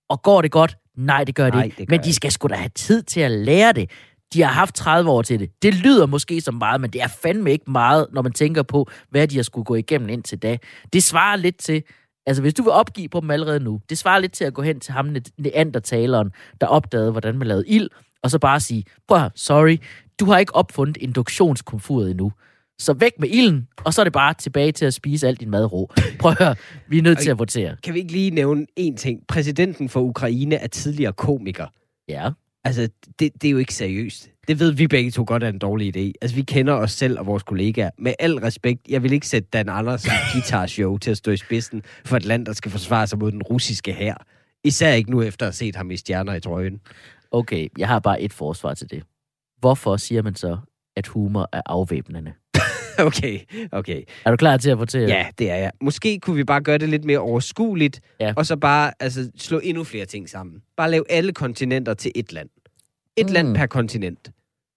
og 0.08 0.22
går 0.22 0.42
det 0.42 0.50
godt? 0.50 0.76
Nej, 0.96 1.24
det 1.24 1.34
gør 1.34 1.44
det 1.44 1.54
Nej, 1.54 1.64
ikke. 1.64 1.76
det 1.78 1.88
gør 1.88 1.96
Men 1.96 2.04
de 2.04 2.14
skal 2.14 2.32
sgu 2.32 2.48
da 2.48 2.54
have 2.54 2.70
tid 2.74 3.02
til 3.02 3.20
at 3.20 3.30
lære 3.30 3.72
det. 3.72 3.90
De 4.34 4.42
har 4.42 4.52
haft 4.52 4.74
30 4.74 5.10
år 5.10 5.22
til 5.22 5.40
det. 5.40 5.50
Det 5.62 5.74
lyder 5.74 6.06
måske 6.06 6.40
som 6.40 6.54
meget, 6.54 6.80
men 6.80 6.90
det 6.90 7.02
er 7.02 7.08
fandme 7.08 7.52
ikke 7.52 7.70
meget, 7.70 8.06
når 8.12 8.22
man 8.22 8.32
tænker 8.32 8.62
på, 8.62 8.88
hvad 9.10 9.28
de 9.28 9.36
har 9.36 9.42
skulle 9.42 9.64
gå 9.64 9.74
igennem 9.74 10.08
indtil 10.08 10.38
da. 10.38 10.58
Det 10.92 11.02
svarer 11.02 11.36
lidt 11.36 11.56
til, 11.56 11.82
altså 12.26 12.42
hvis 12.42 12.54
du 12.54 12.62
vil 12.62 12.72
opgive 12.72 13.08
på 13.08 13.20
dem 13.20 13.30
allerede 13.30 13.60
nu, 13.60 13.80
det 13.90 13.98
svarer 13.98 14.18
lidt 14.18 14.32
til 14.32 14.44
at 14.44 14.54
gå 14.54 14.62
hen 14.62 14.80
til 14.80 14.92
ham, 14.92 15.08
ne- 15.08 15.34
neandertaleren, 15.38 16.32
der 16.60 16.66
opdagede, 16.66 17.10
hvordan 17.10 17.38
man 17.38 17.48
lavede 17.48 17.68
ild, 17.68 17.88
og 18.22 18.30
så 18.30 18.38
bare 18.38 18.60
sige, 18.60 18.84
prøv 19.08 19.18
høre, 19.18 19.30
sorry, 19.34 19.76
du 20.20 20.24
har 20.24 20.38
ikke 20.38 20.54
opfundet 20.54 20.96
induktionskomfuret 20.96 22.10
endnu. 22.10 22.32
Så 22.78 22.92
væk 22.92 23.12
med 23.18 23.28
ilden, 23.28 23.68
og 23.84 23.94
så 23.94 24.02
er 24.02 24.04
det 24.04 24.12
bare 24.12 24.34
tilbage 24.34 24.72
til 24.72 24.84
at 24.84 24.94
spise 24.94 25.28
alt 25.28 25.40
din 25.40 25.50
mad 25.50 25.72
rå. 25.72 25.90
Prøv 26.18 26.30
at 26.30 26.38
høre, 26.38 26.54
vi 26.88 26.98
er 26.98 27.02
nødt 27.02 27.18
til 27.18 27.30
at 27.30 27.38
votere. 27.38 27.76
Kan 27.82 27.94
vi 27.94 27.98
ikke 27.98 28.12
lige 28.12 28.30
nævne 28.30 28.66
én 28.80 28.96
ting? 28.96 29.26
Præsidenten 29.28 29.88
for 29.88 30.00
Ukraine 30.00 30.56
er 30.56 30.66
tidligere 30.66 31.12
komiker. 31.12 31.66
Ja. 32.08 32.30
Altså, 32.64 32.88
det, 33.18 33.30
det 33.42 33.44
er 33.44 33.50
jo 33.50 33.58
ikke 33.58 33.74
seriøst. 33.74 34.30
Det 34.48 34.60
ved 34.60 34.72
vi 34.72 34.86
begge 34.86 35.10
to 35.10 35.24
godt 35.26 35.42
er 35.42 35.48
en 35.48 35.58
dårlig 35.58 35.96
idé. 35.96 36.12
Altså, 36.22 36.36
vi 36.36 36.42
kender 36.42 36.74
os 36.74 36.92
selv 36.92 37.18
og 37.18 37.26
vores 37.26 37.42
kollegaer. 37.42 37.90
Med 37.98 38.14
al 38.18 38.34
respekt, 38.34 38.80
jeg 38.88 39.02
vil 39.02 39.12
ikke 39.12 39.28
sætte 39.28 39.48
Dan 39.52 39.68
Andersen 39.68 40.10
guitarshow 40.32 40.98
til 40.98 41.10
at 41.10 41.16
stå 41.16 41.30
i 41.30 41.36
spidsen 41.36 41.82
for 42.04 42.16
et 42.16 42.24
land, 42.24 42.46
der 42.46 42.52
skal 42.52 42.70
forsvare 42.70 43.06
sig 43.06 43.18
mod 43.18 43.32
den 43.32 43.42
russiske 43.42 43.92
hær. 43.92 44.26
Især 44.64 44.92
ikke 44.92 45.10
nu 45.10 45.22
efter 45.22 45.46
at 45.46 45.48
have 45.48 45.52
set 45.52 45.76
ham 45.76 45.90
i 45.90 45.96
stjerner 45.96 46.34
i 46.34 46.40
trøjen. 46.40 46.80
Okay, 47.30 47.68
jeg 47.78 47.88
har 47.88 47.98
bare 47.98 48.22
et 48.22 48.32
forsvar 48.32 48.74
til 48.74 48.90
det. 48.90 49.02
Hvorfor 49.58 49.96
siger 49.96 50.22
man 50.22 50.34
så, 50.34 50.58
at 50.96 51.06
humor 51.06 51.48
er 51.52 51.62
afvæbnende? 51.66 52.32
okay, 53.06 53.38
okay. 53.72 54.02
Er 54.24 54.30
du 54.30 54.36
klar 54.36 54.56
til 54.56 54.70
at 54.70 54.78
votere? 54.78 55.08
Ja, 55.08 55.26
det 55.38 55.50
er 55.50 55.56
jeg. 55.56 55.70
Måske 55.80 56.18
kunne 56.18 56.36
vi 56.36 56.44
bare 56.44 56.60
gøre 56.60 56.78
det 56.78 56.88
lidt 56.88 57.04
mere 57.04 57.18
overskueligt, 57.18 58.00
Ja. 58.20 58.32
og 58.36 58.46
så 58.46 58.56
bare 58.56 58.92
altså, 59.00 59.30
slå 59.36 59.60
endnu 59.64 59.84
flere 59.84 60.06
ting 60.06 60.28
sammen. 60.28 60.62
Bare 60.76 60.90
lave 60.90 61.04
alle 61.10 61.32
kontinenter 61.32 61.94
til 61.94 62.12
et 62.14 62.32
land. 62.32 62.48
Et 63.16 63.26
mm. 63.26 63.32
land 63.32 63.54
per 63.56 63.66
kontinent. 63.66 64.30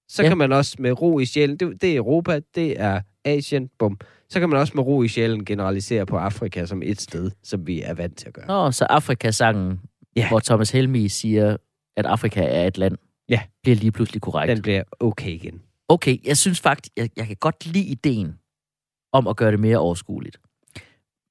Så 0.10 0.24
ja. 0.24 0.30
kan 0.30 0.38
man 0.38 0.52
også 0.52 0.76
med 0.80 1.02
ro 1.02 1.20
i 1.20 1.26
sjælen, 1.26 1.58
det, 1.58 1.82
det 1.82 1.92
er 1.92 1.98
Europa, 1.98 2.40
det 2.56 2.80
er 2.82 3.02
Asien, 3.26 3.70
bum. 3.80 4.00
Så 4.30 4.40
kan 4.40 4.50
man 4.50 4.60
også 4.60 4.74
med 4.76 4.84
ro 4.84 5.04
i 5.04 5.08
sjælen 5.08 5.46
generalisere 5.46 6.06
på 6.06 6.18
Afrika 6.18 6.66
som 6.66 6.82
et 6.84 7.02
sted, 7.02 7.32
som 7.44 7.68
vi 7.68 7.82
er 7.82 7.94
vant 7.94 8.18
til 8.18 8.28
at 8.28 8.34
gøre. 8.34 8.48
Nå, 8.48 8.72
så 8.72 8.86
Afrika-sangen, 8.90 9.80
Ja. 10.16 10.28
hvor 10.30 10.40
Thomas 10.40 10.72
Helmi 10.72 11.08
siger, 11.10 11.58
at 11.98 12.06
Afrika 12.06 12.44
er 12.44 12.68
et 12.68 12.78
land, 12.78 12.98
Ja. 13.30 13.42
bliver 13.64 13.76
lige 13.76 13.92
pludselig 13.92 14.22
korrekt. 14.22 14.50
Den 14.50 14.62
bliver 14.62 14.84
okay 15.00 15.30
igen. 15.32 15.62
Okay, 15.88 16.18
jeg 16.28 16.38
synes 16.38 16.60
faktisk, 16.60 16.92
jeg, 16.98 17.10
jeg 17.18 17.28
kan 17.28 17.36
godt 17.36 17.66
lide 17.66 17.86
ideen 17.86 18.36
om 19.12 19.28
at 19.28 19.36
gøre 19.36 19.52
det 19.52 19.60
mere 19.60 19.78
overskueligt. 19.78 20.38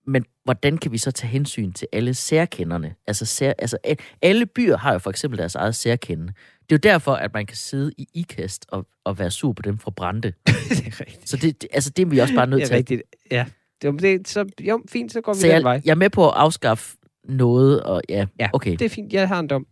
Men 0.06 0.24
hvordan 0.44 0.78
kan 0.78 0.92
vi 0.92 0.98
så 0.98 1.10
tage 1.10 1.30
hensyn 1.30 1.72
til 1.72 1.88
alle 1.92 2.14
særkenderne? 2.14 2.94
Altså, 3.06 3.26
sær, 3.26 3.52
altså 3.58 3.78
alle 4.22 4.46
byer 4.46 4.76
har 4.76 4.92
jo 4.92 4.98
for 4.98 5.10
eksempel 5.10 5.38
deres 5.38 5.54
eget 5.54 5.74
særkende. 5.74 6.26
Det 6.26 6.32
er 6.72 6.88
jo 6.88 6.92
derfor, 6.92 7.12
at 7.14 7.34
man 7.34 7.46
kan 7.46 7.56
sidde 7.56 7.92
i 7.98 8.06
ikast 8.14 8.66
og, 8.68 8.86
og 9.04 9.18
være 9.18 9.30
sur 9.30 9.52
på 9.52 9.62
dem 9.62 9.78
fra 9.78 9.90
Brande. 9.90 10.28
det 10.46 10.86
er 10.86 11.00
rigtigt. 11.00 11.28
Så 11.28 11.36
det, 11.36 11.62
det, 11.62 11.68
altså, 11.72 11.90
det 11.90 12.02
er 12.02 12.06
vi 12.06 12.18
også 12.18 12.34
bare 12.34 12.46
nødt 12.46 12.60
Det 12.60 12.66
til 12.68 12.74
er 12.74 12.76
at 12.76 12.78
rigtigt. 12.78 13.02
Ja. 13.30 13.46
Det, 13.82 14.00
det, 14.02 14.28
så, 14.28 14.46
jo, 14.60 14.82
fint, 14.88 15.12
så 15.12 15.20
går 15.20 15.34
vi 15.34 15.40
Så 15.40 15.46
den 15.46 15.54
jeg, 15.54 15.62
vej. 15.62 15.80
jeg 15.84 15.90
er 15.90 15.94
med 15.94 16.10
på 16.10 16.28
at 16.28 16.34
afskaffe 16.36 16.96
noget, 17.24 17.82
og 17.82 18.02
ja, 18.08 18.26
Ja, 18.40 18.48
okay. 18.52 18.70
det 18.72 18.82
er 18.82 18.88
fint. 18.88 19.12
Jeg 19.12 19.28
har 19.28 19.38
en 19.40 19.46
dom. 19.46 19.66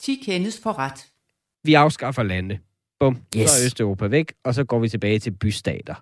10 0.00 0.20
kendes 0.24 0.60
for 0.62 0.78
ret. 0.78 1.06
Vi 1.64 1.74
afskaffer 1.74 2.22
lande. 2.22 2.58
Bum. 3.00 3.18
Yes. 3.36 3.50
Så 3.50 3.62
er 3.62 3.66
Østeuropa 3.66 4.06
væk, 4.06 4.32
og 4.44 4.54
så 4.54 4.64
går 4.64 4.78
vi 4.78 4.88
tilbage 4.88 5.18
til 5.18 5.30
bystater. 5.30 5.94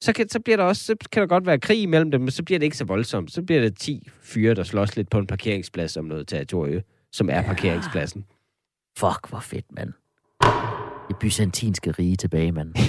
Så 0.00 0.12
kan, 0.12 0.28
så 0.28 0.40
bliver 0.40 0.56
der 0.56 0.64
også, 0.64 0.84
så 0.84 0.96
kan 1.12 1.20
der 1.20 1.26
godt 1.26 1.46
være 1.46 1.58
krig 1.60 1.82
imellem 1.82 2.10
dem, 2.10 2.20
men 2.20 2.30
så 2.30 2.42
bliver 2.44 2.58
det 2.58 2.64
ikke 2.66 2.76
så 2.76 2.84
voldsomt. 2.84 3.32
Så 3.32 3.42
bliver 3.42 3.60
det 3.60 3.78
10 3.78 4.08
fyre, 4.22 4.54
der 4.54 4.62
slås 4.62 4.96
lidt 4.96 5.10
på 5.10 5.18
en 5.18 5.26
parkeringsplads 5.26 5.96
om 5.96 6.04
noget 6.04 6.28
territorie, 6.28 6.82
som 7.12 7.28
er 7.30 7.34
Ja. 7.34 7.40
ja. 7.40 7.46
parkeringspladsen. 7.46 8.24
Fuck, 8.98 9.28
hvor 9.28 9.40
fedt, 9.40 9.66
mand. 9.72 9.92
Det 11.08 11.16
byzantinske 11.20 11.90
rige 11.90 12.16
tilbage, 12.16 12.52
mand. 12.52 12.74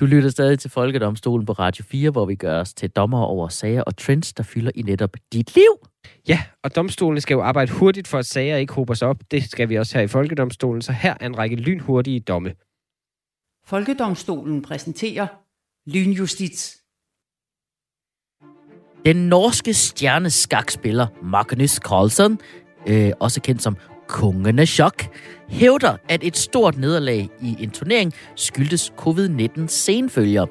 Du 0.00 0.06
lytter 0.06 0.30
stadig 0.30 0.58
til 0.58 0.70
Folkedomstolen 0.70 1.46
på 1.46 1.52
Radio 1.52 1.84
4, 1.84 2.10
hvor 2.10 2.26
vi 2.26 2.34
gør 2.34 2.60
os 2.60 2.74
til 2.74 2.90
dommer 2.90 3.20
over 3.20 3.48
sager 3.48 3.82
og 3.82 3.96
trends, 3.96 4.32
der 4.32 4.42
fylder 4.42 4.70
i 4.74 4.82
netop 4.82 5.16
dit 5.32 5.54
liv. 5.54 5.88
Ja, 6.28 6.42
og 6.62 6.76
domstolene 6.76 7.20
skal 7.20 7.34
jo 7.34 7.42
arbejde 7.42 7.72
hurtigt 7.72 8.08
for, 8.08 8.18
at 8.18 8.26
sager 8.26 8.56
ikke 8.56 8.72
hober 8.72 8.94
sig 8.94 9.08
op. 9.08 9.16
Det 9.30 9.44
skal 9.50 9.68
vi 9.68 9.78
også 9.78 9.98
her 9.98 10.04
i 10.04 10.08
Folkedomstolen, 10.08 10.82
så 10.82 10.92
her 10.92 11.14
er 11.20 11.26
en 11.26 11.38
række 11.38 11.56
lynhurtige 11.56 12.20
domme. 12.20 12.54
Folkedomstolen 13.66 14.62
præsenterer 14.62 15.26
Lynjustits. 15.86 16.80
Den 19.04 19.16
norske 19.28 19.74
stjerneskakspiller 19.74 21.06
Magnus 21.22 21.70
Carlsen, 21.70 22.40
øh, 22.86 23.12
også 23.20 23.40
kendt 23.40 23.62
som 23.62 23.76
Kongen 24.08 24.58
af 24.58 24.68
Chok, 24.68 25.04
hævder, 25.48 25.96
at 26.08 26.24
et 26.24 26.36
stort 26.36 26.78
nederlag 26.78 27.28
i 27.42 27.56
en 27.60 27.70
turnering 27.70 28.12
skyldtes 28.36 28.92
covid-19 28.98 29.66
senfølger. 29.66 30.46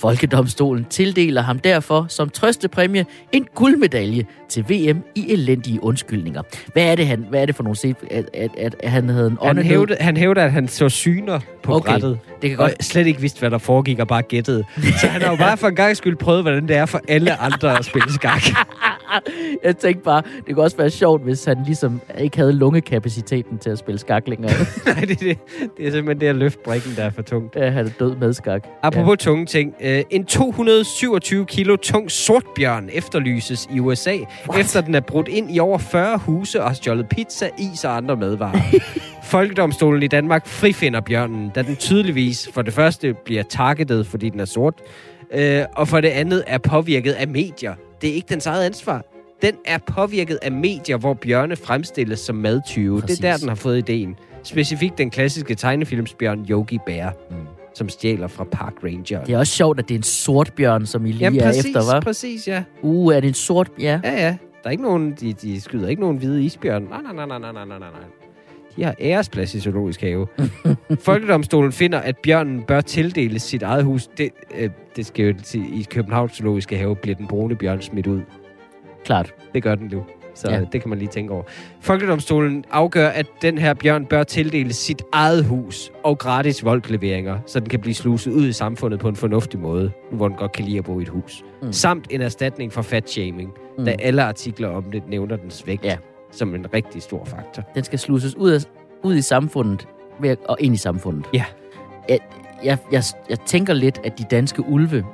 Folkedomstolen 0.00 0.86
tildeler 0.90 1.42
ham 1.42 1.58
derfor 1.58 2.06
som 2.08 2.28
trøstepræmie 2.28 3.06
en 3.32 3.46
guldmedalje 3.54 4.24
til 4.48 4.64
VM 4.68 5.02
i 5.14 5.32
elendige 5.32 5.84
undskyldninger. 5.84 6.42
Hvad 6.72 6.82
er 6.82 6.94
det, 6.94 7.06
han, 7.06 7.26
hvad 7.30 7.42
er 7.42 7.46
det 7.46 7.54
for 7.54 7.62
nogle 7.62 7.76
set, 7.76 7.96
at, 8.10 8.30
at, 8.34 8.50
at, 8.58 8.76
at 8.80 8.90
han 8.90 9.08
havde 9.08 9.26
en 9.26 9.38
Han 9.42 9.50
åndenød? 9.50 9.64
hævder, 9.70 9.96
han 10.00 10.16
hævder, 10.16 10.44
at 10.44 10.52
han 10.52 10.68
så 10.68 10.88
syner 10.88 11.40
på 11.62 11.74
Okay, 11.74 11.90
brættet. 11.90 12.18
Det 12.42 12.50
kan 12.50 12.58
Og 12.58 12.68
godt 12.68 12.84
slet 12.84 13.06
ikke 13.06 13.20
vidste, 13.20 13.40
hvad 13.40 13.50
der 13.50 13.58
foregik, 13.58 13.98
og 13.98 14.08
bare 14.08 14.22
gættede. 14.22 14.64
Så 15.00 15.06
han 15.06 15.22
har 15.22 15.30
jo 15.30 15.36
bare 15.36 15.56
for 15.56 15.68
en 15.68 15.74
gang 15.74 15.96
skyld 15.96 16.16
prøvet, 16.16 16.42
hvordan 16.42 16.68
det 16.68 16.76
er 16.76 16.86
for 16.86 17.00
alle 17.08 17.40
andre 17.40 17.78
at 17.78 17.84
spille 17.84 18.12
skak. 18.12 18.42
Jeg 19.64 19.76
tænkte 19.76 20.04
bare, 20.04 20.22
det 20.46 20.54
kunne 20.54 20.64
også 20.64 20.76
være 20.76 20.90
sjovt, 20.90 21.22
hvis 21.22 21.44
han 21.44 21.56
ligesom 21.66 22.00
ikke 22.18 22.36
havde 22.36 22.52
lungekapaciteten 22.52 23.58
til 23.58 23.70
at 23.70 23.78
spille 23.78 23.98
skak 23.98 24.28
længere. 24.28 24.52
Nej, 24.86 25.00
det, 25.00 25.20
det, 25.20 25.38
det 25.76 25.86
er 25.86 25.90
simpelthen 25.90 26.20
det 26.20 26.26
at 26.26 26.36
løfte 26.36 26.58
brikken, 26.64 26.92
der 26.96 27.02
er 27.04 27.10
for 27.10 27.22
tungt. 27.22 27.56
Ja, 27.56 27.70
han 27.70 27.86
er 27.86 27.90
død 27.98 28.16
med 28.16 28.32
skak. 28.32 28.66
Apropos 28.82 29.10
ja. 29.10 29.16
tunge 29.16 29.46
ting. 29.46 29.74
Øh, 29.90 30.02
en 30.10 30.24
227 30.24 31.46
kilo 31.46 31.76
tung 31.76 32.10
sortbjørn 32.10 32.88
efterlyses 32.92 33.68
i 33.74 33.80
USA, 33.80 34.16
What? 34.48 34.60
efter 34.60 34.80
den 34.80 34.94
er 34.94 35.00
brudt 35.00 35.28
ind 35.28 35.56
i 35.56 35.58
over 35.58 35.78
40 35.78 36.18
huse 36.18 36.62
og 36.62 36.68
har 36.68 36.74
stjålet 36.74 37.08
pizza, 37.08 37.48
is 37.58 37.84
og 37.84 37.96
andre 37.96 38.16
madvarer. 38.16 38.60
Folkedomstolen 39.24 40.02
i 40.02 40.06
Danmark 40.06 40.46
frifinder 40.46 41.00
bjørnen, 41.00 41.50
da 41.54 41.62
den 41.62 41.76
tydeligvis 41.76 42.48
for 42.54 42.62
det 42.62 42.72
første 42.74 43.14
bliver 43.24 43.42
targetet, 43.42 44.06
fordi 44.06 44.28
den 44.28 44.40
er 44.40 44.44
sort, 44.44 44.74
øh, 45.34 45.64
og 45.76 45.88
for 45.88 46.00
det 46.00 46.08
andet 46.08 46.44
er 46.46 46.58
påvirket 46.58 47.12
af 47.12 47.28
medier. 47.28 47.74
Det 48.00 48.10
er 48.10 48.14
ikke 48.14 48.28
dens 48.30 48.46
eget 48.46 48.64
ansvar. 48.64 49.04
Den 49.42 49.54
er 49.64 49.78
påvirket 49.78 50.38
af 50.42 50.52
medier, 50.52 50.96
hvor 50.96 51.14
bjørne 51.14 51.56
fremstilles 51.56 52.20
som 52.20 52.36
madtyve. 52.36 53.00
Præcis. 53.00 53.18
Det 53.18 53.26
er 53.26 53.30
der, 53.32 53.38
den 53.38 53.48
har 53.48 53.54
fået 53.54 53.78
ideen. 53.78 54.16
Specifikt 54.42 54.98
den 54.98 55.10
klassiske 55.10 55.54
tegnefilmsbjørn 55.54 56.46
Yogi 56.50 56.78
Bear, 56.86 57.12
Mm. 57.30 57.36
Som 57.74 57.88
stjæler 57.88 58.26
fra 58.26 58.44
Park 58.44 58.74
Ranger. 58.84 59.24
Det 59.24 59.34
er 59.34 59.38
også 59.38 59.52
sjovt, 59.52 59.78
at 59.78 59.88
det 59.88 59.94
er 59.94 59.98
en 59.98 60.02
sort 60.02 60.52
bjørn, 60.56 60.86
som 60.86 61.06
I 61.06 61.12
lige 61.12 61.20
Jamen 61.24 61.40
er 61.40 61.44
præcis, 61.44 61.64
efter, 61.64 61.92
var. 61.92 62.00
præcis, 62.00 62.48
ja. 62.48 62.62
Uh, 62.82 63.14
er 63.14 63.20
det 63.20 63.28
en 63.28 63.34
sort... 63.34 63.70
Ja. 63.80 64.00
Ja, 64.04 64.12
ja. 64.12 64.36
Der 64.62 64.66
er 64.66 64.70
ikke 64.70 64.82
nogen, 64.82 65.12
de, 65.20 65.32
de 65.32 65.60
skyder 65.60 65.88
ikke 65.88 66.02
nogen 66.02 66.16
hvide 66.16 66.42
isbjørn. 66.44 66.82
Nej, 66.82 67.02
nej, 67.02 67.26
nej, 67.26 67.38
nej, 67.38 67.52
nej, 67.52 67.52
nej, 67.52 67.78
nej, 67.78 67.78
nej. 67.78 67.88
De 68.76 68.82
har 68.84 68.94
æresplads 69.00 69.54
i 69.54 69.60
zoologisk 69.60 70.00
have. 70.00 70.26
Folkedomstolen 71.00 71.72
finder, 71.72 71.98
at 71.98 72.16
bjørnen 72.22 72.62
bør 72.62 72.80
tildeles 72.80 73.42
sit 73.42 73.62
eget 73.62 73.84
hus. 73.84 74.06
Det, 74.06 74.30
øh, 74.58 74.70
det 74.96 75.06
skal 75.06 75.24
jo 75.24 75.34
sige, 75.42 75.80
i 75.80 75.86
Københavns 75.90 76.32
zoologiske 76.32 76.76
have 76.76 76.96
bliver 76.96 77.14
den 77.14 77.26
brune 77.26 77.56
bjørn 77.56 77.82
smidt 77.82 78.06
ud. 78.06 78.20
Klart. 79.04 79.34
Det 79.54 79.62
gør 79.62 79.74
den 79.74 79.88
nu. 79.92 80.04
Så 80.40 80.50
Ja. 80.50 80.60
det 80.72 80.80
kan 80.80 80.88
man 80.90 80.98
lige 80.98 81.08
tænke 81.08 81.32
over. 81.32 81.42
Folkedomstolen 81.80 82.64
afgør, 82.70 83.08
at 83.08 83.26
den 83.42 83.58
her 83.58 83.74
bjørn 83.74 84.06
bør 84.06 84.22
tildeles 84.22 84.76
sit 84.76 85.02
eget 85.12 85.44
hus 85.44 85.92
og 86.04 86.18
gratis 86.18 86.64
voldleveringer, 86.64 87.38
så 87.46 87.60
den 87.60 87.68
kan 87.68 87.80
blive 87.80 87.94
sluset 87.94 88.32
ud 88.32 88.46
i 88.46 88.52
samfundet 88.52 89.00
på 89.00 89.08
en 89.08 89.16
fornuftig 89.16 89.60
måde, 89.60 89.90
hvor 90.12 90.28
den 90.28 90.36
godt 90.36 90.52
kan 90.52 90.64
lide 90.64 90.78
at 90.78 90.84
bo 90.84 90.98
i 90.98 91.02
et 91.02 91.08
hus. 91.08 91.44
Mm. 91.62 91.72
Samt 91.72 92.06
en 92.10 92.20
erstatning 92.20 92.72
for 92.72 92.82
fatshaming, 92.82 93.50
Mm. 93.78 93.84
da 93.84 93.90
alle 93.98 94.22
artikler 94.22 94.68
om 94.68 94.82
det 94.92 95.02
nævner 95.08 95.36
dens 95.36 95.66
vægt 95.66 95.84
Ja. 95.84 95.88
ja. 95.90 95.96
som 96.32 96.54
en 96.54 96.66
rigtig 96.74 97.02
stor 97.02 97.24
faktor. 97.24 97.62
Den 97.74 97.84
skal 97.84 97.98
sluses 97.98 98.36
ud, 98.36 98.50
af, 98.50 98.60
ud 99.02 99.14
i 99.16 99.22
samfundet 99.22 99.88
ved 100.20 100.30
at, 100.30 100.38
og 100.48 100.56
ind 100.60 100.74
i 100.74 100.78
samfundet. 100.78 101.26
Ja. 101.34 101.44
Jeg, 102.08 102.18
jeg, 102.64 102.78
jeg, 102.92 103.02
jeg 103.30 103.40
tænker 103.40 103.74
lidt, 103.74 104.00
at 104.04 104.18
de 104.18 104.24
danske 104.30 104.62
ulve, 104.68 105.04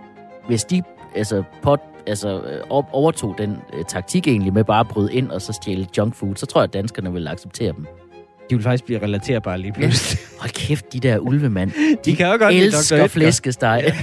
hvis 0.48 0.64
de 0.64 0.82
altså, 1.16 1.42
pot, 1.62 1.80
altså, 2.06 2.40
øh, 2.40 2.60
overtog 2.92 3.34
den 3.38 3.56
øh, 3.78 3.84
taktik 3.84 4.28
egentlig 4.28 4.52
med 4.52 4.64
bare 4.64 4.80
at 4.80 4.88
bryde 4.88 5.12
ind 5.14 5.30
og 5.30 5.42
så 5.42 5.52
stjæle 5.52 5.86
junk 5.98 6.14
food, 6.14 6.36
så 6.36 6.46
tror 6.46 6.60
jeg, 6.60 6.64
at 6.68 6.72
danskerne 6.72 7.12
vil 7.12 7.28
acceptere 7.28 7.72
dem. 7.72 7.86
De 8.50 8.54
vil 8.54 8.62
faktisk 8.62 8.84
blive 8.84 9.02
relaterbare 9.02 9.58
lige 9.58 9.72
pludselig. 9.72 10.18
Hold 10.40 10.50
kæft, 10.50 10.92
de 10.92 11.00
der 11.00 11.18
ulvemand. 11.18 11.70
De 12.04 12.16
kan 12.16 12.26
jo 12.26 12.36
godt 12.38 12.54
lide 12.54 12.64
elsker 12.64 12.96
Edgar. 12.96 13.06
flæskesteg. 13.08 13.84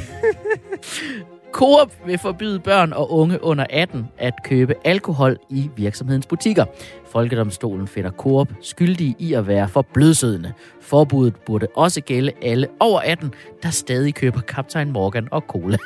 Coop 1.52 1.92
vil 2.06 2.18
forbyde 2.18 2.60
børn 2.60 2.94
og 2.94 3.12
unge 3.12 3.44
under 3.44 3.66
18 3.70 4.08
at 4.18 4.34
købe 4.44 4.74
alkohol 4.86 5.38
i 5.50 5.70
virksomhedens 5.76 6.26
butikker. 6.28 6.66
Folkedomstolen 7.06 7.88
finder 7.88 8.12
Coop 8.12 8.48
skyldige 8.62 9.16
i 9.20 9.34
at 9.34 9.48
være 9.48 9.68
for 9.70 9.82
blødsødende. 9.94 10.54
Forbuddet 10.82 11.36
burde 11.46 11.68
også 11.76 12.02
gælde 12.02 12.32
alle 12.42 12.68
over 12.80 13.00
18, 13.00 13.34
der 13.63 13.70
stadig 13.70 14.16
køber 14.16 14.42
Kaptajn 14.42 14.92
Morgan 14.92 15.28
og 15.32 15.44
cola. 15.48 15.78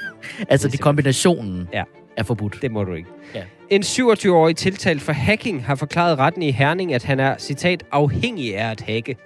altså 0.49 0.67
det 0.67 0.79
kombinationen 0.79 1.67
Ja. 1.73 1.83
Er 2.17 2.23
forbudt. 2.23 2.57
Det 2.61 2.71
må 2.71 2.83
du 2.83 2.93
ikke. 2.93 3.09
Ja. 3.35 3.43
En 3.69 3.81
27-årig 3.81 4.55
tiltalt 4.55 5.01
for 5.01 5.11
hacking 5.11 5.65
har 5.65 5.75
forklaret 5.75 6.19
retten 6.19 6.41
i 6.41 6.51
Herning, 6.51 6.93
at 6.93 7.03
han 7.03 7.19
er, 7.19 7.37
citat, 7.37 7.83
afhængig 7.91 8.57
af 8.57 8.71
at 8.71 8.81
hacke. 8.81 9.17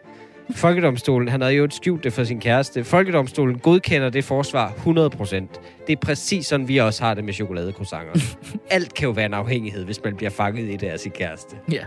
Folkedomstolen, 0.56 1.28
han 1.28 1.42
havde 1.42 1.54
jo 1.54 1.64
et 1.64 1.74
skjult 1.74 2.04
det 2.04 2.14
for 2.14 2.24
sin 2.24 2.40
kæreste. 2.40 2.84
Folkedomstolen 2.84 3.60
godkender 3.60 4.10
det 4.10 4.24
forsvar 4.24 4.70
100%. 4.70 5.36
Det 5.88 5.94
er 5.94 5.98
præcis 6.02 6.46
sådan, 6.46 6.68
vi 6.68 6.78
også 6.78 7.04
har 7.04 7.14
det 7.14 7.24
med 7.24 7.34
chokoladecroissanter. 7.34 8.36
Alt 8.70 8.94
kan 8.94 9.06
jo 9.06 9.12
være 9.12 9.26
en 9.26 9.34
afhængighed, 9.34 9.86
hvis 9.86 10.04
man 10.04 10.16
bliver 10.16 10.30
fanget 10.30 10.70
i 10.70 10.76
det 10.76 10.88
af 10.88 11.00
sin 11.00 11.12
kæreste. 11.12 11.56
Ja. 11.72 11.84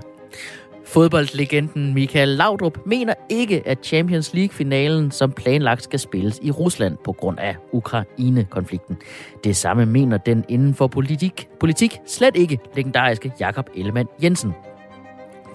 Fodboldlegenden 0.87 1.94
Michael 1.94 2.29
Laudrup 2.29 2.79
mener 2.87 3.14
ikke, 3.29 3.62
at 3.66 3.79
Champions 3.83 4.35
League-finalen 4.35 5.11
som 5.11 5.33
planlagt 5.33 5.83
skal 5.83 5.99
spilles 5.99 6.40
i 6.42 6.51
Rusland 6.51 6.97
på 7.05 7.12
grund 7.12 7.38
af 7.38 7.57
Ukraine-konflikten. 7.73 8.97
Det 9.44 9.57
samme 9.57 9.87
mener 9.87 10.16
den 10.16 10.44
inden 10.49 10.75
for 10.75 10.87
politik, 10.87 11.49
politik 11.61 11.99
slet 12.07 12.37
ikke 12.37 12.59
legendariske 12.77 13.33
Jakob 13.40 13.70
Ellemann 13.77 14.09
Jensen. 14.23 14.53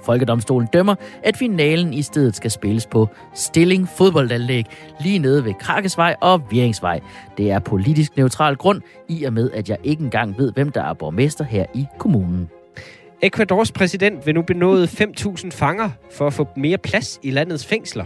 Folkedomstolen 0.03 0.67
dømmer, 0.73 0.95
at 1.23 1.37
finalen 1.37 1.93
i 1.93 2.01
stedet 2.01 2.35
skal 2.35 2.51
spilles 2.51 2.85
på 2.85 3.07
Stilling 3.33 3.89
fodboldanlæg 3.97 4.65
lige 5.01 5.19
nede 5.19 5.45
ved 5.45 5.53
Krakkesvej 5.53 6.15
og 6.21 6.41
Vieringsvej. 6.51 6.99
Det 7.37 7.51
er 7.51 7.59
politisk 7.59 8.17
neutral 8.17 8.55
grund, 8.55 8.81
i 9.07 9.23
og 9.23 9.33
med, 9.33 9.51
at 9.51 9.69
jeg 9.69 9.77
ikke 9.83 10.03
engang 10.03 10.37
ved, 10.37 10.53
hvem 10.53 10.71
der 10.71 10.83
er 10.83 10.93
borgmester 10.93 11.43
her 11.43 11.65
i 11.73 11.85
kommunen. 11.97 12.49
Ecuadors 13.21 13.71
præsident 13.71 14.25
vil 14.25 14.35
nu 14.35 14.41
benåde 14.41 14.85
5.000 14.85 15.49
fanger 15.51 15.89
for 16.11 16.27
at 16.27 16.33
få 16.33 16.47
mere 16.55 16.77
plads 16.77 17.19
i 17.23 17.31
landets 17.31 17.65
fængsler. 17.65 18.05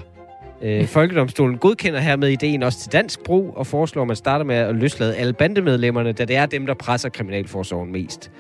Øh, 0.62 0.88
Folkedomstolen 0.88 1.58
godkender 1.58 2.00
hermed 2.00 2.30
ideen 2.30 2.64
også 2.64 2.80
til 2.80 2.92
dansk 2.92 3.24
brug 3.24 3.54
og 3.58 3.68
foreslår, 3.68 4.02
at 4.02 4.08
man 4.08 4.16
starter 4.16 4.46
med 4.46 4.56
at 4.56 4.76
løslade 4.76 5.16
alle 5.16 5.34
bandemedlemmerne, 5.34 6.12
da 6.12 6.26
det 6.26 6.36
er 6.36 6.46
dem, 6.46 6.66
der 6.66 6.74
presser 6.74 7.10
kriminalforsorgen 7.10 7.92
mest. 7.92 8.32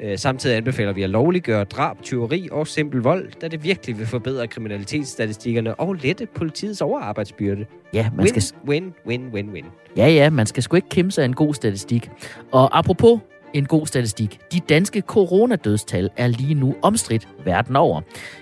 Øh, 0.00 0.18
samtidig 0.18 0.56
anbefaler 0.56 0.92
vi 0.92 1.02
at 1.02 1.10
lovliggøre 1.10 1.64
drab, 1.64 2.02
tyveri 2.02 2.48
og 2.52 2.66
simpel 2.66 3.00
vold, 3.00 3.32
da 3.40 3.48
det 3.48 3.64
virkelig 3.64 3.98
vil 3.98 4.06
forbedre 4.06 4.46
kriminalitetsstatistikkerne 4.46 5.74
og 5.74 5.94
lette 5.94 6.26
politiets 6.26 6.80
overarbejdsbyrde. 6.80 7.66
Ja, 7.94 8.10
man 8.16 8.24
Win, 8.26 8.40
skal, 8.40 8.58
win, 8.68 8.94
win, 9.06 9.28
win, 9.32 9.50
win. 9.50 9.64
ja, 9.96 10.08
ja, 10.08 10.30
man 10.30 10.46
skal 10.46 10.62
sgu 10.62 10.76
ikke 10.76 10.88
kæmpe 10.88 11.10
sig 11.10 11.22
af 11.22 11.28
en 11.28 11.34
god 11.34 11.54
statistik. 11.54 12.10
Og 12.52 12.78
apropos 12.78 13.20
en 13.54 13.66
god 13.66 13.86
statistik. 13.86 14.40
De 14.52 14.60
danske 14.60 15.00
coronadødstal 15.00 16.10
er 16.16 16.26
lige 16.26 16.54
nu 16.54 16.74
omstridt 16.82 17.28
verden 17.44 17.76
over, 17.76 18.00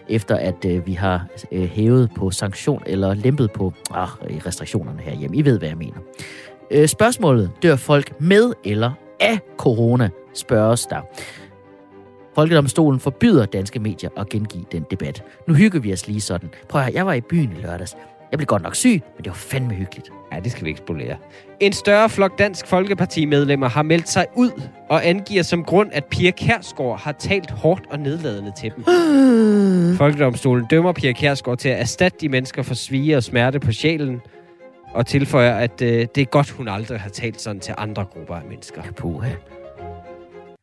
efter 0.09 0.37
at 0.37 0.65
øh, 0.67 0.87
vi 0.87 0.93
har 0.93 1.27
øh, 1.53 1.63
hævet 1.63 2.11
på 2.17 2.31
sanktion 2.31 2.83
eller 2.87 3.15
lempet 3.15 3.53
på 3.53 3.73
ah, 3.91 4.09
øh, 4.31 4.37
restriktionerne 4.47 5.03
herhjemme. 5.03 5.37
I 5.37 5.45
ved, 5.45 5.59
hvad 5.59 5.69
jeg 5.69 5.77
mener. 5.77 5.99
Øh, 6.71 6.89
spørgsmålet, 6.89 7.51
dør 7.63 7.77
folk 7.77 8.21
med 8.21 8.53
eller 8.65 8.93
af 9.21 9.39
corona, 9.57 10.09
spørges 10.35 10.87
der. 10.87 11.01
Folkedomstolen 12.35 13.01
forbyder 13.01 13.47
danske 13.47 13.81
medier 13.81 14.11
at 14.17 14.29
gengive 14.29 14.65
den 14.73 14.87
debat. 14.91 15.25
Nu 15.49 15.55
hygger 15.55 15.81
vi 15.81 15.93
os 15.93 16.07
lige 16.07 16.21
sådan. 16.21 16.51
Prøv 16.69 16.81
at 16.81 16.85
høre, 16.85 16.95
jeg 16.95 17.07
var 17.07 17.13
i 17.13 17.21
byen 17.21 17.53
i 17.53 17.63
lørdags. 17.63 17.97
Jeg 18.31 18.39
blev 18.39 18.47
godt 18.47 18.63
nok 18.63 18.75
syg, 18.75 19.03
men 19.17 19.25
det 19.25 19.27
var 19.27 19.35
fandme 19.35 19.75
hyggeligt. 19.75 20.11
Ja, 20.33 20.41
det 20.41 20.53
skal 20.53 20.65
vi 20.65 20.69
ikke 20.69 20.79
spolere. 20.79 21.17
En 21.61 21.73
større 21.73 22.09
flok 22.09 22.39
Dansk 22.39 22.67
Folkeparti-medlemmer 22.67 23.69
har 23.69 23.83
meldt 23.83 24.09
sig 24.09 24.27
ud 24.37 24.51
og 24.89 25.07
angiver 25.07 25.43
som 25.43 25.65
grund, 25.65 25.91
at 25.93 26.05
Pia 26.05 26.31
Kærsgaard 26.31 27.01
har 27.01 27.13
talt 27.13 27.51
hårdt 27.51 27.87
og 27.91 27.99
nedladende 27.99 28.53
til 28.61 28.73
dem. 28.77 28.85
Folkedomstolen 30.03 30.67
dømmer 30.71 30.93
Pia 30.93 31.13
Kærsgaard 31.13 31.59
til 31.59 31.69
at 31.69 31.81
erstatte 31.81 32.19
de 32.21 32.29
mennesker 32.29 32.63
for 32.63 32.75
svige 32.75 33.17
og 33.17 33.23
smerte 33.23 33.61
på 33.61 33.73
sjælen, 33.73 34.21
og 34.95 35.07
tilføjer, 35.07 35.55
at 35.55 35.83
øh, 35.83 36.07
det 36.15 36.19
er 36.19 36.25
godt, 36.25 36.51
hun 36.51 36.69
aldrig 36.69 37.01
har 37.01 37.11
talt 37.11 37.41
sådan 37.41 37.61
til 37.61 37.75
andre 37.79 38.05
grupper 38.05 38.35
af 38.35 38.43
mennesker. 38.49 38.83
Ja, 38.85 38.91
puha. 38.91 39.29
Jeg 39.29 39.39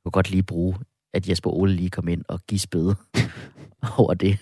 kunne 0.03 0.11
godt 0.11 0.31
lige 0.31 0.43
bruge, 0.43 0.75
at 1.13 1.29
Jesper 1.29 1.49
Ole 1.49 1.73
lige 1.73 1.89
kom 1.89 2.07
ind 2.07 2.23
og 2.27 2.39
gispede 2.47 2.95
over 3.97 4.13
det. 4.13 4.37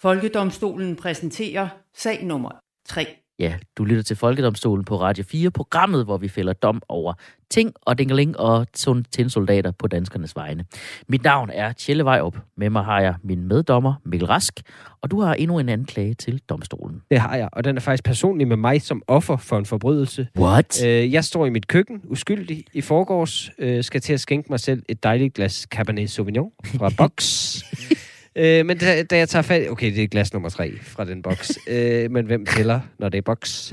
Folkedomstolen 0.00 0.96
præsenterer 0.96 1.68
sag 1.94 2.24
nummer 2.24 2.50
3. 2.88 3.06
Ja, 3.38 3.54
du 3.76 3.84
lytter 3.84 4.02
til 4.02 4.16
Folkedomstolen 4.16 4.84
på 4.84 5.00
Radio 5.00 5.24
4, 5.24 5.50
programmet, 5.50 6.04
hvor 6.04 6.16
vi 6.16 6.28
fælder 6.28 6.52
dom 6.52 6.82
over 6.88 7.14
ting 7.50 7.72
og 7.82 7.98
dingeling 7.98 8.40
og 8.40 8.66
sund 8.74 9.28
soldater 9.28 9.70
på 9.70 9.86
danskernes 9.86 10.36
vegne. 10.36 10.64
Mit 11.08 11.24
navn 11.24 11.50
er 11.50 11.72
Tjelle 11.72 12.04
Vejrup. 12.04 12.38
Med 12.56 12.70
mig 12.70 12.84
har 12.84 13.00
jeg 13.00 13.14
min 13.22 13.48
meddommer 13.48 13.94
Mikkel 14.04 14.26
Rask, 14.26 14.60
og 15.00 15.10
du 15.10 15.20
har 15.20 15.34
endnu 15.34 15.58
en 15.58 15.68
anklage 15.68 16.14
til 16.14 16.40
domstolen. 16.48 17.02
Det 17.10 17.20
har 17.20 17.36
jeg, 17.36 17.48
og 17.52 17.64
den 17.64 17.76
er 17.76 17.80
faktisk 17.80 18.04
personlig 18.04 18.48
med 18.48 18.56
mig 18.56 18.82
som 18.82 19.02
offer 19.06 19.36
for 19.36 19.58
en 19.58 19.66
forbrydelse. 19.66 20.28
What? 20.38 20.84
Øh, 20.84 21.12
jeg 21.12 21.24
står 21.24 21.46
i 21.46 21.50
mit 21.50 21.68
køkken, 21.68 22.00
uskyldig, 22.04 22.64
i 22.72 22.80
forgårs, 22.80 23.50
øh, 23.58 23.84
skal 23.84 24.00
til 24.00 24.12
at 24.12 24.20
skænke 24.20 24.46
mig 24.50 24.60
selv 24.60 24.82
et 24.88 25.02
dejligt 25.02 25.34
glas 25.34 25.66
Cabernet 25.70 26.10
Sauvignon 26.10 26.50
fra 26.64 26.90
boks. 26.96 27.62
øh, 28.36 28.66
men 28.66 28.78
da, 28.78 29.02
da 29.02 29.16
jeg 29.18 29.28
tager 29.28 29.42
fat... 29.42 29.70
Okay, 29.70 29.94
det 29.94 30.02
er 30.04 30.08
glas 30.08 30.32
nummer 30.32 30.48
tre 30.48 30.78
fra 30.82 31.04
den 31.04 31.22
boks. 31.22 31.58
øh, 31.68 32.10
men 32.10 32.26
hvem 32.26 32.46
tæller, 32.46 32.80
når 32.98 33.08
det 33.08 33.18
er 33.18 33.22
boks? 33.22 33.72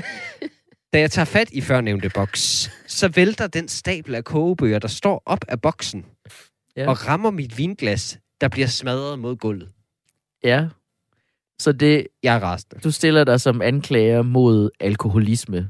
Da 0.93 0.99
jeg 0.99 1.11
tager 1.11 1.25
fat 1.25 1.49
i 1.51 1.61
førnævnte 1.61 2.09
boks, 2.09 2.71
så 2.87 3.07
vælter 3.07 3.47
den 3.47 3.67
stabel 3.67 4.15
af 4.15 4.23
kogebøger, 4.23 4.79
der 4.79 4.87
står 4.87 5.23
op 5.25 5.45
af 5.47 5.61
boksen, 5.61 6.05
Ja. 6.77 6.89
og 6.89 7.07
rammer 7.07 7.31
mit 7.31 7.57
vinglas, 7.57 8.19
der 8.41 8.47
bliver 8.47 8.67
smadret 8.67 9.19
mod 9.19 9.35
gulvet. 9.35 9.69
Ja. 10.43 10.67
Så 11.59 11.71
det, 11.71 12.07
Jeg 12.23 12.35
er 12.35 12.39
rasende. 12.39 12.79
du 12.83 12.91
stiller 12.91 13.23
dig 13.23 13.41
som 13.41 13.61
anklager 13.61 14.21
mod 14.21 14.69
alkoholisme. 14.79 15.69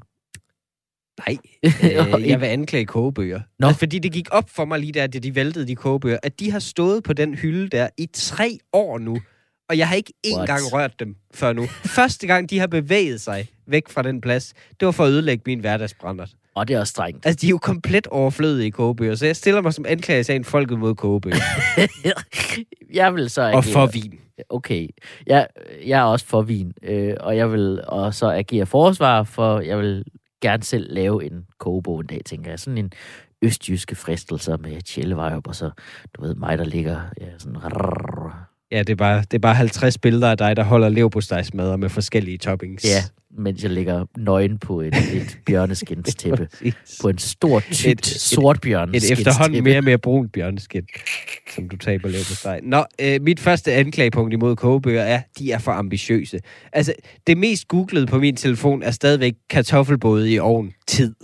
Nej, 1.20 1.38
øh, 2.24 2.30
jeg 2.30 2.42
vil 2.42 2.48
anklage 2.48 2.86
kogebøger. 2.86 3.42
Nå. 3.60 3.68
Altså, 3.68 3.80
fordi 3.80 4.00
det 4.00 4.12
gik 4.12 4.28
op 4.32 4.50
for 4.50 4.66
mig 4.66 4.80
lige 4.80 4.92
der, 4.92 5.08
da 5.08 5.20
de 5.20 5.36
væltede 5.36 5.68
de 5.68 5.76
kogebøger, 5.76 6.18
at 6.24 6.40
de 6.40 6.52
har 6.52 6.60
stået 6.60 7.04
på 7.04 7.14
den 7.14 7.36
hylde 7.36 7.70
der 7.70 7.90
i 7.98 8.10
tre 8.14 8.60
år 8.74 9.00
nu. 9.00 9.18
Og 9.70 9.78
jeg 9.78 9.88
har 9.88 9.96
ikke 9.96 10.14
What? 10.28 10.40
engang 10.40 10.74
rørt 10.74 11.00
dem 11.00 11.16
før 11.34 11.54
nu. 11.54 11.66
Første 11.86 12.28
gang, 12.28 12.50
de 12.50 12.60
har 12.60 12.68
bevæget 12.68 13.22
sig 13.22 13.48
væk 13.68 13.90
fra 13.90 14.02
den 14.02 14.22
plads, 14.22 14.54
det 14.80 14.86
var 14.86 14.92
for 14.92 15.04
at 15.04 15.10
ødelægge 15.10 15.44
min 15.46 15.60
hverdagsbrænder. 15.60 16.26
Og 16.56 16.68
det 16.68 16.76
er 16.76 16.80
også 16.80 16.92
strengt. 16.92 17.26
Altså, 17.26 17.40
de 17.42 17.48
er 17.48 17.50
jo 17.50 17.58
komplet 17.58 18.08
overflødige 18.08 18.68
i 18.68 18.70
kogebøger, 18.70 19.16
så 19.16 19.26
jeg 19.26 19.36
stiller 19.36 19.62
mig 19.62 19.74
som 19.74 19.86
anklager 19.88 20.20
i 20.20 20.24
sagen 20.24 20.44
folket 20.44 20.80
mod 20.80 20.96
kogebøger. 20.96 21.36
jeg 23.02 23.16
vil 23.16 23.30
så 23.30 23.42
agere... 23.42 23.58
og 23.58 23.64
for 23.64 23.86
vin. 23.86 24.20
Okay. 24.50 24.88
Jeg, 25.28 25.48
jeg 25.86 26.00
er 26.00 26.04
også 26.04 26.26
for 26.26 26.42
vin, 26.42 26.74
øh, 26.84 27.14
og 27.20 27.38
jeg 27.38 27.52
vil 27.52 27.82
også 27.88 28.32
agere 28.32 28.66
forsvar, 28.66 29.24
for 29.24 29.60
jeg 29.60 29.78
vil 29.78 30.04
gerne 30.44 30.64
selv 30.64 30.94
lave 30.94 31.26
en 31.26 31.46
kogebog 31.58 32.00
en 32.00 32.08
dag, 32.08 32.22
tænker 32.26 32.52
jeg. 32.52 32.60
Sådan 32.60 32.78
en 32.78 32.92
østjyske 33.42 33.96
fristelser 33.96 34.58
med 34.58 34.82
tjellevej 34.82 35.36
op, 35.36 35.48
og 35.48 35.56
så, 35.56 35.72
du 36.14 36.22
ved, 36.22 36.36
mig, 36.36 36.58
der 36.58 36.66
ligger 36.66 37.02
ja, 37.22 37.38
sådan... 37.38 37.62
Ja, 38.74 38.80
det 38.80 38.90
er, 38.90 38.96
bare, 38.96 39.20
det 39.22 39.34
er 39.34 39.40
bare 39.40 39.56
50 39.56 39.98
billeder 39.98 40.32
af 40.32 40.38
dig, 40.38 40.56
der 40.56 40.64
holder 40.64 40.90
leverpostejsmadder 40.90 41.78
med 41.78 41.90
forskellige 41.90 42.38
toppings. 42.38 42.86
Ja, 42.86 43.04
mens 43.38 43.64
jeg 43.64 43.72
ligger 43.72 44.06
nøgen 44.18 44.58
på 44.60 44.82
et, 44.82 44.96
et 45.14 45.38
bjørneskinstæppe. 45.46 46.48
På 47.02 47.10
en 47.10 47.18
stor, 47.18 47.60
tykt, 47.60 47.86
Et- 47.86 48.00
et- 48.00 48.06
sort 48.06 48.56
Et 48.56 48.62
bjørneskinstæppe. 48.62 49.20
efterhånden 49.22 49.64
mere 49.64 49.78
og 49.78 49.84
mere 49.84 49.98
brunt 49.98 50.32
bjørneskin, 50.34 50.82
som 51.56 51.70
du 51.70 51.78
taber 51.78 52.10
lidt 52.10 52.28
på 52.28 52.34
sig. 52.36 52.60
Nå, 52.64 52.86
øh, 53.02 53.22
mit 53.22 53.40
første 53.40 53.74
anklagepunkt 53.74 54.34
imod 54.34 54.56
kogebøger 54.56 55.02
er, 55.02 55.22
de 55.40 55.52
er 55.52 55.58
for 55.58 55.72
ambitiøse. 55.72 56.40
Altså, 56.74 56.94
det 57.28 57.38
mest 57.38 57.68
googlede 57.68 58.08
på 58.08 58.20
min 58.20 58.36
telefon 58.36 58.84
er 58.84 58.92
stadigvæk 58.92 59.34
kartoffelbåde 59.50 60.32
i 60.32 60.40
ovn 60.40 60.74
tid. 60.88 61.16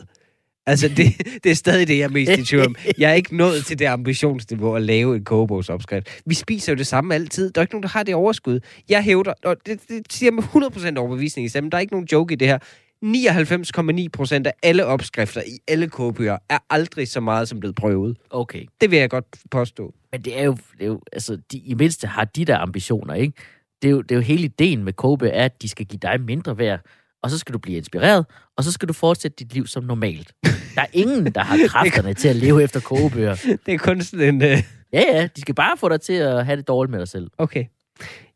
Altså, 0.69 0.87
det, 0.87 1.21
det 1.43 1.51
er 1.51 1.55
stadig 1.55 1.87
det, 1.87 1.97
jeg 1.97 2.03
er 2.03 2.09
mest 2.09 2.31
i 2.31 2.45
tvivl 2.45 2.65
om. 2.65 2.75
Jeg 2.97 3.09
er 3.09 3.13
ikke 3.13 3.37
nået 3.37 3.65
til 3.65 3.79
det 3.79 3.85
ambitionsniveau 3.85 4.75
at 4.75 4.81
lave 4.81 5.15
en 5.15 5.23
kogebogsopskrift. 5.23 6.21
Vi 6.25 6.33
spiser 6.33 6.71
jo 6.73 6.77
det 6.77 6.87
samme 6.87 7.15
altid. 7.15 7.51
Der 7.51 7.61
er 7.61 7.63
ikke 7.63 7.73
nogen, 7.73 7.83
der 7.83 7.89
har 7.89 8.03
det 8.03 8.15
overskud. 8.15 8.59
Jeg 8.89 9.03
hævder, 9.03 9.33
og 9.43 9.55
det, 9.65 9.79
det 9.89 10.13
siger 10.13 10.31
med 10.31 10.43
100% 10.43 10.99
overbevisning 10.99 11.45
i 11.45 11.49
stemmen, 11.49 11.71
der 11.71 11.77
er 11.77 11.81
ikke 11.81 11.93
nogen 11.93 12.07
joke 12.11 12.33
i 12.33 12.35
det 12.35 12.47
her. 12.47 12.57
99,9% 13.05 14.45
af 14.45 14.53
alle 14.63 14.85
opskrifter 14.85 15.41
i 15.41 15.59
alle 15.67 15.87
kogebøger 15.87 16.37
er 16.49 16.57
aldrig 16.69 17.07
så 17.07 17.19
meget 17.19 17.49
som 17.49 17.59
blevet 17.59 17.75
prøvet. 17.75 18.17
Okay. 18.29 18.65
Det 18.81 18.91
vil 18.91 18.99
jeg 18.99 19.09
godt 19.09 19.25
påstå. 19.51 19.93
Men 20.11 20.21
det 20.21 20.39
er 20.39 20.43
jo, 20.43 20.51
det 20.51 20.81
er 20.81 20.87
jo 20.87 21.01
altså, 21.13 21.37
de, 21.51 21.57
i 21.57 21.73
mindste 21.73 22.07
har 22.07 22.25
de 22.25 22.45
der 22.45 22.57
ambitioner, 22.57 23.13
ikke? 23.13 23.33
Det 23.81 23.87
er 23.87 23.91
jo, 23.91 24.01
det 24.01 24.11
er 24.11 24.15
jo 24.15 24.21
hele 24.21 24.43
ideen 24.43 24.83
med 24.83 24.93
Kobe, 24.93 25.29
er, 25.29 25.45
at 25.45 25.61
de 25.61 25.69
skal 25.69 25.85
give 25.85 25.99
dig 26.01 26.21
mindre 26.21 26.57
værd, 26.57 26.79
og 27.23 27.29
så 27.29 27.37
skal 27.37 27.53
du 27.53 27.59
blive 27.59 27.77
inspireret, 27.77 28.25
og 28.57 28.63
så 28.63 28.71
skal 28.71 28.87
du 28.87 28.93
fortsætte 28.93 29.35
dit 29.39 29.53
liv 29.53 29.67
som 29.67 29.83
normalt. 29.83 30.33
Der 30.75 30.81
er 30.81 30.85
ingen, 30.93 31.25
der 31.25 31.43
har 31.43 31.57
kræfterne 31.67 32.13
til 32.13 32.27
at 32.27 32.35
leve 32.35 32.63
efter 32.63 32.79
kogebøger. 32.79 33.35
Det 33.65 33.73
er 33.73 33.77
kun 33.77 34.01
sådan 34.01 34.35
en... 34.35 34.43
Øh, 34.43 34.63
Ja, 34.93 35.01
ja, 35.13 35.27
de 35.35 35.41
skal 35.41 35.55
bare 35.55 35.77
få 35.77 35.89
dig 35.89 36.01
til 36.01 36.13
at 36.13 36.45
have 36.45 36.55
det 36.57 36.67
dårligt 36.67 36.91
med 36.91 36.99
dig 36.99 37.07
selv. 37.07 37.27
okay. 37.37 37.65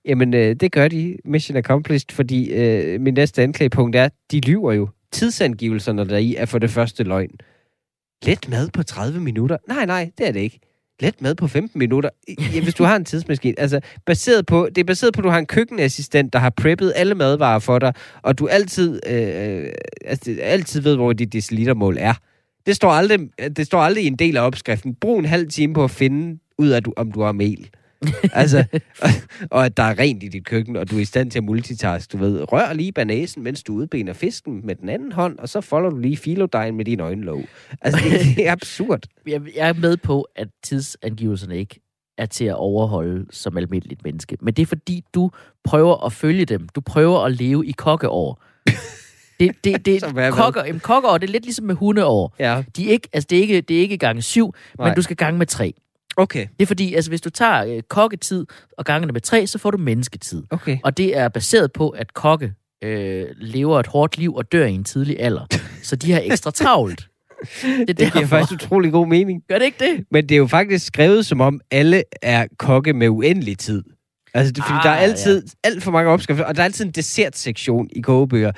Jamen, 0.06 0.34
øh, 0.34 0.56
det 0.56 0.72
gør 0.72 0.88
de. 0.88 1.18
Mission 1.26 1.58
accomplished, 1.58 2.12
fordi 2.12 2.50
øh, 2.52 3.02
min 3.02 3.14
næste 3.14 3.44
anklagepunkt 3.44 3.96
er, 3.96 4.10
de 4.32 4.40
lyver 4.40 4.74
jo. 4.74 4.90
Tidsangivelserne 5.12 6.06
deri 6.10 6.36
er 6.36 6.46
for 6.46 6.60
det 6.60 6.70
første 6.70 7.04
løgn. 7.04 7.30
Let 8.26 8.50
mad 8.50 8.70
på 8.74 8.84
30 8.84 9.20
minutter? 9.20 9.58
Nej, 9.68 9.86
nej, 9.86 10.12
det 10.18 10.28
er 10.28 10.32
det 10.32 10.40
ikke. 10.40 10.60
Let 11.02 11.22
mad 11.22 11.36
på 11.36 11.48
15 11.48 11.80
minutter? 11.80 12.10
Ja, 12.54 12.62
hvis 12.64 12.74
du 12.74 12.84
har 12.84 12.96
en 12.96 13.06
tidsmaskine. 13.06 13.60
Altså, 13.60 13.80
baseret 14.06 14.46
på, 14.46 14.68
det 14.76 14.78
er 14.82 14.84
baseret 14.86 15.14
på, 15.14 15.20
at 15.22 15.24
du 15.24 15.30
har 15.30 15.40
en 15.40 15.46
køkkenassistent, 15.46 16.34
der 16.34 16.40
har 16.40 16.50
preppet 16.50 16.94
alle 16.96 17.16
madvarer 17.16 17.60
for 17.60 17.80
dig, 17.80 17.94
og 18.22 18.40
du 18.40 18.48
altid, 18.48 19.00
øh, 19.10 19.66
altså, 20.06 20.38
altid 20.42 20.82
ved, 20.82 20.96
hvor 20.96 21.14
dit 21.14 21.34
decilitermål 21.34 21.98
er. 22.00 22.14
Det 22.66 22.76
står, 22.76 22.92
aldrig, 22.92 23.20
det 23.58 23.66
står 23.66 23.80
aldrig 23.82 24.04
i 24.04 24.08
en 24.08 24.16
del 24.16 24.38
af 24.38 24.42
opskriften. 24.42 24.96
Brug 24.96 25.20
en 25.20 25.26
halv 25.26 25.48
time 25.50 25.74
på 25.74 25.84
at 25.84 25.92
finde 25.92 26.40
ud 26.58 26.70
af, 26.70 26.84
du- 26.84 26.94
om 26.98 27.12
du 27.12 27.22
har 27.22 27.32
mel. 27.32 27.70
altså, 28.34 28.66
og, 29.02 29.10
og 29.52 29.66
at 29.66 29.78
der 29.78 29.84
er 29.84 30.00
rent 30.00 30.24
i 30.24 30.28
dit 30.28 30.46
køkken, 30.46 30.76
og 30.76 30.92
du 30.92 30.96
er 30.96 31.00
i 31.00 31.06
stand 31.06 31.32
til 31.32 31.40
at 31.40 31.44
multitask. 31.44 32.12
Du 32.12 32.18
ved, 32.18 32.52
rør 32.52 32.74
lige 32.74 32.92
banæsen, 32.92 33.44
mens 33.44 33.64
du 33.64 33.74
udbener 33.74 34.14
fisken 34.14 34.66
med 34.66 34.76
den 34.76 34.90
anden 34.90 35.12
hånd, 35.12 35.40
og 35.40 35.50
så 35.50 35.62
folder 35.62 35.90
du 35.90 35.98
lige 35.98 36.18
filodejen 36.18 36.78
med 36.78 36.86
din 36.86 37.00
øjenlåg. 37.00 37.42
Altså, 37.82 38.02
det, 38.04 38.38
det 38.38 38.48
er 38.48 38.52
absurd. 38.52 39.00
Jeg, 39.28 39.42
jeg 39.56 39.70
er 39.70 39.74
med 39.74 39.98
på, 39.98 40.28
at 40.36 40.48
tidsangivelserne 40.64 41.58
ikke 41.58 41.80
er 42.18 42.26
til 42.26 42.46
at 42.46 42.56
overholde 42.56 43.26
som 43.32 43.58
almindeligt 43.58 44.04
menneske. 44.04 44.38
Men 44.42 44.54
det 44.54 44.62
er 44.62 44.66
fordi, 44.66 45.04
du 45.14 45.32
prøver 45.64 46.06
at 46.06 46.14
følge 46.14 46.46
dem. 46.46 46.68
Du 46.76 46.82
prøver 46.82 47.20
at 47.20 47.32
leve 47.32 47.66
i 47.66 47.72
kokkeår. 47.72 48.42
Det, 49.40 49.52
det, 49.64 49.86
det, 49.86 50.04
er 50.04 50.12
hvad? 50.12 50.32
kokker, 50.32 50.66
jamen, 50.66 50.80
kokkeår, 50.80 51.18
det 51.18 51.28
er 51.28 51.32
lidt 51.32 51.44
ligesom 51.44 51.66
med 51.66 51.76
hundeår. 51.76 52.36
Ja, 52.40 52.64
De 52.76 52.88
er 52.88 52.92
ikke, 52.92 53.08
altså, 53.14 53.28
det, 53.30 53.38
er 53.38 53.42
ikke, 53.42 53.62
det 53.62 53.78
er 53.78 53.82
ikke 53.82 53.98
gange 53.98 54.22
syv, 54.22 54.54
Nej. 54.78 54.88
men 54.88 54.96
du 54.96 55.02
skal 55.02 55.16
gange 55.16 55.38
med 55.38 55.46
tre. 55.46 55.74
Okay. 56.18 56.48
Det 56.60 56.62
er 56.62 56.66
fordi, 56.66 56.94
altså, 56.94 57.12
hvis 57.12 57.22
du 57.22 57.30
tager 57.30 57.66
øh, 57.66 57.82
kokketid 57.90 58.46
og 58.78 58.86
ganger 58.86 59.06
det 59.06 59.14
med 59.14 59.22
tre, 59.22 59.48
så 59.48 59.58
får 59.58 59.72
du 59.72 59.78
mennesketid. 59.78 60.44
Okay. 60.50 60.78
Og 60.84 60.98
det 60.98 61.18
er 61.18 61.30
baseret 61.30 61.72
på, 61.72 61.90
at 61.90 62.14
kokke 62.14 62.54
øh, 62.84 63.26
lever 63.38 63.80
et 63.80 63.88
hårdt 63.88 64.18
liv 64.18 64.36
og 64.36 64.52
dør 64.52 64.66
i 64.66 64.74
en 64.74 64.84
tidlig 64.84 65.20
alder. 65.20 65.46
Så 65.84 65.96
de 65.96 66.12
har 66.12 66.22
ekstra 66.24 66.52
travlt. 66.52 67.08
Det, 67.88 68.00
Det 68.00 68.14
giver 68.14 68.26
faktisk 68.26 68.64
utrolig 68.64 68.92
god 68.92 69.08
mening. 69.08 69.42
Gør 69.50 69.58
det 69.58 69.66
ikke 69.66 69.86
det? 69.86 70.06
Men 70.12 70.30
det 70.30 70.36
er 70.36 70.40
jo 70.40 70.48
faktisk 70.48 70.86
skrevet, 70.86 71.26
som 71.26 71.42
om 71.42 71.62
alle 71.72 72.04
er 72.22 72.48
kokke 72.58 72.94
med 72.94 73.10
uendelig 73.10 73.58
tid. 73.58 73.84
Altså, 74.34 74.52
det, 74.52 74.64
fordi 74.64 74.78
Ah, 74.78 74.84
der 74.84 74.90
er 74.90 74.96
altid 74.96 75.44
alt 75.64 75.84
for 75.84 75.92
mange 75.92 76.12
opskrifter, 76.12 76.46
og 76.46 76.56
der 76.56 76.62
er 76.62 76.66
altid 76.66 76.86
en 76.86 76.92
dessertsektion 76.92 77.90
i 77.96 78.02
kogebøger. 78.02 78.52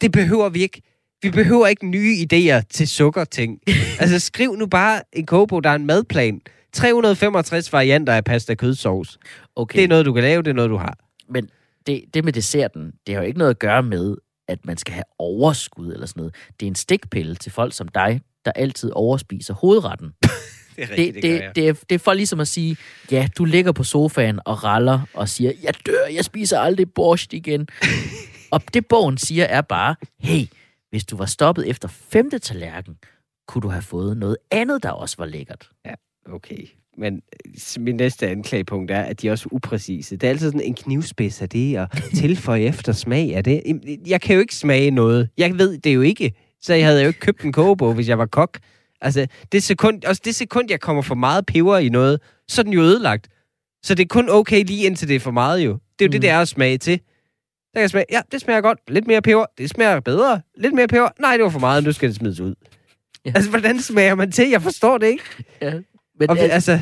Det 0.00 0.12
behøver 0.12 0.48
vi 0.48 0.62
ikke. 0.62 0.82
Vi 1.22 1.30
behøver 1.30 1.66
ikke 1.66 1.86
nye 1.86 2.14
idéer 2.14 2.62
til 2.70 2.88
sukkerting. 2.88 3.58
altså, 4.00 4.18
skriv 4.18 4.56
nu 4.56 4.66
bare 4.66 5.02
en 5.12 5.26
kogebog, 5.26 5.64
der 5.64 5.70
er 5.70 5.74
en 5.74 5.86
madplan. 5.86 6.40
365 6.72 7.72
varianter 7.72 8.12
af 8.12 8.24
pasta 8.24 8.54
kødsovs. 8.54 9.18
Okay, 9.56 9.76
Det 9.76 9.84
er 9.84 9.88
noget, 9.88 10.06
du 10.06 10.12
kan 10.12 10.22
lave, 10.22 10.42
det 10.42 10.50
er 10.50 10.54
noget, 10.54 10.70
du 10.70 10.76
har. 10.76 10.98
men 11.28 11.48
det, 11.86 12.04
det 12.14 12.24
med 12.24 12.32
desserten, 12.32 12.92
det 13.06 13.14
har 13.14 13.22
jo 13.22 13.26
ikke 13.26 13.38
noget 13.38 13.50
at 13.50 13.58
gøre 13.58 13.82
med, 13.82 14.16
at 14.48 14.66
man 14.66 14.76
skal 14.76 14.94
have 14.94 15.04
overskud 15.18 15.92
eller 15.92 16.06
sådan 16.06 16.20
noget. 16.20 16.34
Det 16.60 16.66
er 16.66 16.70
en 16.70 16.74
stikpille 16.74 17.34
til 17.34 17.52
folk 17.52 17.74
som 17.74 17.88
dig, 17.88 18.20
der 18.44 18.52
altid 18.52 18.90
overspiser 18.94 19.54
hovedretten. 19.54 20.12
Det 20.76 20.90
er 20.90 20.96
Det, 20.96 21.14
det, 21.14 21.22
det, 21.56 21.68
er, 21.68 21.72
det 21.72 21.94
er 21.94 21.98
for 21.98 22.12
ligesom 22.12 22.40
at 22.40 22.48
sige, 22.48 22.76
ja, 23.10 23.28
du 23.38 23.44
ligger 23.44 23.72
på 23.72 23.84
sofaen 23.84 24.40
og 24.44 24.64
raller 24.64 25.00
og 25.14 25.28
siger, 25.28 25.52
jeg 25.62 25.74
dør, 25.86 26.06
jeg 26.14 26.24
spiser 26.24 26.58
aldrig 26.58 26.92
borscht 26.94 27.32
igen. 27.32 27.68
og 28.52 28.62
det 28.74 28.86
bogen 28.86 29.18
siger 29.18 29.44
er 29.44 29.60
bare, 29.60 29.94
hey, 30.20 30.46
hvis 30.90 31.04
du 31.04 31.16
var 31.16 31.26
stoppet 31.26 31.68
efter 31.68 31.88
femte 31.88 32.38
tallerken, 32.38 32.96
kunne 33.48 33.62
du 33.62 33.68
have 33.68 33.82
fået 33.82 34.16
noget 34.16 34.36
andet, 34.50 34.82
der 34.82 34.90
også 34.90 35.16
var 35.18 35.26
lækkert. 35.26 35.70
Okay. 36.32 36.66
Men 36.98 37.22
min 37.78 37.96
næste 37.96 38.28
anklagepunkt 38.28 38.90
er, 38.90 39.00
at 39.00 39.22
de 39.22 39.28
er 39.28 39.32
også 39.32 39.48
upræcise. 39.52 40.16
Det 40.16 40.26
er 40.26 40.30
altid 40.30 40.46
sådan 40.46 40.60
en 40.60 40.74
knivspids 40.74 41.42
af 41.42 41.48
det, 41.48 41.78
og 41.78 41.88
tilføje 42.20 42.60
efter 42.60 42.92
smag 42.92 43.36
af 43.36 43.44
det. 43.44 43.62
Jeg 44.06 44.20
kan 44.20 44.34
jo 44.34 44.40
ikke 44.40 44.54
smage 44.54 44.90
noget. 44.90 45.28
Jeg 45.38 45.58
ved 45.58 45.78
det 45.78 45.94
jo 45.94 46.00
ikke. 46.00 46.32
Så 46.62 46.74
jeg 46.74 46.86
havde 46.86 47.02
jo 47.02 47.08
ikke 47.08 47.20
købt 47.20 47.44
en 47.44 47.52
kogebog, 47.52 47.94
hvis 47.94 48.08
jeg 48.08 48.18
var 48.18 48.26
kok. 48.26 48.58
Altså, 49.00 49.26
det 49.52 49.62
sekund, 49.62 50.04
også 50.04 50.22
det 50.24 50.34
sekund, 50.34 50.66
jeg 50.70 50.80
kommer 50.80 51.02
for 51.02 51.14
meget 51.14 51.46
peber 51.46 51.78
i 51.78 51.88
noget, 51.88 52.20
så 52.48 52.60
er 52.60 52.62
den 52.62 52.72
jo 52.72 52.80
ødelagt. 52.80 53.28
Så 53.82 53.94
det 53.94 54.02
er 54.02 54.08
kun 54.08 54.30
okay 54.30 54.64
lige 54.64 54.86
indtil 54.86 55.08
det 55.08 55.16
er 55.16 55.20
for 55.20 55.30
meget 55.30 55.60
jo. 55.60 55.72
Det 55.72 56.04
er 56.04 56.04
jo 56.04 56.08
mm. 56.08 56.12
det, 56.12 56.22
det 56.22 56.30
er 56.30 56.40
at 56.40 56.48
smage 56.48 56.78
til. 56.78 56.92
Der 56.98 57.74
kan 57.74 57.82
jeg 57.82 57.90
smage, 57.90 58.04
ja, 58.10 58.20
det 58.32 58.40
smager 58.40 58.60
godt. 58.60 58.78
Lidt 58.88 59.06
mere 59.06 59.22
peber. 59.22 59.44
Det 59.58 59.70
smager 59.70 60.00
bedre. 60.00 60.40
Lidt 60.58 60.74
mere 60.74 60.88
peber. 60.88 61.08
Nej, 61.20 61.36
det 61.36 61.44
var 61.44 61.50
for 61.50 61.58
meget. 61.58 61.84
Nu 61.84 61.92
skal 61.92 62.08
det 62.08 62.16
smides 62.16 62.40
ud. 62.40 62.54
Ja. 63.24 63.32
Altså, 63.34 63.50
hvordan 63.50 63.80
smager 63.80 64.14
man 64.14 64.32
til? 64.32 64.48
Jeg 64.48 64.62
forstår 64.62 64.98
det 64.98 65.06
ikke. 65.06 65.24
Ja. 65.62 65.72
Men 66.20 66.30
Og, 66.30 66.38
altså, 66.38 66.72
altså, 66.72 66.80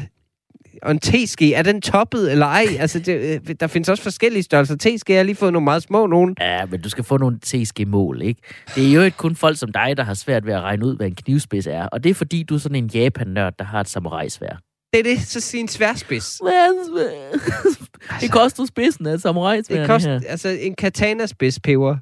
og 0.82 0.90
en 0.90 0.98
teske, 0.98 1.54
er 1.54 1.62
den 1.62 1.80
toppet 1.80 2.32
eller 2.32 2.46
ej? 2.46 2.66
Altså, 2.78 2.98
det, 2.98 3.40
øh, 3.48 3.54
der 3.60 3.66
findes 3.66 3.88
også 3.88 4.02
forskellige 4.02 4.42
størrelser. 4.42 4.76
Teske, 4.76 5.12
jeg 5.12 5.18
har 5.18 5.24
lige 5.24 5.36
fået 5.36 5.52
nogle 5.52 5.64
meget 5.64 5.82
små 5.82 6.06
nogen. 6.06 6.36
ja, 6.40 6.66
men 6.66 6.80
du 6.80 6.88
skal 6.88 7.04
få 7.04 7.16
nogle 7.16 7.38
TSG-mål, 7.38 8.22
ikke? 8.22 8.42
Det 8.74 8.88
er 8.88 8.92
jo 8.92 9.02
ikke 9.02 9.16
kun 9.16 9.36
folk 9.36 9.58
som 9.58 9.72
dig, 9.72 9.96
der 9.96 10.02
har 10.02 10.14
svært 10.14 10.46
ved 10.46 10.52
at 10.52 10.60
regne 10.60 10.86
ud, 10.86 10.96
hvad 10.96 11.06
en 11.06 11.14
knivspids 11.14 11.66
er. 11.66 11.86
Og 11.86 12.04
det 12.04 12.10
er 12.10 12.14
fordi, 12.14 12.42
du 12.42 12.54
er 12.54 12.58
sådan 12.58 12.76
en 12.76 12.86
Japan-nørd, 12.86 13.54
der 13.58 13.64
har 13.64 13.80
et 13.80 13.88
samurai-svær. 13.88 14.60
Det 14.92 14.98
er 14.98 15.02
det, 15.02 15.20
så 15.20 15.40
sig 15.40 15.60
en 15.60 15.68
sværspids. 15.68 16.40
det 18.20 18.32
koster 18.32 18.66
spidsen 18.66 19.06
af 19.06 19.14
et 19.14 19.22
samurai-svær. 19.22 19.78
Det 19.78 19.86
koster, 19.86 20.20
altså, 20.26 20.48
en 20.48 20.74
katana-spids 20.74 21.60
peber. 21.60 21.96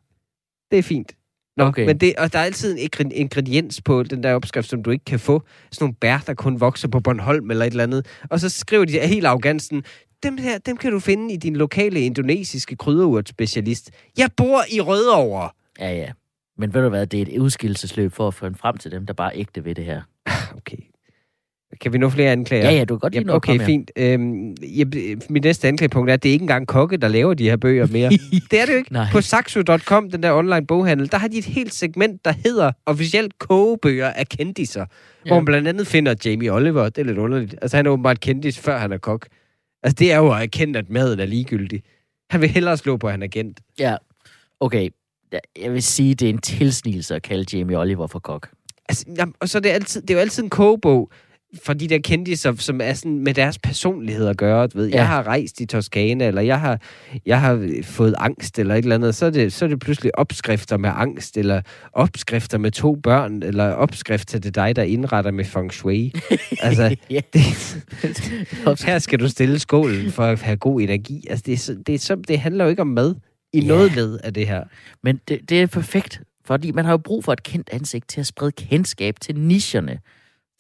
Det 0.71 0.79
er 0.79 0.83
fint. 0.83 1.13
Nå, 1.57 1.65
Okay. 1.65 1.87
men 1.87 1.99
det, 1.99 2.15
og 2.19 2.33
der 2.33 2.39
er 2.39 2.43
altid 2.45 2.73
en 2.73 2.79
ingre- 2.79 3.15
ingrediens 3.15 3.83
på 3.83 4.03
den 4.03 4.23
der 4.23 4.35
opskrift, 4.35 4.69
som 4.69 4.83
du 4.83 4.91
ikke 4.91 5.05
kan 5.05 5.21
få. 5.21 5.43
Sådan 5.73 5.85
nogle 5.85 5.95
bær, 6.01 6.19
der 6.27 6.35
kun 6.35 6.61
vokser 6.61 6.89
på 6.89 7.01
Bornholm 7.01 7.51
eller 7.51 7.65
et 7.65 7.71
eller 7.71 7.85
andet. 7.85 8.07
Og 8.31 8.41
så 8.41 8.49
skriver 8.49 8.85
de 8.85 8.93
helt 9.07 9.27
sådan, 9.61 9.83
dem 10.23 10.39
her, 10.39 10.59
dem 10.59 10.77
kan 10.77 10.93
du 10.93 10.99
finde 11.01 11.35
i 11.35 11.37
din 11.37 11.57
lokale 11.57 12.01
indonesiske 12.01 12.77
krydderurt-specialist. 12.77 13.91
Jeg 14.19 14.31
bor 14.37 14.63
i 14.73 14.81
Rødovre. 14.81 15.51
Ja, 15.81 15.93
ja. 15.95 16.11
Men 16.59 16.75
ved 16.75 16.83
du 16.83 16.89
hvad, 16.89 17.07
det 17.07 17.19
er 17.23 17.23
et 17.35 17.39
udskillelsesløb 17.39 18.13
for 18.13 18.29
at 18.29 18.35
finde 18.35 18.59
frem 18.59 18.77
til 18.77 18.91
dem, 18.91 19.07
der 19.07 19.13
bare 19.13 19.35
er 19.35 19.41
ægte 19.41 19.65
ved 19.65 19.75
det 19.75 19.85
her. 19.85 20.03
Okay. 20.57 20.77
Kan 21.81 21.93
vi 21.93 21.99
nå 21.99 22.11
flere 22.11 22.33
anklager? 22.33 22.71
Ja, 22.71 22.77
ja, 22.77 22.85
du 22.85 22.95
kan 22.95 22.99
godt 22.99 23.13
lide 23.13 23.25
noget. 23.25 23.37
okay, 23.37 23.59
fint. 23.61 23.91
Øhm, 23.97 24.55
jeg, 24.63 24.87
mit 25.31 25.45
næste 25.45 25.69
anklagepunkt 25.69 26.11
er, 26.11 26.15
at 26.15 26.23
det 26.23 26.29
er 26.29 26.33
ikke 26.33 26.43
engang 26.43 26.67
kokke, 26.67 26.97
der 26.97 27.09
laver 27.09 27.35
de 27.35 27.45
her 27.45 27.57
bøger 27.57 27.87
mere. 27.87 28.11
det 28.51 28.61
er 28.61 28.67
det 28.67 28.73
jo 28.73 28.79
ikke. 28.79 28.93
Nej. 28.93 29.07
På 29.13 29.21
saxo.com, 29.21 30.11
den 30.11 30.23
der 30.23 30.33
online 30.33 30.67
boghandel, 30.67 31.11
der 31.13 31.19
har 31.19 31.29
de 31.29 31.39
et 31.39 31.45
helt 31.45 31.75
segment, 31.75 32.25
der 32.25 32.33
hedder 32.45 32.73
officielt 32.87 33.39
kogebøger 33.39 34.09
af 34.09 34.29
kendiser. 34.29 34.81
Ja. 34.81 34.87
Ja. 35.25 35.31
Hvor 35.31 35.37
man 35.37 35.45
blandt 35.45 35.69
andet 35.69 35.87
finder 35.87 36.15
Jamie 36.25 36.53
Oliver. 36.53 36.89
Det 36.89 36.99
er 36.99 37.05
lidt 37.05 37.19
underligt. 37.19 37.55
Altså, 37.63 37.77
han 37.77 37.87
er 37.87 37.91
åbenbart 37.91 38.21
kendis, 38.21 38.59
før 38.59 38.79
han 38.79 38.93
er 38.93 38.99
kok. 38.99 39.27
Altså, 39.83 39.97
det 39.99 40.13
er 40.13 40.17
jo 40.17 40.33
at 40.33 40.43
erkende, 40.43 40.79
at 40.79 40.91
maden 40.91 41.21
er 41.21 41.27
ligegyldig. 41.27 41.83
Han 42.31 42.41
vil 42.41 42.49
hellere 42.49 42.77
slå 42.77 42.97
på, 42.97 43.07
at 43.07 43.13
han 43.13 43.23
er 43.23 43.27
agent. 43.27 43.61
Ja, 43.79 43.97
okay. 44.61 44.89
Ja, 45.33 45.39
Jeg 45.63 45.73
vil 45.73 45.83
sige, 45.83 46.15
det 46.15 46.27
er 46.27 46.33
en 46.33 46.39
tilsnigelse 46.39 47.15
at 47.15 47.23
kalde 47.23 47.59
Jamie 47.59 47.79
Oliver 47.79 48.07
for 48.07 48.19
kok. 48.19 48.49
Altså, 48.89 49.05
jamen, 49.19 49.35
og 49.41 49.49
så 49.49 49.59
er 49.59 49.63
det, 49.63 49.69
altid, 49.69 50.03
det 50.03 50.11
er 50.11 50.15
jo 50.15 50.21
altid 50.21 50.43
en 50.43 50.51
kogebog 50.51 51.11
for 51.65 51.73
de 51.73 51.89
der 51.89 51.99
kendiser, 51.99 52.55
som 52.59 52.81
er 52.81 52.93
sådan 52.93 53.19
med 53.19 53.35
deres 53.35 53.59
personlighed 53.59 54.27
at 54.27 54.37
gøre. 54.37 54.67
Du 54.67 54.79
ved, 54.79 54.89
Ja. 54.89 54.97
Jeg 54.97 55.07
har 55.09 55.27
rejst 55.27 55.61
i 55.61 55.67
Toskana, 55.67 56.27
eller 56.27 56.43
jeg 56.43 56.61
har, 56.61 56.81
jeg 57.27 57.41
har 57.41 57.69
fået 57.85 58.15
angst, 58.19 58.59
eller 58.59 58.75
et 58.75 58.83
eller 58.83 58.95
andet. 58.95 59.15
Så 59.15 59.27
er, 59.27 59.31
det, 59.31 59.53
så 59.53 59.65
er 59.65 59.69
det 59.69 59.79
pludselig 59.81 60.19
opskrifter 60.19 60.77
med 60.77 60.91
angst, 60.95 61.37
eller 61.37 61.61
opskrifter 61.93 62.59
med 62.59 62.71
to 62.71 62.95
børn, 62.95 63.43
eller 63.43 63.65
opskrift 63.73 64.29
til 64.29 64.43
det 64.43 64.55
dig, 64.55 64.77
der 64.77 64.83
indretter 64.83 65.31
med 65.31 65.45
feng 65.45 65.73
shui. 65.73 66.13
altså, 66.63 66.97
Ja. 67.11 67.21
det, 67.33 67.43
her 68.87 68.99
skal 68.99 69.21
du 69.21 69.29
stille 69.29 69.59
skålen 69.59 70.11
for 70.13 70.23
at 70.25 70.43
have 70.43 70.57
god 70.57 70.81
energi. 70.81 71.25
Altså, 71.31 71.43
det, 71.47 71.69
er, 71.69 71.75
det, 71.87 71.95
er, 71.95 71.99
så, 71.99 72.17
det 72.29 72.39
handler 72.39 72.65
jo 72.65 72.71
ikke 72.71 72.83
om 72.83 72.89
mad 72.89 73.15
i 73.53 73.61
Ja. 73.61 73.67
noget 73.67 73.95
led 73.97 74.19
af 74.25 74.35
det 74.35 74.47
her. 74.49 74.65
Men 75.03 75.21
det, 75.29 75.51
det 75.51 75.63
er 75.63 75.67
perfekt, 75.67 76.21
fordi 76.45 76.71
man 76.73 76.85
har 76.85 76.93
jo 76.93 76.97
brug 76.99 77.25
for 77.25 77.33
et 77.33 77.43
kendt 77.43 77.69
ansigt 77.73 78.09
til 78.09 78.21
at 78.21 78.27
sprede 78.27 78.53
kendskab 78.53 79.15
til 79.21 79.37
nicherne. 79.37 79.99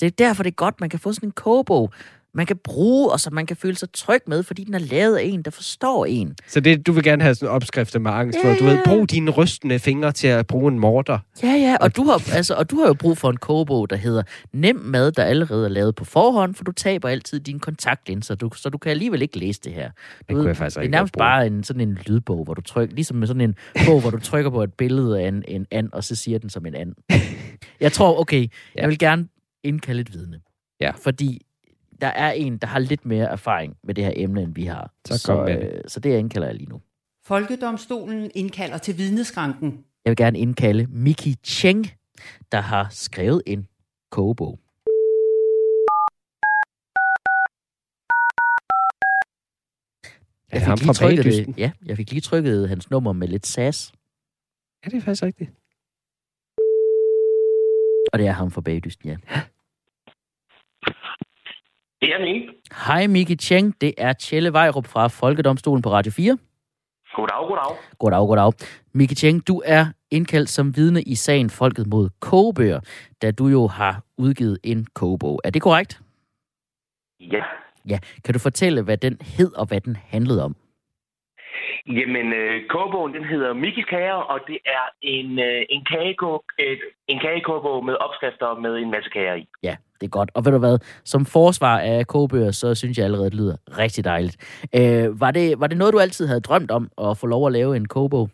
Det 0.00 0.06
er 0.06 0.10
derfor, 0.10 0.42
det 0.42 0.50
er 0.50 0.54
godt, 0.54 0.80
man 0.80 0.90
kan 0.90 0.98
få 0.98 1.12
sådan 1.12 1.28
en 1.28 1.32
kogebog, 1.32 1.92
man 2.36 2.46
kan 2.46 2.56
bruge, 2.64 3.12
og 3.12 3.20
som 3.20 3.32
man 3.32 3.46
kan 3.46 3.56
føle 3.56 3.76
sig 3.76 3.88
tryg 3.92 4.20
med, 4.26 4.42
fordi 4.42 4.64
den 4.64 4.74
er 4.74 4.78
lavet 4.78 5.16
af 5.16 5.22
en, 5.22 5.42
der 5.42 5.50
forstår 5.50 6.04
en. 6.04 6.36
Så 6.46 6.60
det, 6.60 6.86
du 6.86 6.92
vil 6.92 7.04
gerne 7.04 7.22
have 7.22 7.34
sådan 7.34 7.54
opskrifter 7.54 7.98
med 7.98 8.10
angst, 8.10 8.38
Ja, 8.38 8.48
hvor 8.48 8.58
du 8.58 8.64
ved, 8.64 8.74
ja. 8.74 8.80
brug 8.84 9.10
dine 9.10 9.30
rystende 9.30 9.78
fingre 9.78 10.12
til 10.12 10.26
at 10.26 10.46
bruge 10.46 10.72
en 10.72 10.78
morter. 10.78 11.18
Ja, 11.42 11.48
ja, 11.48 11.76
og 11.80 11.96
du, 11.96 12.04
har, 12.04 12.34
altså, 12.34 12.54
og 12.54 12.70
du 12.70 12.80
har 12.80 12.86
jo 12.86 12.94
brug 12.94 13.18
for 13.18 13.30
en 13.30 13.36
kogebog, 13.36 13.90
der 13.90 13.96
hedder 13.96 14.22
Nem 14.52 14.76
mad, 14.76 15.12
der 15.12 15.24
allerede 15.24 15.64
er 15.64 15.68
lavet 15.68 15.94
på 15.94 16.04
forhånd, 16.04 16.54
for 16.54 16.64
du 16.64 16.72
taber 16.72 17.08
altid 17.08 17.40
dine 17.40 17.60
kontaktlinser, 17.60 18.34
du, 18.34 18.50
så 18.56 18.68
du 18.68 18.78
kan 18.78 18.90
alligevel 18.90 19.22
ikke 19.22 19.38
læse 19.38 19.60
det 19.64 19.72
her. 19.72 19.90
Du 19.90 19.94
Det 20.28 20.36
kunne 20.36 20.48
jeg 20.48 20.56
faktisk 20.56 20.78
det 20.78 20.84
er 20.84 20.88
nærmest 20.88 21.14
bare 21.18 21.46
en, 21.46 21.64
sådan 21.64 21.80
en 21.80 21.98
lydbog, 22.06 22.44
hvor 22.44 22.54
du 22.54 22.62
trykker, 22.62 22.94
ligesom 22.94 23.16
med 23.16 23.26
sådan 23.26 23.40
en 23.40 23.54
bog, 23.86 24.00
hvor 24.00 24.10
du 24.10 24.20
trykker 24.20 24.50
på 24.50 24.62
et 24.62 24.72
billede 24.72 25.20
af 25.20 25.28
en, 25.28 25.44
en 25.48 25.66
and, 25.70 25.88
og 25.92 26.04
så 26.04 26.14
siger 26.14 26.38
den 26.38 26.50
som 26.50 26.66
en 26.66 26.74
and. 26.74 26.92
Jeg 27.80 27.92
tror, 27.92 28.20
okay, 28.20 28.42
ja. 28.42 28.80
jeg 28.80 28.88
vil 28.88 28.98
gerne 28.98 29.28
indkalde 29.66 30.00
et 30.00 30.12
vidne. 30.12 30.40
Ja. 30.80 30.90
Fordi 30.90 31.46
der 32.00 32.06
er 32.06 32.32
en, 32.32 32.58
der 32.58 32.66
har 32.66 32.78
lidt 32.78 33.06
mere 33.06 33.26
erfaring 33.26 33.76
med 33.84 33.94
det 33.94 34.04
her 34.04 34.12
emne, 34.16 34.42
end 34.42 34.54
vi 34.54 34.64
har. 34.64 34.92
Så 35.06 35.18
så, 35.18 35.34
kom 35.34 35.44
med 35.44 35.54
det. 35.60 35.72
øh, 35.74 35.80
så 35.88 36.00
det 36.00 36.18
indkalder 36.18 36.48
jeg 36.48 36.56
lige 36.56 36.68
nu. 36.68 36.80
Folkedomstolen 37.24 38.30
indkalder 38.34 38.78
til 38.78 38.98
vidneskranken. 38.98 39.84
Jeg 40.04 40.10
vil 40.10 40.16
gerne 40.16 40.38
indkalde 40.38 40.86
Miki 40.86 41.34
Cheng, 41.44 41.86
der 42.52 42.60
har 42.60 42.86
skrevet 42.90 43.42
en 43.46 43.68
kogebog. 44.10 44.58
Det 50.52 50.62
ham 50.62 50.78
lige 50.78 50.92
trykket, 50.94 51.58
ja, 51.58 51.70
jeg 51.86 51.96
fik 51.96 52.10
lige 52.10 52.20
trykket 52.20 52.68
hans 52.68 52.90
nummer 52.90 53.12
med 53.12 53.28
lidt 53.28 53.46
sas, 53.46 53.92
Ja, 54.84 54.90
det 54.90 54.96
er 54.96 55.00
faktisk 55.00 55.22
rigtigt. 55.22 55.50
og 58.12 58.18
det 58.18 58.26
er 58.26 58.32
ham 58.32 58.50
fra 58.50 58.60
Bagdysten, 58.60 59.08
ja. 59.08 59.16
Det 62.06 62.14
er 62.14 62.18
min. 62.18 62.50
Hej 62.86 63.06
Miki 63.06 63.36
Cheng, 63.36 63.80
det 63.80 63.94
er 63.98 64.12
Tjelle 64.12 64.52
Vejrup 64.52 64.86
fra 64.86 65.08
Folkedomstolen 65.08 65.82
på 65.82 65.88
Radio 65.88 66.12
4. 66.12 66.38
Goddag, 67.16 67.48
goddag. 67.48 67.76
Goddag, 67.98 68.26
goddag. 68.26 68.52
Miki 68.94 69.14
Cheng, 69.14 69.48
du 69.48 69.62
er 69.64 69.84
indkaldt 70.10 70.48
som 70.48 70.76
vidne 70.76 71.02
i 71.02 71.14
sagen 71.14 71.50
Folket 71.50 71.86
mod 71.86 72.08
kogebøger, 72.20 72.80
da 73.22 73.30
du 73.30 73.46
jo 73.46 73.66
har 73.66 73.94
udgivet 74.18 74.58
en 74.64 74.86
kogebog. 74.94 75.40
Er 75.44 75.50
det 75.50 75.62
korrekt? 75.62 76.00
Ja. 77.20 77.42
Ja. 77.88 77.98
Kan 78.24 78.34
du 78.34 78.38
fortælle, 78.38 78.82
hvad 78.82 78.96
den 78.96 79.18
hed 79.36 79.50
og 79.60 79.66
hvad 79.68 79.80
den 79.80 79.96
handlede 79.96 80.44
om? 80.44 80.56
Jamen, 81.86 82.32
øh, 82.32 82.66
kogebogen, 82.68 83.14
den 83.14 83.24
hedder 83.24 83.52
Mikkels 83.52 83.86
Kager, 83.86 84.20
og 84.32 84.40
det 84.46 84.58
er 84.66 84.84
en, 85.02 85.38
øh, 85.38 85.62
en, 85.70 85.84
kagekog, 85.84 86.44
øh, 86.60 86.78
en 87.08 87.18
kagekogebog 87.20 87.84
med 87.84 87.94
opskrifter 87.94 88.60
med 88.64 88.76
en 88.76 88.90
masse 88.90 89.10
kager 89.10 89.34
i. 89.34 89.46
Ja, 89.62 89.76
det 90.00 90.06
er 90.06 90.10
godt. 90.18 90.30
Og 90.34 90.44
ved 90.44 90.52
du 90.52 90.58
hvad, 90.58 90.78
som 91.04 91.26
forsvar 91.26 91.78
af 91.78 92.06
kogebøger, 92.06 92.50
så 92.50 92.74
synes 92.74 92.98
jeg 92.98 93.04
allerede, 93.04 93.30
det 93.30 93.38
lyder 93.40 93.56
rigtig 93.78 94.04
dejligt. 94.04 94.36
Øh, 94.78 95.20
var, 95.20 95.30
det, 95.30 95.60
var 95.60 95.66
det 95.66 95.78
noget, 95.78 95.94
du 95.94 95.98
altid 95.98 96.26
havde 96.26 96.40
drømt 96.40 96.70
om, 96.70 96.90
at 96.98 97.18
få 97.18 97.26
lov 97.26 97.46
at 97.46 97.52
lave 97.52 97.76
en 97.76 97.88
kogebog? 97.88 98.30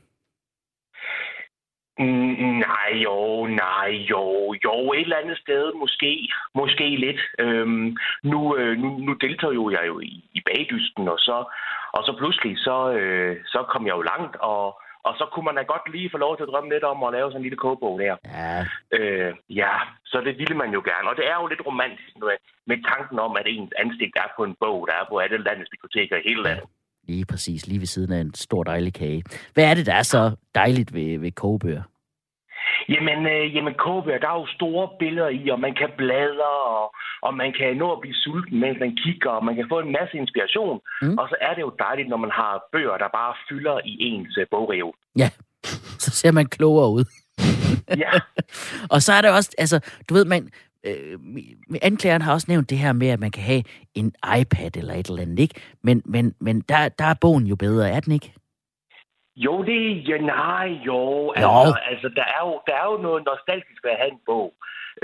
Mm, 1.99 2.35
mm 2.43 2.57
nej, 2.69 2.91
jo, 3.05 3.47
nej, 3.47 3.91
jo, 4.11 4.55
jo, 4.65 4.93
et 4.93 5.01
eller 5.01 5.23
andet 5.23 5.39
sted, 5.39 5.73
måske, 5.83 6.29
måske 6.55 6.97
lidt. 6.97 7.21
Øhm, 7.39 7.97
nu, 8.23 8.57
øh, 8.57 8.79
nu, 8.79 8.99
nu 8.99 9.13
deltager 9.13 9.55
jo 9.55 9.71
jeg 9.71 9.85
jo 9.87 10.01
i, 10.01 10.31
i 10.33 10.41
bagdysten, 10.47 11.09
og 11.09 11.19
så, 11.19 11.45
og 11.93 12.05
så 12.07 12.15
pludselig, 12.19 12.59
så, 12.59 12.93
øh, 12.93 13.37
så 13.47 13.65
kom 13.73 13.87
jeg 13.87 13.95
jo 13.97 14.03
langt, 14.03 14.37
og, 14.37 14.83
og 15.09 15.13
så 15.19 15.25
kunne 15.33 15.47
man 15.49 15.57
da 15.59 15.63
godt 15.63 15.87
lige 15.95 16.11
få 16.15 16.19
lov 16.19 16.33
til 16.37 16.43
at 16.47 16.49
drømme 16.53 16.71
lidt 16.75 16.85
om 16.93 16.99
at 17.07 17.13
lave 17.17 17.29
sådan 17.31 17.41
en 17.41 17.47
lille 17.49 17.63
kogebog 17.65 17.95
der. 18.05 18.17
Ja, 18.39 18.59
Øh, 18.99 19.33
ja, 19.63 19.73
så 20.11 20.17
det 20.27 20.39
ville 20.41 20.57
man 20.63 20.71
jo 20.77 20.81
gerne. 20.91 21.07
Og 21.11 21.17
det 21.19 21.25
er 21.31 21.37
jo 21.41 21.47
lidt 21.47 21.67
romantisk 21.67 22.13
med, 22.21 22.37
med 22.71 22.79
tanken 22.93 23.19
om, 23.27 23.33
at 23.41 23.47
ens 23.55 23.73
ansigt 23.83 24.15
er 24.17 24.29
på 24.37 24.43
en 24.45 24.55
bog, 24.61 24.79
der 24.89 24.95
er 25.01 25.07
på 25.11 25.19
alle 25.19 25.39
landets 25.49 25.71
biblioteker 25.75 26.17
i 26.17 26.23
hele 26.29 26.43
landet. 26.43 26.67
lige 27.09 27.27
præcis. 27.31 27.67
Lige 27.67 27.81
ved 27.81 27.87
siden 27.87 28.13
af 28.13 28.21
en 28.21 28.35
stor 28.35 28.63
dejlig 28.65 28.95
kage. 28.95 29.23
Hvad 29.55 29.65
er 29.71 29.75
det, 29.75 29.87
der 29.87 29.95
er 29.95 30.03
så 30.03 30.37
dejligt 30.55 30.95
ved, 30.95 31.19
ved 31.19 31.33
kogebøger? 31.33 31.83
Jamen, 32.89 33.27
øh, 33.27 33.55
jamen 33.55 33.75
kåbær, 33.75 34.19
der 34.19 34.29
er 34.29 34.39
jo 34.41 34.47
store 34.47 34.89
billeder 34.99 35.29
i, 35.29 35.49
og 35.49 35.61
man 35.61 35.75
kan 35.75 35.91
bladre, 35.97 36.53
og, 36.77 36.95
og 37.23 37.35
man 37.35 37.53
kan 37.59 37.77
nå 37.77 37.93
at 37.93 38.01
blive 38.01 38.15
sulten, 38.15 38.61
mens 38.61 38.77
man 38.81 38.97
kigger, 39.05 39.31
og 39.31 39.45
man 39.45 39.55
kan 39.57 39.67
få 39.69 39.79
en 39.79 39.93
masse 39.93 40.17
inspiration. 40.17 40.81
Mm. 41.03 41.19
Og 41.19 41.29
så 41.29 41.37
er 41.41 41.55
det 41.55 41.63
jo 41.63 41.73
dejligt, 41.79 42.09
når 42.09 42.17
man 42.17 42.31
har 42.31 42.63
bøger, 42.73 42.97
der 42.99 43.09
bare 43.21 43.35
fylder 43.49 43.81
i 43.85 43.93
ens 44.01 44.37
øh, 44.37 44.47
bogrev. 44.51 44.95
Ja, 45.17 45.29
så 46.05 46.11
ser 46.11 46.33
man 46.33 46.47
klogere 46.47 46.91
ud. 46.91 47.05
Ja, 47.97 48.11
Og 48.95 49.03
så 49.03 49.13
er 49.13 49.23
der 49.23 49.31
også, 49.31 49.51
altså, 49.59 49.81
du 50.09 50.15
ved, 50.15 50.25
man, 50.25 50.51
øh, 50.85 51.19
anklageren 51.83 52.23
har 52.23 52.33
også 52.33 52.47
nævnt 52.49 52.71
det 52.71 52.79
her 52.79 52.93
med, 52.93 53.09
at 53.09 53.21
man 53.21 53.31
kan 53.31 53.43
have 53.43 53.63
en 53.95 54.15
iPad 54.41 54.77
eller 54.77 54.95
et 54.95 55.07
eller 55.07 55.23
andet, 55.23 55.39
ikke? 55.39 55.55
Men, 55.83 56.03
men, 56.05 56.35
men 56.41 56.61
der, 56.61 56.89
der 56.89 57.05
er 57.05 57.15
bogen 57.21 57.47
jo 57.47 57.57
bedre, 57.57 57.91
er 57.91 58.01
den 58.01 58.13
ikke? 58.13 58.33
Jo, 59.37 59.63
det 59.63 60.09
ja, 60.09 60.19
nej, 60.19 60.69
jo. 60.89 61.01
Jo. 61.41 61.53
Altså, 61.57 61.79
altså 61.91 62.09
der, 62.19 62.27
er 62.37 62.41
jo, 62.47 62.61
der 62.67 62.75
er 62.83 62.87
jo 62.93 62.97
noget 63.07 63.25
nostalgisk 63.31 63.81
ved 63.85 63.91
at 63.91 64.01
have 64.03 64.13
en 64.13 64.23
bog. 64.27 64.55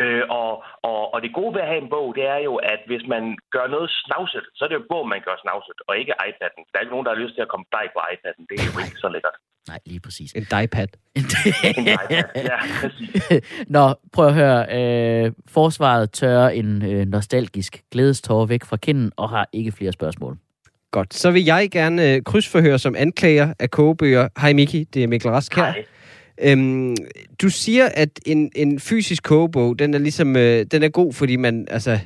Øh, 0.02 0.24
og, 0.40 0.50
og, 0.88 1.00
og 1.14 1.18
det 1.22 1.36
gode 1.38 1.54
ved 1.54 1.62
at 1.64 1.70
have 1.72 1.82
en 1.84 1.92
bog, 1.96 2.08
det 2.18 2.24
er 2.34 2.40
jo, 2.48 2.54
at 2.72 2.80
hvis 2.90 3.04
man 3.14 3.22
gør 3.54 3.66
noget 3.74 3.90
snavset, 4.04 4.44
så 4.56 4.60
er 4.64 4.68
det 4.68 4.80
jo 4.80 4.86
bog, 4.92 5.04
man 5.14 5.22
gør 5.26 5.36
snavset, 5.44 5.78
og 5.88 5.92
ikke 6.00 6.14
iPad'en. 6.28 6.62
Der 6.68 6.74
er 6.76 6.84
ikke 6.84 6.94
nogen, 6.94 7.06
der 7.06 7.14
har 7.14 7.22
lyst 7.24 7.34
til 7.34 7.46
at 7.46 7.52
komme 7.52 7.66
dig 7.76 7.84
på 7.94 7.98
iPad'en. 8.12 8.42
Det 8.48 8.54
er 8.56 8.66
jo 8.68 8.78
ikke 8.84 9.00
så 9.04 9.08
lækkert. 9.14 9.36
Nej, 9.68 9.80
lige 9.86 10.00
præcis. 10.00 10.32
En 10.32 10.46
diepad. 10.54 10.88
En 11.78 11.86
iPad. 11.94 12.22
Ja, 12.50 12.58
præcis. 12.82 13.10
Nå, 13.76 13.84
prøv 14.12 14.26
at 14.26 14.34
høre. 14.34 14.60
Øh, 14.78 15.32
forsvaret 15.48 16.10
tørrer 16.12 16.50
en 16.50 16.70
øh, 16.92 17.06
nostalgisk 17.06 17.82
glædestår 17.92 18.46
væk 18.46 18.64
fra 18.64 18.76
kinden 18.76 19.12
og 19.16 19.28
har 19.28 19.48
ikke 19.52 19.72
flere 19.72 19.92
spørgsmål. 19.92 20.36
Godt. 20.90 21.14
Så 21.14 21.30
vil 21.30 21.44
jeg 21.44 21.68
gerne 21.70 22.14
øh, 22.14 22.22
krydsforhøre 22.22 22.78
som 22.78 22.94
anklager 22.98 23.52
af 23.58 23.70
kogebøger. 23.70 24.28
Hej 24.40 24.52
Miki, 24.52 24.84
det 24.84 25.02
er 25.02 25.06
Mikkel 25.06 25.30
Rask 25.30 25.54
her. 25.54 25.64
Hej. 25.64 25.84
Øhm, 26.42 26.96
du 27.42 27.48
siger, 27.48 27.88
at 27.94 28.20
en, 28.26 28.50
en 28.56 28.80
fysisk 28.80 29.22
kogebog, 29.22 29.78
den 29.78 29.94
er 29.94 29.98
ligesom, 29.98 30.36
øh, 30.36 30.66
den 30.70 30.82
er 30.82 30.88
god, 30.88 31.12
fordi 31.12 31.36
man, 31.36 31.66
altså, 31.70 31.98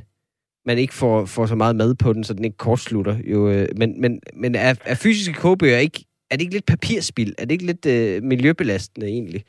man 0.67 0.79
ikke 0.79 0.95
får, 0.95 1.25
får 1.25 1.47
så 1.47 1.55
meget 1.55 1.77
mad 1.77 1.95
på 1.95 2.13
den, 2.13 2.25
så 2.25 2.35
den 2.35 2.45
ikke 2.45 2.57
kortslutter. 2.57 3.17
Jo, 3.25 3.49
øh, 3.51 3.69
men 3.77 4.01
men, 4.01 4.21
men 4.35 4.55
er, 4.55 4.75
er 4.85 4.95
fysiske 4.95 5.35
kogebøger 5.35 5.79
ikke, 5.79 6.05
er 6.31 6.37
det 6.37 6.43
ikke 6.43 6.55
lidt 6.55 6.67
papirspil? 6.67 7.35
Er 7.39 7.45
det 7.45 7.53
ikke 7.53 7.67
lidt 7.67 7.87
øh, 7.87 8.23
miljøbelastende 8.23 9.07
egentlig? 9.07 9.45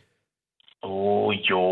Åh, 0.83 0.91
oh, 0.91 1.29
jo, 1.51 1.63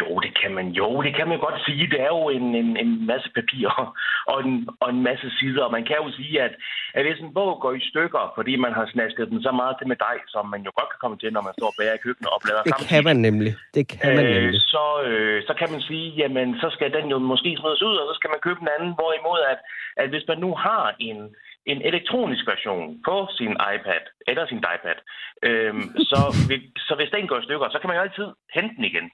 jo, 0.00 0.08
det 0.24 0.32
kan 0.40 0.50
man 0.58 0.66
jo, 0.80 1.02
det 1.06 1.12
kan 1.18 1.28
man 1.28 1.38
godt 1.46 1.58
sige. 1.66 1.90
Det 1.92 2.00
er 2.00 2.12
jo 2.18 2.24
en, 2.36 2.46
en, 2.62 2.70
en 2.84 3.06
masse 3.10 3.28
papir 3.38 3.68
og 4.32 4.36
en, 4.44 4.68
og 4.80 4.88
en 4.94 5.02
masse 5.08 5.28
sider. 5.38 5.62
Og 5.64 5.72
man 5.76 5.84
kan 5.88 5.96
jo 6.02 6.08
sige, 6.18 6.42
at, 6.46 6.52
at 6.96 7.02
hvis 7.04 7.20
en 7.24 7.34
bog 7.34 7.60
går 7.60 7.72
i 7.72 7.88
stykker, 7.90 8.32
fordi 8.36 8.52
man 8.56 8.72
har 8.78 8.86
snasket 8.94 9.28
den 9.30 9.42
så 9.42 9.52
meget 9.60 9.74
til 9.76 9.88
med 9.92 9.98
dig, 10.06 10.16
som 10.34 10.44
man 10.54 10.62
jo 10.66 10.70
godt 10.78 10.90
kan 10.92 11.00
komme 11.02 11.18
til, 11.18 11.30
når 11.32 11.42
man 11.48 11.54
står 11.58 11.70
bag 11.78 11.94
i 11.94 12.02
køkkenet 12.04 12.30
og 12.34 12.40
bladrer 12.44 12.62
Det 12.62 12.88
kan 12.92 13.04
man 13.08 13.16
nemlig. 13.28 13.52
Det 13.76 13.84
kan 13.88 14.16
man 14.16 14.26
øh, 14.26 14.34
nemlig. 14.34 14.60
så, 14.74 14.84
øh, 15.08 15.36
så 15.48 15.52
kan 15.60 15.68
man 15.74 15.82
sige, 15.88 16.06
jamen, 16.20 16.48
så 16.62 16.68
skal 16.76 16.88
den 16.96 17.06
jo 17.12 17.18
måske 17.32 17.50
smides 17.60 17.82
ud, 17.88 17.96
og 18.00 18.06
så 18.10 18.14
skal 18.18 18.30
man 18.32 18.40
købe 18.46 18.60
en 18.62 18.74
anden. 18.76 18.92
Hvorimod, 18.98 19.40
at, 19.52 19.60
at 20.02 20.08
hvis 20.12 20.24
man 20.30 20.38
nu 20.44 20.50
har 20.66 20.84
en, 21.08 21.18
en 21.66 21.78
elektronisk 21.90 22.44
version 22.52 22.84
på 23.08 23.16
sin 23.38 23.52
iPad, 23.74 24.02
eller 24.30 24.44
sin 24.46 24.62
iPad, 24.74 24.98
øhm, 25.48 25.84
så, 26.10 26.18
så 26.86 26.92
hvis 26.98 27.10
den 27.16 27.26
går 27.28 27.38
i 27.40 27.44
stykker, 27.44 27.66
så 27.70 27.78
kan 27.80 27.88
man 27.88 27.96
jo 27.96 28.02
altid 28.02 28.26
hente 28.54 28.72
den 28.76 28.84
igen. 28.84 29.06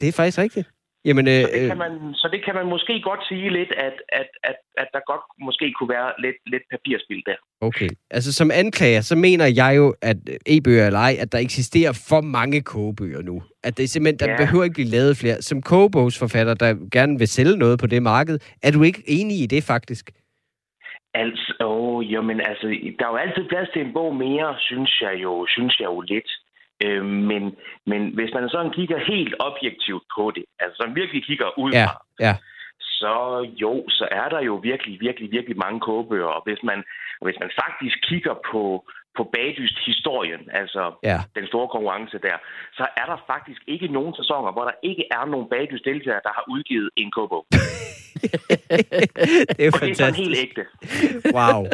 Det 0.00 0.08
er 0.08 0.12
faktisk 0.12 0.38
rigtigt. 0.38 0.68
Jamen, 1.04 1.28
øh, 1.28 1.32
Så 1.42 1.48
det, 1.52 1.62
øh, 1.62 1.68
kan 1.68 1.78
man, 1.78 2.14
så 2.14 2.28
det 2.32 2.44
kan 2.44 2.54
man 2.54 2.66
måske 2.66 3.00
godt 3.02 3.20
sige 3.28 3.50
lidt, 3.50 3.72
at, 3.76 3.92
at, 4.20 4.28
at, 4.42 4.56
at 4.78 4.88
der 4.92 5.00
godt 5.06 5.20
måske 5.40 5.72
kunne 5.72 5.88
være 5.88 6.12
lidt, 6.18 6.36
lidt 6.46 6.62
papirspil 6.70 7.22
der. 7.26 7.34
okay. 7.60 7.88
Altså, 8.10 8.32
som 8.32 8.50
anklager, 8.50 9.00
så 9.00 9.16
mener 9.16 9.46
jeg 9.56 9.72
jo, 9.76 9.94
at 10.02 10.16
øh, 10.30 10.36
e-bøger 10.46 10.86
eller 10.86 10.98
ej, 10.98 11.16
at 11.20 11.32
der 11.32 11.38
eksisterer 11.38 11.92
for 12.08 12.20
mange 12.20 12.62
kogebøger 12.62 13.22
nu. 13.22 13.42
At 13.64 13.76
det 13.78 13.90
simpelthen, 13.90 14.18
der 14.18 14.30
Ja. 14.30 14.36
behøver 14.44 14.64
ikke 14.64 14.74
blive 14.74 14.88
lavet 14.88 15.16
flere. 15.16 15.42
Som 15.42 15.62
kogebogsforfatter, 15.62 16.54
der 16.54 16.74
gerne 16.92 17.18
vil 17.18 17.28
sælge 17.28 17.56
noget 17.56 17.78
på 17.78 17.86
det 17.86 18.02
marked, 18.02 18.38
er 18.62 18.70
du 18.70 18.82
ikke 18.82 19.02
enig 19.06 19.42
i 19.42 19.46
det 19.46 19.64
faktisk? 19.64 20.10
Altså, 21.14 21.54
åh, 21.60 22.12
jamen, 22.12 22.40
altså, 22.40 22.66
der 22.98 23.04
er 23.06 23.10
jo 23.10 23.16
altid 23.16 23.44
plads 23.48 23.68
til 23.72 23.82
en 23.82 23.92
bog 23.92 24.16
mere, 24.16 24.56
synes 24.58 25.00
jeg 25.00 25.14
jo, 25.22 25.46
synes 25.48 25.80
jeg 25.80 25.86
jo 25.86 26.00
lidt. 26.00 26.30
Øh, 26.84 27.04
men, 27.04 27.56
men 27.86 28.14
hvis 28.14 28.30
man 28.34 28.48
sådan 28.48 28.72
kigger 28.72 28.98
helt 28.98 29.34
objektivt 29.38 30.04
på 30.16 30.32
det, 30.36 30.44
altså 30.60 30.76
sådan 30.76 30.94
virkelig 30.94 31.24
kigger 31.24 31.58
ud 31.58 31.72
Ja, 31.72 31.88
ja. 32.20 32.34
så 32.80 33.14
jo, 33.62 33.84
så 33.88 34.08
er 34.10 34.28
der 34.28 34.40
jo 34.40 34.54
virkelig, 34.54 35.00
virkelig, 35.00 35.30
virkelig 35.30 35.56
mange 35.58 35.80
kogebøger. 35.80 36.32
Og 36.36 36.42
hvis 36.46 36.62
man, 36.62 36.84
hvis 37.22 37.38
man 37.40 37.50
faktisk 37.64 37.96
kigger 38.08 38.34
på, 38.52 38.84
på 39.18 39.22
bagdyst 39.36 39.78
historien, 39.90 40.40
altså 40.60 40.82
Ja. 41.10 41.18
den 41.38 41.46
store 41.52 41.68
konkurrence 41.74 42.16
der, 42.28 42.36
så 42.78 42.84
er 43.00 43.06
der 43.12 43.18
faktisk 43.32 43.60
ikke 43.74 43.86
nogen 43.96 44.12
sæsoner, 44.20 44.50
hvor 44.52 44.64
der 44.70 44.76
ikke 44.90 45.04
er 45.16 45.24
nogen 45.34 45.46
bagdyst 45.54 45.84
deltagere, 45.90 46.20
der 46.26 46.32
har 46.38 46.44
udgivet 46.54 46.88
en 46.96 47.10
kogebog. 47.16 47.44
det 49.56 49.64
er 49.66 49.70
Og 49.74 49.80
det 49.80 49.90
er 49.90 49.94
sådan 49.94 50.14
helt 50.14 50.36
fantastisk. 50.36 50.42
ægte. 50.42 50.62
Wow. 51.38 51.66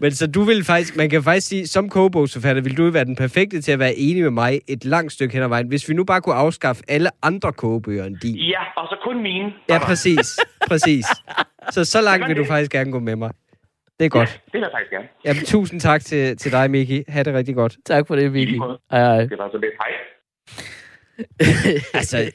Men 0.00 0.10
så 0.12 0.26
du 0.26 0.42
vil 0.42 0.64
faktisk, 0.64 0.96
man 0.96 1.10
kan 1.10 1.22
faktisk 1.22 1.48
sige, 1.48 1.66
som 1.66 1.88
kogebogsforfatter, 1.88 2.62
vil 2.62 2.76
du 2.76 2.90
være 2.90 3.04
den 3.04 3.16
perfekte 3.16 3.60
til 3.62 3.72
at 3.72 3.78
være 3.78 3.94
enig 3.94 4.22
med 4.22 4.30
mig 4.30 4.60
et 4.68 4.84
langt 4.84 5.12
stykke 5.12 5.34
hen 5.34 5.42
ad 5.42 5.48
vejen, 5.48 5.68
hvis 5.68 5.88
vi 5.88 5.94
nu 5.94 6.04
bare 6.04 6.20
kunne 6.20 6.34
afskaffe 6.34 6.82
alle 6.88 7.10
andre 7.22 7.52
kogebøger 7.52 8.04
end 8.04 8.16
din. 8.16 8.36
Ja, 8.36 8.60
og 8.76 8.86
så 8.88 8.96
kun 9.04 9.22
mine. 9.22 9.52
Ja, 9.68 9.78
præcis. 9.78 10.38
Præcis. 10.68 11.06
Så 11.70 11.84
så 11.84 12.00
langt 12.00 12.28
vil 12.28 12.36
du 12.36 12.44
faktisk 12.44 12.72
gerne 12.72 12.92
gå 12.92 12.98
med 12.98 13.16
mig. 13.16 13.30
Det 13.98 14.04
er 14.04 14.08
godt. 14.08 14.28
Ja, 14.28 14.34
det 14.46 14.52
vil 14.52 14.60
jeg 14.60 14.70
faktisk 14.74 14.90
gerne. 14.90 15.08
Jamen, 15.24 15.44
tusind 15.44 15.80
tak 15.80 16.04
til, 16.04 16.36
til 16.36 16.52
dig, 16.52 16.70
Miki. 16.70 17.04
Ha' 17.08 17.22
det 17.22 17.34
rigtig 17.34 17.54
godt. 17.54 17.76
Tak 17.86 18.06
for 18.06 18.16
det, 18.16 18.22
I 18.22 18.28
Vicky. 18.28 18.46
lige 18.50 18.58
måde. 18.58 18.78
Hej, 18.90 19.00
hej. 19.00 19.20
Det 19.26 19.38
var 19.38 19.50
så 19.50 19.58
lidt 19.58 19.72
hej. 19.80 19.88
Altså, 21.94 22.30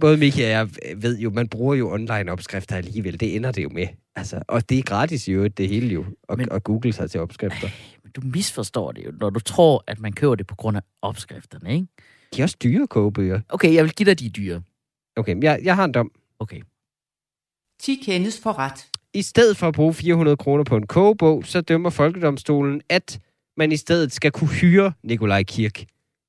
både 0.00 0.16
Miki 0.16 0.42
og 0.42 0.48
jeg 0.48 0.68
ved 0.96 1.18
jo, 1.18 1.30
man 1.30 1.48
bruger 1.48 1.74
jo 1.74 1.92
online 1.92 2.32
opskrifter 2.32 2.76
alligevel. 2.76 3.20
Det 3.20 3.36
ender 3.36 3.52
det 3.52 3.62
jo 3.62 3.68
med. 3.68 3.86
Altså, 4.16 4.42
og 4.48 4.68
det 4.68 4.78
er 4.78 4.82
gratis 4.82 5.28
jo, 5.28 5.46
det 5.48 5.68
hele 5.68 5.86
jo, 5.88 6.04
at, 6.28 6.38
Men- 6.38 6.48
at 6.52 6.64
google 6.64 6.92
sig 6.92 7.10
til 7.10 7.20
opskrifter. 7.20 7.68
Men 8.02 8.12
du 8.12 8.20
misforstår 8.24 8.92
det 8.92 9.04
jo, 9.06 9.12
når 9.20 9.30
du 9.30 9.40
tror, 9.40 9.84
at 9.86 10.00
man 10.00 10.12
køber 10.12 10.34
det 10.34 10.46
på 10.46 10.54
grund 10.54 10.76
af 10.76 10.82
opskrifterne, 11.02 11.72
ikke? 11.74 11.86
De 12.34 12.40
er 12.40 12.44
også 12.44 12.56
dyre 12.62 12.86
kogebøger. 12.86 13.40
Okay, 13.48 13.74
jeg 13.74 13.84
vil 13.84 13.92
give 13.94 14.06
dig 14.10 14.20
de 14.20 14.28
dyre. 14.30 14.62
Okay, 15.16 15.42
jeg, 15.42 15.60
jeg 15.62 15.76
har 15.76 15.84
en 15.84 15.92
dom. 15.92 16.10
Okay. 16.38 16.60
10 17.80 18.02
kendes 18.06 18.40
for 18.42 18.58
ret. 18.58 18.86
I 19.14 19.22
stedet 19.22 19.56
for 19.56 19.68
at 19.68 19.74
bruge 19.74 19.94
400 19.94 20.36
kroner 20.36 20.64
på 20.64 20.76
en 20.76 20.86
kogebog, 20.86 21.42
så 21.46 21.60
dømmer 21.60 21.90
Folkedomstolen, 21.90 22.80
at 22.88 23.20
man 23.56 23.72
i 23.72 23.76
stedet 23.76 24.12
skal 24.12 24.30
kunne 24.30 24.50
hyre 24.50 24.92
Nikolaj 25.02 25.42
Kirk 25.42 25.84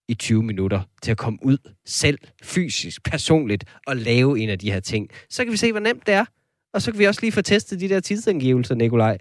i 0.07 0.13
20 0.13 0.43
minutter 0.43 0.81
til 1.01 1.11
at 1.11 1.17
komme 1.17 1.39
ud 1.41 1.57
selv, 1.85 2.17
fysisk, 2.43 3.03
personligt, 3.03 3.63
og 3.87 3.95
lave 3.95 4.39
en 4.39 4.49
af 4.49 4.59
de 4.59 4.71
her 4.71 4.79
ting. 4.79 5.09
Så 5.29 5.43
kan 5.43 5.51
vi 5.51 5.57
se, 5.57 5.71
hvor 5.71 5.79
nemt 5.79 6.07
det 6.07 6.13
er. 6.13 6.25
Og 6.73 6.81
så 6.81 6.91
kan 6.91 6.99
vi 6.99 7.05
også 7.05 7.21
lige 7.21 7.31
få 7.31 7.41
testet 7.41 7.79
de 7.79 7.89
der 7.89 7.99
tidsangivelser, 7.99 8.75
Nikolaj. 8.75 9.17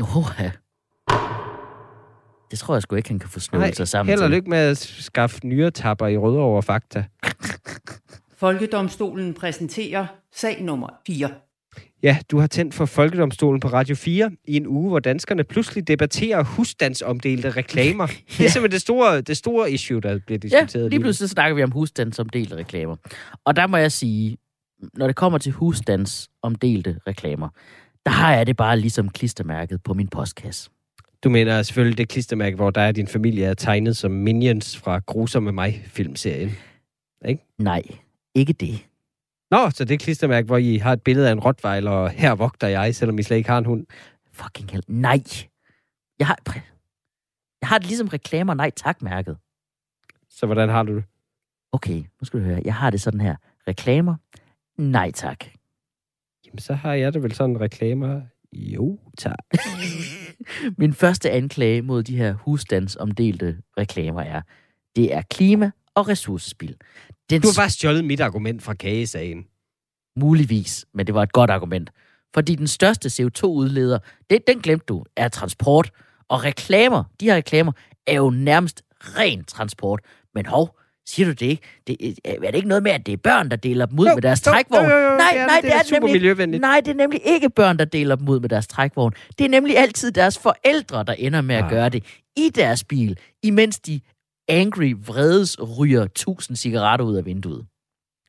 Oha. 0.00 0.50
Det 2.50 2.58
tror 2.58 2.74
jeg 2.74 2.82
sgu 2.82 2.96
ikke, 2.96 3.08
han 3.08 3.18
kan 3.18 3.28
få 3.28 3.40
snøvet 3.40 3.76
sig 3.76 3.88
sammen 3.88 4.10
held 4.10 4.22
og 4.22 4.30
lykke 4.30 4.50
med 4.50 4.58
at 4.58 4.78
skaffe 4.78 5.46
nyretapper 5.46 6.06
i 6.06 6.16
Rødovre 6.16 6.62
Fakta. 6.62 7.04
Folkedomstolen 8.36 9.34
præsenterer 9.34 10.06
sag 10.32 10.62
nummer 10.62 10.88
4. 11.06 11.30
Ja, 12.02 12.18
du 12.30 12.38
har 12.38 12.46
tændt 12.46 12.74
for 12.74 12.84
Folkedomstolen 12.86 13.60
på 13.60 13.68
Radio 13.68 13.94
4 13.96 14.30
i 14.44 14.56
en 14.56 14.66
uge, 14.66 14.88
hvor 14.88 14.98
danskerne 14.98 15.44
pludselig 15.44 15.88
debatterer 15.88 16.44
husstandsomdelte 16.44 17.50
reklamer. 17.50 18.06
Det 18.38 18.46
er 18.46 18.50
simpelthen 18.50 18.70
det 18.70 18.80
store, 18.80 19.20
det 19.20 19.36
store 19.36 19.72
issue, 19.72 20.00
der 20.00 20.18
bliver 20.26 20.38
Ja, 20.42 20.60
diskuteret. 20.60 20.90
lige 20.90 21.00
pludselig 21.00 21.28
så 21.28 21.32
snakker 21.32 21.54
vi 21.56 21.62
om 21.62 21.70
husstandsomdelte 21.70 22.56
reklamer. 22.56 22.96
Og 23.44 23.56
der 23.56 23.66
må 23.66 23.76
jeg 23.76 23.92
sige, 23.92 24.36
når 24.94 25.06
det 25.06 25.16
kommer 25.16 25.38
til 25.38 25.52
husstandsomdelte 25.52 26.98
reklamer, 27.06 27.48
der 28.06 28.10
har 28.12 28.34
jeg 28.34 28.46
det 28.46 28.56
bare 28.56 28.78
ligesom 28.80 29.08
klistermærket 29.08 29.82
på 29.82 29.94
min 29.94 30.08
postkasse. 30.08 30.70
Du 31.24 31.28
mener 31.28 31.62
selvfølgelig 31.62 31.98
det 31.98 32.08
klistermærke, 32.08 32.56
hvor 32.56 32.70
der 32.70 32.80
er 32.80 32.92
din 32.92 33.06
familie 33.06 33.44
er 33.44 33.54
tegnet 33.54 33.96
som 33.96 34.10
Minions 34.10 34.76
fra 34.76 34.98
Grusomme 35.06 35.52
mig-filmserien. 35.52 36.50
Nej, 37.58 37.82
ikke 38.34 38.52
det. 38.52 38.78
Nå, 39.50 39.70
så 39.70 39.84
det 39.84 39.94
er 39.94 39.98
klistermærke, 39.98 40.46
hvor 40.46 40.56
I 40.56 40.76
har 40.76 40.92
et 40.92 41.02
billede 41.02 41.28
af 41.28 41.32
en 41.32 41.40
rottweiler, 41.40 41.90
og 41.90 42.10
her 42.10 42.34
vogter 42.34 42.68
jeg, 42.68 42.94
selvom 42.94 43.18
I 43.18 43.22
slet 43.22 43.36
ikke 43.36 43.48
har 43.50 43.58
en 43.58 43.64
hund. 43.64 43.86
Fucking 44.32 44.70
hell. 44.70 44.84
Nej. 44.88 45.22
Jeg 46.18 46.26
har, 46.26 46.38
jeg 47.60 47.68
har 47.68 47.78
det 47.78 47.86
ligesom 47.86 48.08
reklamer 48.08 48.54
nej 48.54 48.70
tak-mærket. 48.70 49.36
Så 50.30 50.46
hvordan 50.46 50.68
har 50.68 50.82
du 50.82 50.96
det? 50.96 51.04
Okay, 51.72 51.98
nu 52.20 52.24
skal 52.24 52.40
du 52.40 52.44
høre. 52.44 52.60
Jeg 52.64 52.74
har 52.74 52.90
det 52.90 53.00
sådan 53.00 53.20
her. 53.20 53.36
Reklamer? 53.68 54.16
Nej 54.78 55.10
tak. 55.10 55.44
Jamen, 56.46 56.58
så 56.58 56.74
har 56.74 56.94
jeg 56.94 57.14
det 57.14 57.22
vel 57.22 57.32
sådan 57.34 57.60
reklamer. 57.60 58.20
Jo, 58.52 58.98
tak. 59.18 59.38
Min 60.78 60.94
første 60.94 61.30
anklage 61.30 61.82
mod 61.82 62.02
de 62.02 62.16
her 62.16 62.32
husstandsomdelte 62.32 63.58
reklamer 63.78 64.22
er, 64.22 64.42
det 64.96 65.14
er 65.14 65.22
klima- 65.34 65.70
og 65.98 66.08
ressourcespil. 66.08 66.76
Den 67.30 67.40
Du 67.40 67.48
har 67.48 67.62
bare 67.62 67.70
stjålet 67.70 68.04
mit 68.04 68.20
argument 68.20 68.62
fra 68.62 68.74
kagesagen. 68.74 69.44
Muligvis, 70.16 70.86
men 70.94 71.06
det 71.06 71.14
var 71.14 71.22
et 71.22 71.32
godt 71.32 71.50
argument. 71.50 71.90
Fordi 72.34 72.54
den 72.54 72.66
største 72.68 73.08
CO2-udleder, 73.08 73.98
det, 74.30 74.46
den 74.46 74.58
glemte 74.60 74.84
du, 74.88 75.04
er 75.16 75.28
transport. 75.28 75.90
Og 76.28 76.44
reklamer, 76.44 77.04
de 77.20 77.24
her 77.24 77.36
reklamer, 77.36 77.72
er 78.06 78.14
jo 78.14 78.30
nærmest 78.30 78.82
ren 79.00 79.44
transport. 79.44 80.00
Men 80.34 80.46
hov, 80.46 80.74
Siger 81.06 81.26
du 81.26 81.32
det 81.32 81.46
ikke? 81.46 81.62
Det, 81.86 81.96
øh, 82.26 82.32
er 82.32 82.50
det 82.50 82.54
ikke 82.54 82.68
noget 82.68 82.82
med, 82.82 82.92
at 82.92 83.06
det 83.06 83.12
er 83.12 83.16
børn, 83.16 83.50
der 83.50 83.56
deler 83.56 83.86
dem 83.86 83.98
ud 83.98 84.06
Jo, 84.06 84.14
med 84.14 84.22
deres 84.22 84.46
jo, 84.46 84.50
trækvogn? 84.52 84.84
jo, 84.84 84.90
jo, 84.90 84.96
jo, 85.10 85.16
nej, 85.16 85.30
det 85.32 85.40
er 85.40 85.46
nej, 85.46 85.60
det. 85.60 85.70
er 85.70 85.74
er 85.74 85.78
det 85.78 85.86
super 85.86 85.98
nemlig 85.98 86.12
miljøvenligt. 86.12 86.60
Nej, 86.60 86.80
det 86.84 86.90
er 86.90 86.94
nemlig 86.94 87.20
ikke 87.24 87.50
børn, 87.50 87.78
der 87.78 87.84
deler 87.84 88.16
dem 88.16 88.28
ud 88.28 88.40
med 88.40 88.48
deres 88.48 88.66
trækvogn. 88.66 89.12
Det 89.38 89.44
er 89.44 89.48
nemlig 89.48 89.78
altid 89.78 90.12
deres 90.12 90.38
forældre, 90.38 91.04
der 91.04 91.12
ender 91.12 91.40
med 91.40 91.54
at 91.54 91.64
Ah. 91.64 91.70
gøre 91.70 91.88
det 91.88 92.04
i 92.36 92.50
deres 92.54 92.84
bil, 92.84 93.18
imens 93.42 93.78
de 93.80 94.00
angry 94.48 94.94
vredes 95.06 95.56
ryger 95.78 96.06
tusind 96.06 96.56
cigaretter 96.56 97.06
ud 97.06 97.16
af 97.16 97.26
vinduet. 97.26 97.66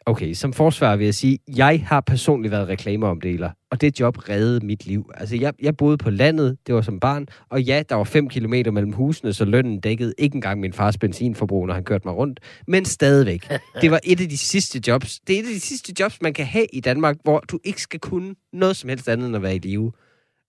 Okay, 0.06 0.34
som 0.34 0.54
forsvar 0.54 0.96
vil 0.96 1.06
jeg 1.06 1.16
sige, 1.16 1.40
jeg 1.56 1.84
har 1.86 2.02
personligt 2.02 2.52
været 2.52 2.68
reklameomdeler, 2.68 3.50
og 3.72 3.82
det 3.82 4.00
job 4.00 4.30
reddede 4.30 4.66
mit 4.66 4.86
liv. 4.86 5.12
Altså, 5.14 5.36
jeg, 5.36 5.54
jeg 5.62 5.78
boede 5.78 5.98
på 5.98 6.10
landet, 6.10 6.58
det 6.68 6.76
var 6.76 6.82
som 6.82 7.00
barn, 7.00 7.28
og 7.50 7.62
ja, 7.62 7.84
der 7.90 7.96
var 7.96 8.04
5 8.04 8.30
kilometer 8.30 8.72
mellem 8.72 8.92
husene, 8.92 9.34
så 9.34 9.46
lønnen 9.46 9.80
dækkede 9.80 10.14
ikke 10.18 10.36
engang 10.36 10.60
min 10.60 10.74
fars 10.74 10.98
benzinforbrug, 10.98 11.68
når 11.68 11.74
han 11.74 11.84
kørte 11.84 12.08
mig 12.08 12.16
rundt, 12.16 12.40
men 12.68 12.86
stadigvæk. 12.86 13.52
Det 13.82 13.92
var 13.92 14.00
et 14.04 14.22
af 14.22 14.30
de 14.30 14.38
sidste 14.38 14.82
jobs. 14.88 15.20
Det 15.20 15.36
er 15.36 15.40
et 15.40 15.48
af 15.48 15.54
de 15.54 15.60
sidste 15.60 15.94
jobs, 16.00 16.22
man 16.22 16.34
kan 16.34 16.46
have 16.46 16.66
i 16.74 16.80
Danmark, 16.80 17.18
hvor 17.24 17.40
du 17.40 17.60
ikke 17.64 17.82
skal 17.82 18.00
kunne 18.00 18.36
noget 18.54 18.76
som 18.76 18.90
helst 18.90 19.10
andet 19.10 19.28
end 19.28 19.36
at 19.36 19.42
være 19.42 19.56
i 19.56 19.60
live. 19.60 19.92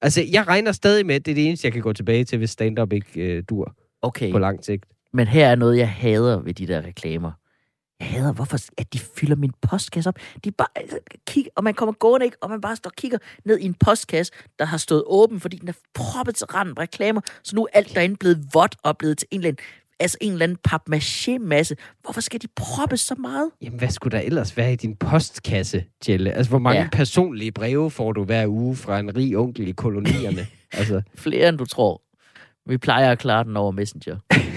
Altså, 0.03 0.23
jeg 0.33 0.47
regner 0.47 0.73
stadig 0.73 1.07
med, 1.07 1.15
at 1.15 1.27
det 1.27 1.31
er 1.33 1.35
det 1.35 1.47
eneste, 1.47 1.67
jeg 1.67 1.73
kan 1.73 1.83
gå 1.83 1.93
tilbage 1.93 2.25
til, 2.25 2.39
hvis 2.39 2.51
stand-up 2.51 2.93
ikke 2.93 3.21
øh, 3.21 3.43
dur 3.49 3.75
Okay, 4.03 4.33
på 4.33 4.39
lang 4.39 4.65
sigt. 4.65 4.85
Men 5.13 5.27
her 5.27 5.49
er 5.49 5.55
noget, 5.55 5.79
jeg 5.79 5.91
hader 5.91 6.41
ved 6.41 6.55
de 6.55 6.67
der 6.67 6.83
reklamer. 6.83 7.33
Jeg 8.01 8.09
hader, 8.09 8.33
hvorfor 8.33 8.59
at 8.79 8.93
de 8.93 8.99
fylder 8.99 9.37
min 9.37 9.53
postkasse 9.63 10.09
op. 10.09 10.19
De 10.45 10.51
bare 10.51 10.69
altså, 10.77 10.99
kigger, 11.27 11.51
og 11.57 11.65
man 11.65 11.75
kommer 11.75 11.93
gående 11.93 12.27
ikke, 12.27 12.37
og 12.41 12.51
man 12.51 12.61
bare 12.61 12.77
står 12.77 12.91
og 12.91 12.97
kigger 12.97 13.19
ned 13.45 13.59
i 13.59 13.65
en 13.65 13.75
postkasse, 13.75 14.33
der 14.59 14.65
har 14.65 14.77
stået 14.77 15.03
åben, 15.07 15.41
fordi 15.41 15.57
den 15.57 15.69
er 15.69 15.73
proppet 15.95 16.35
til 16.35 16.47
randen 16.47 16.79
reklamer, 16.79 17.21
så 17.43 17.57
nu 17.57 17.63
er 17.63 17.69
alt 17.73 17.95
derinde 17.95 18.17
blevet 18.17 18.45
vådt 18.55 18.77
og 18.83 18.99
blevet 18.99 19.19
til 19.19 19.29
en 19.31 19.41
eller 19.41 19.49
anden, 19.49 19.65
altså 20.01 20.19
en 20.21 20.33
eller 20.33 20.45
anden 20.45 20.59
papmaché-masse. 20.69 21.77
Hvorfor 22.03 22.21
skal 22.21 22.43
de 22.43 22.49
proppe 22.57 22.97
så 22.97 23.15
meget? 23.15 23.51
Jamen, 23.63 23.79
hvad 23.79 23.91
skulle 23.91 24.19
der 24.19 24.25
ellers 24.25 24.57
være 24.57 24.73
i 24.73 24.77
din 24.77 24.97
postkasse, 24.97 25.85
Jelle? 26.09 26.33
Altså, 26.33 26.51
hvor 26.51 26.59
mange 26.59 26.81
ja. 26.81 26.89
personlige 26.93 27.53
breve 27.53 27.91
får 27.91 28.13
du 28.13 28.25
hver 28.25 28.47
uge 28.47 28.77
fra 28.77 28.99
en 28.99 29.17
rig 29.17 29.37
onkel 29.37 29.69
i 29.69 29.73
kolonierne? 29.73 30.47
altså, 30.73 31.03
Flere 31.15 31.49
end 31.49 31.59
du 31.59 31.65
tror. 31.65 32.03
Vi 32.67 32.79
plejer 32.79 33.13
at 33.13 33.19
klare 33.19 33.45
den 33.45 33.57
over 33.57 33.71
Messenger. 33.71 34.17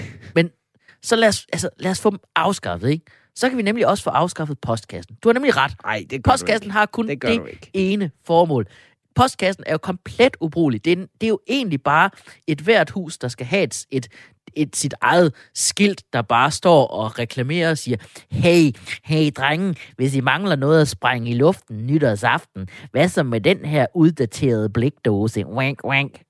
Så 1.04 1.16
lad 1.16 1.28
os, 1.28 1.46
altså, 1.52 1.68
lad 1.78 1.90
os 1.90 2.00
få 2.00 2.10
dem 2.10 2.18
afskaffet, 2.36 2.90
ikke? 2.90 3.04
Så 3.34 3.48
kan 3.48 3.58
vi 3.58 3.62
nemlig 3.62 3.86
også 3.86 4.04
få 4.04 4.10
afskaffet 4.10 4.58
postkassen. 4.58 5.16
Du 5.22 5.28
har 5.28 5.32
nemlig 5.32 5.56
ret. 5.56 5.72
nej, 5.84 6.04
det 6.10 6.24
gør 6.24 6.30
Postkassen 6.30 6.70
har 6.70 6.86
kun 6.86 7.08
det, 7.08 7.22
Det 7.60 7.92
ene 7.92 8.10
formål. 8.26 8.66
Postkassen 9.14 9.64
er 9.66 9.72
jo 9.72 9.78
komplet 9.78 10.36
ubrugelig. 10.40 10.84
Det 10.84 10.92
er, 10.92 10.96
det 10.96 11.22
er 11.22 11.28
jo 11.28 11.38
egentlig 11.48 11.82
bare 11.82 12.10
et 12.46 12.60
hvert 12.60 12.90
hus, 12.90 13.18
der 13.18 13.28
skal 13.28 13.46
have 13.46 13.62
et, 13.62 13.86
et, 13.90 14.08
et 14.54 14.76
sit 14.76 14.94
eget 15.00 15.34
skilt, 15.54 16.02
der 16.12 16.22
bare 16.22 16.50
står 16.50 16.86
og 16.86 17.18
reklamerer 17.18 17.70
og 17.70 17.78
siger, 17.78 17.96
hey, 18.30 18.72
hey 19.04 19.30
drenge, 19.36 19.74
hvis 19.96 20.14
I 20.14 20.20
mangler 20.20 20.56
noget 20.56 20.80
at 20.80 20.88
sprænge 20.88 21.30
i 21.30 21.34
luften 21.34 21.86
nytårsaften, 21.86 22.68
hvad 22.90 23.08
så 23.08 23.22
med 23.22 23.40
den 23.40 23.64
her 23.64 23.86
uddaterede 23.94 24.70
blikdåse? 24.70 25.46
Wank, 25.46 25.84
wank. 25.84 26.22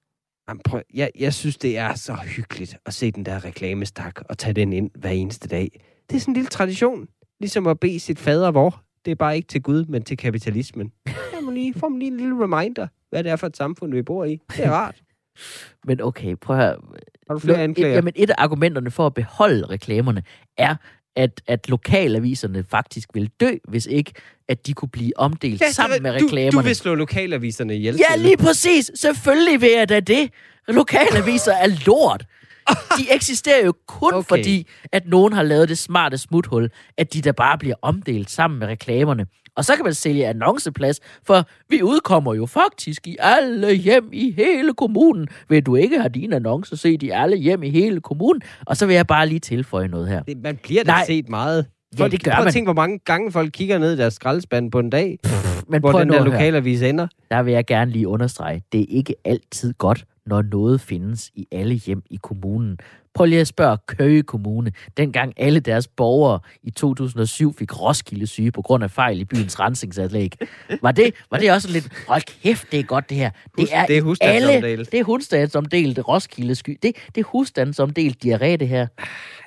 Jamen, 0.48 0.60
prøv, 0.64 0.82
jeg, 0.94 1.10
jeg 1.18 1.34
synes, 1.34 1.56
det 1.56 1.78
er 1.78 1.94
så 1.94 2.14
hyggeligt 2.14 2.76
at 2.86 2.94
se 2.94 3.10
den 3.10 3.26
der 3.26 3.44
reklamestak 3.44 4.20
og 4.28 4.38
tage 4.38 4.54
den 4.54 4.72
ind 4.72 4.90
hver 4.94 5.10
eneste 5.10 5.48
dag. 5.48 5.80
Det 6.10 6.16
er 6.16 6.20
sådan 6.20 6.32
en 6.32 6.34
lille 6.34 6.48
tradition. 6.48 7.08
Ligesom 7.40 7.66
at 7.66 7.80
bede 7.80 8.00
sit 8.00 8.18
fader 8.18 8.50
vor. 8.50 8.82
Det 9.04 9.10
er 9.10 9.14
bare 9.14 9.36
ikke 9.36 9.48
til 9.48 9.62
Gud, 9.62 9.84
men 9.84 10.02
til 10.02 10.16
kapitalismen. 10.16 10.92
Så 11.06 11.40
man 11.44 11.54
lige, 11.54 11.74
får 11.74 11.88
man 11.88 11.98
lige 11.98 12.10
en 12.10 12.16
lille 12.16 12.42
reminder, 12.42 12.86
hvad 13.10 13.24
det 13.24 13.32
er 13.32 13.36
for 13.36 13.46
et 13.46 13.56
samfund, 13.56 13.92
vi 13.92 14.02
bor 14.02 14.24
i. 14.24 14.40
Det 14.56 14.64
er 14.64 14.70
rart. 14.70 15.02
Men 15.86 16.00
okay, 16.00 16.36
prøv 16.36 16.56
at 16.56 16.62
høre. 16.62 16.76
Har 17.26 17.34
du 17.34 17.40
flere 17.40 17.62
anklager? 17.62 17.94
jamen 17.94 18.12
et 18.16 18.30
af 18.30 18.34
argumenterne 18.38 18.90
for 18.90 19.06
at 19.06 19.14
beholde 19.14 19.66
reklamerne 19.66 20.22
er, 20.56 20.76
at, 21.16 21.42
at 21.46 21.68
lokalaviserne 21.68 22.64
faktisk 22.70 23.08
vil 23.14 23.30
dø, 23.40 23.50
hvis 23.68 23.86
ikke 23.86 24.12
at 24.48 24.66
de 24.66 24.72
kunne 24.74 24.88
blive 24.88 25.12
omdelt 25.16 25.60
ja, 25.60 25.70
sammen 25.70 26.02
med 26.02 26.10
du, 26.10 26.24
reklamerne. 26.26 26.50
du 26.50 26.60
vil 26.60 26.76
slå 26.76 26.94
lokalaviserne 26.94 27.76
ihjel. 27.76 28.00
Ja, 28.10 28.16
lige 28.16 28.36
præcis. 28.36 28.90
Selvfølgelig 28.94 29.60
vil 29.60 29.70
jeg 29.76 29.88
da 29.88 30.00
det. 30.00 30.30
Lokalaviser 30.68 31.52
er 31.52 31.66
lort. 31.86 32.24
De 32.98 33.06
eksisterer 33.14 33.64
jo 33.64 33.74
kun 33.86 34.14
okay. 34.14 34.28
Fordi, 34.28 34.66
at 34.92 35.06
nogen 35.06 35.32
har 35.32 35.42
lavet 35.42 35.68
det 35.68 35.78
smarte 35.78 36.18
smuthul, 36.18 36.70
at 36.98 37.12
de 37.12 37.22
da 37.22 37.32
bare 37.32 37.58
bliver 37.58 37.76
omdelt 37.82 38.30
sammen 38.30 38.58
med 38.58 38.66
reklamerne. 38.68 39.26
Og 39.56 39.64
så 39.64 39.76
kan 39.76 39.84
man 39.84 39.94
sælge 39.94 40.26
annonceplads, 40.26 41.00
for 41.26 41.44
vi 41.70 41.82
udkommer 41.82 42.34
jo 42.34 42.46
faktisk 42.46 43.06
i 43.06 43.16
alle 43.20 43.74
hjem 43.74 44.08
i 44.12 44.32
hele 44.36 44.74
kommunen. 44.74 45.28
Vil 45.48 45.62
du 45.66 45.76
ikke 45.76 45.98
have 45.98 46.08
dine 46.08 46.36
annoncer 46.36 46.76
set 46.76 47.02
i 47.02 47.10
alle 47.10 47.36
hjem 47.36 47.62
i 47.62 47.70
hele 47.70 48.00
kommunen? 48.00 48.42
Og 48.66 48.76
så 48.76 48.86
vil 48.86 48.94
jeg 48.96 49.06
bare 49.06 49.26
lige 49.26 49.40
tilføje 49.40 49.88
noget 49.88 50.08
her. 50.08 50.22
Det, 50.22 50.42
man 50.42 50.56
bliver 50.62 50.84
da 50.84 50.90
Nej. 50.90 51.04
set 51.06 51.28
meget. 51.28 51.66
Ja, 51.98 52.08
det 52.08 52.24
gør 52.24 52.30
prøv 52.30 52.38
at 52.38 52.44
man. 52.44 52.52
tænke, 52.52 52.66
hvor 52.66 52.82
mange 52.82 52.98
gange 53.04 53.32
folk 53.32 53.50
kigger 53.52 53.78
ned 53.78 53.92
i 53.92 53.96
deres 53.96 54.14
skraldespand 54.14 54.70
på 54.70 54.78
en 54.78 54.90
dag, 54.90 55.18
Men 55.68 55.80
hvor 55.80 55.92
den 55.92 56.08
der 56.08 56.24
lokalavis 56.24 56.82
ender. 56.82 57.06
der 57.30 57.42
vil 57.42 57.52
jeg 57.52 57.66
gerne 57.66 57.90
lige 57.90 58.08
understrege, 58.08 58.62
det 58.72 58.80
er 58.80 58.86
ikke 58.88 59.14
altid 59.24 59.72
godt, 59.72 60.04
når 60.26 60.42
noget 60.42 60.80
findes 60.80 61.30
i 61.34 61.46
alle 61.52 61.74
hjem 61.74 62.02
i 62.10 62.18
kommunen. 62.22 62.78
Prøv 63.14 63.26
lige 63.26 63.40
at 63.40 63.46
spørge 63.46 63.78
Køge 63.86 64.22
Kommune, 64.22 64.72
dengang 64.96 65.32
alle 65.36 65.60
deres 65.60 65.88
borgere 65.88 66.40
i 66.62 66.70
2007 66.70 67.54
fik 67.54 67.80
Roskilde 67.80 68.26
syge 68.26 68.52
på 68.52 68.62
grund 68.62 68.84
af 68.84 68.90
fejl 68.90 69.20
i 69.20 69.24
byens 69.24 69.60
rensningsanlæg. 69.60 70.32
Var 70.82 70.92
det, 70.92 71.14
var 71.30 71.38
det 71.38 71.52
også 71.52 71.68
lidt, 71.70 71.88
hold 72.08 72.22
kæft, 72.42 72.72
det 72.72 72.80
er 72.80 72.84
godt 72.84 73.08
det 73.08 73.16
her. 73.16 73.30
Det 73.30 73.40
Hus- 73.58 73.68
er, 73.72 73.86
det 73.86 73.96
er 73.96 74.02
alle, 74.26 74.84
det 74.84 75.00
er 75.00 75.04
husstandsomdelt 75.04 75.98
Roskilde 76.08 76.54
sky. 76.54 76.78
Det, 76.82 76.96
det 77.14 77.20
er 77.20 77.24
husstandsomdelt 77.24 78.24
diarré, 78.24 78.56
det 78.56 78.68
her. 78.68 78.86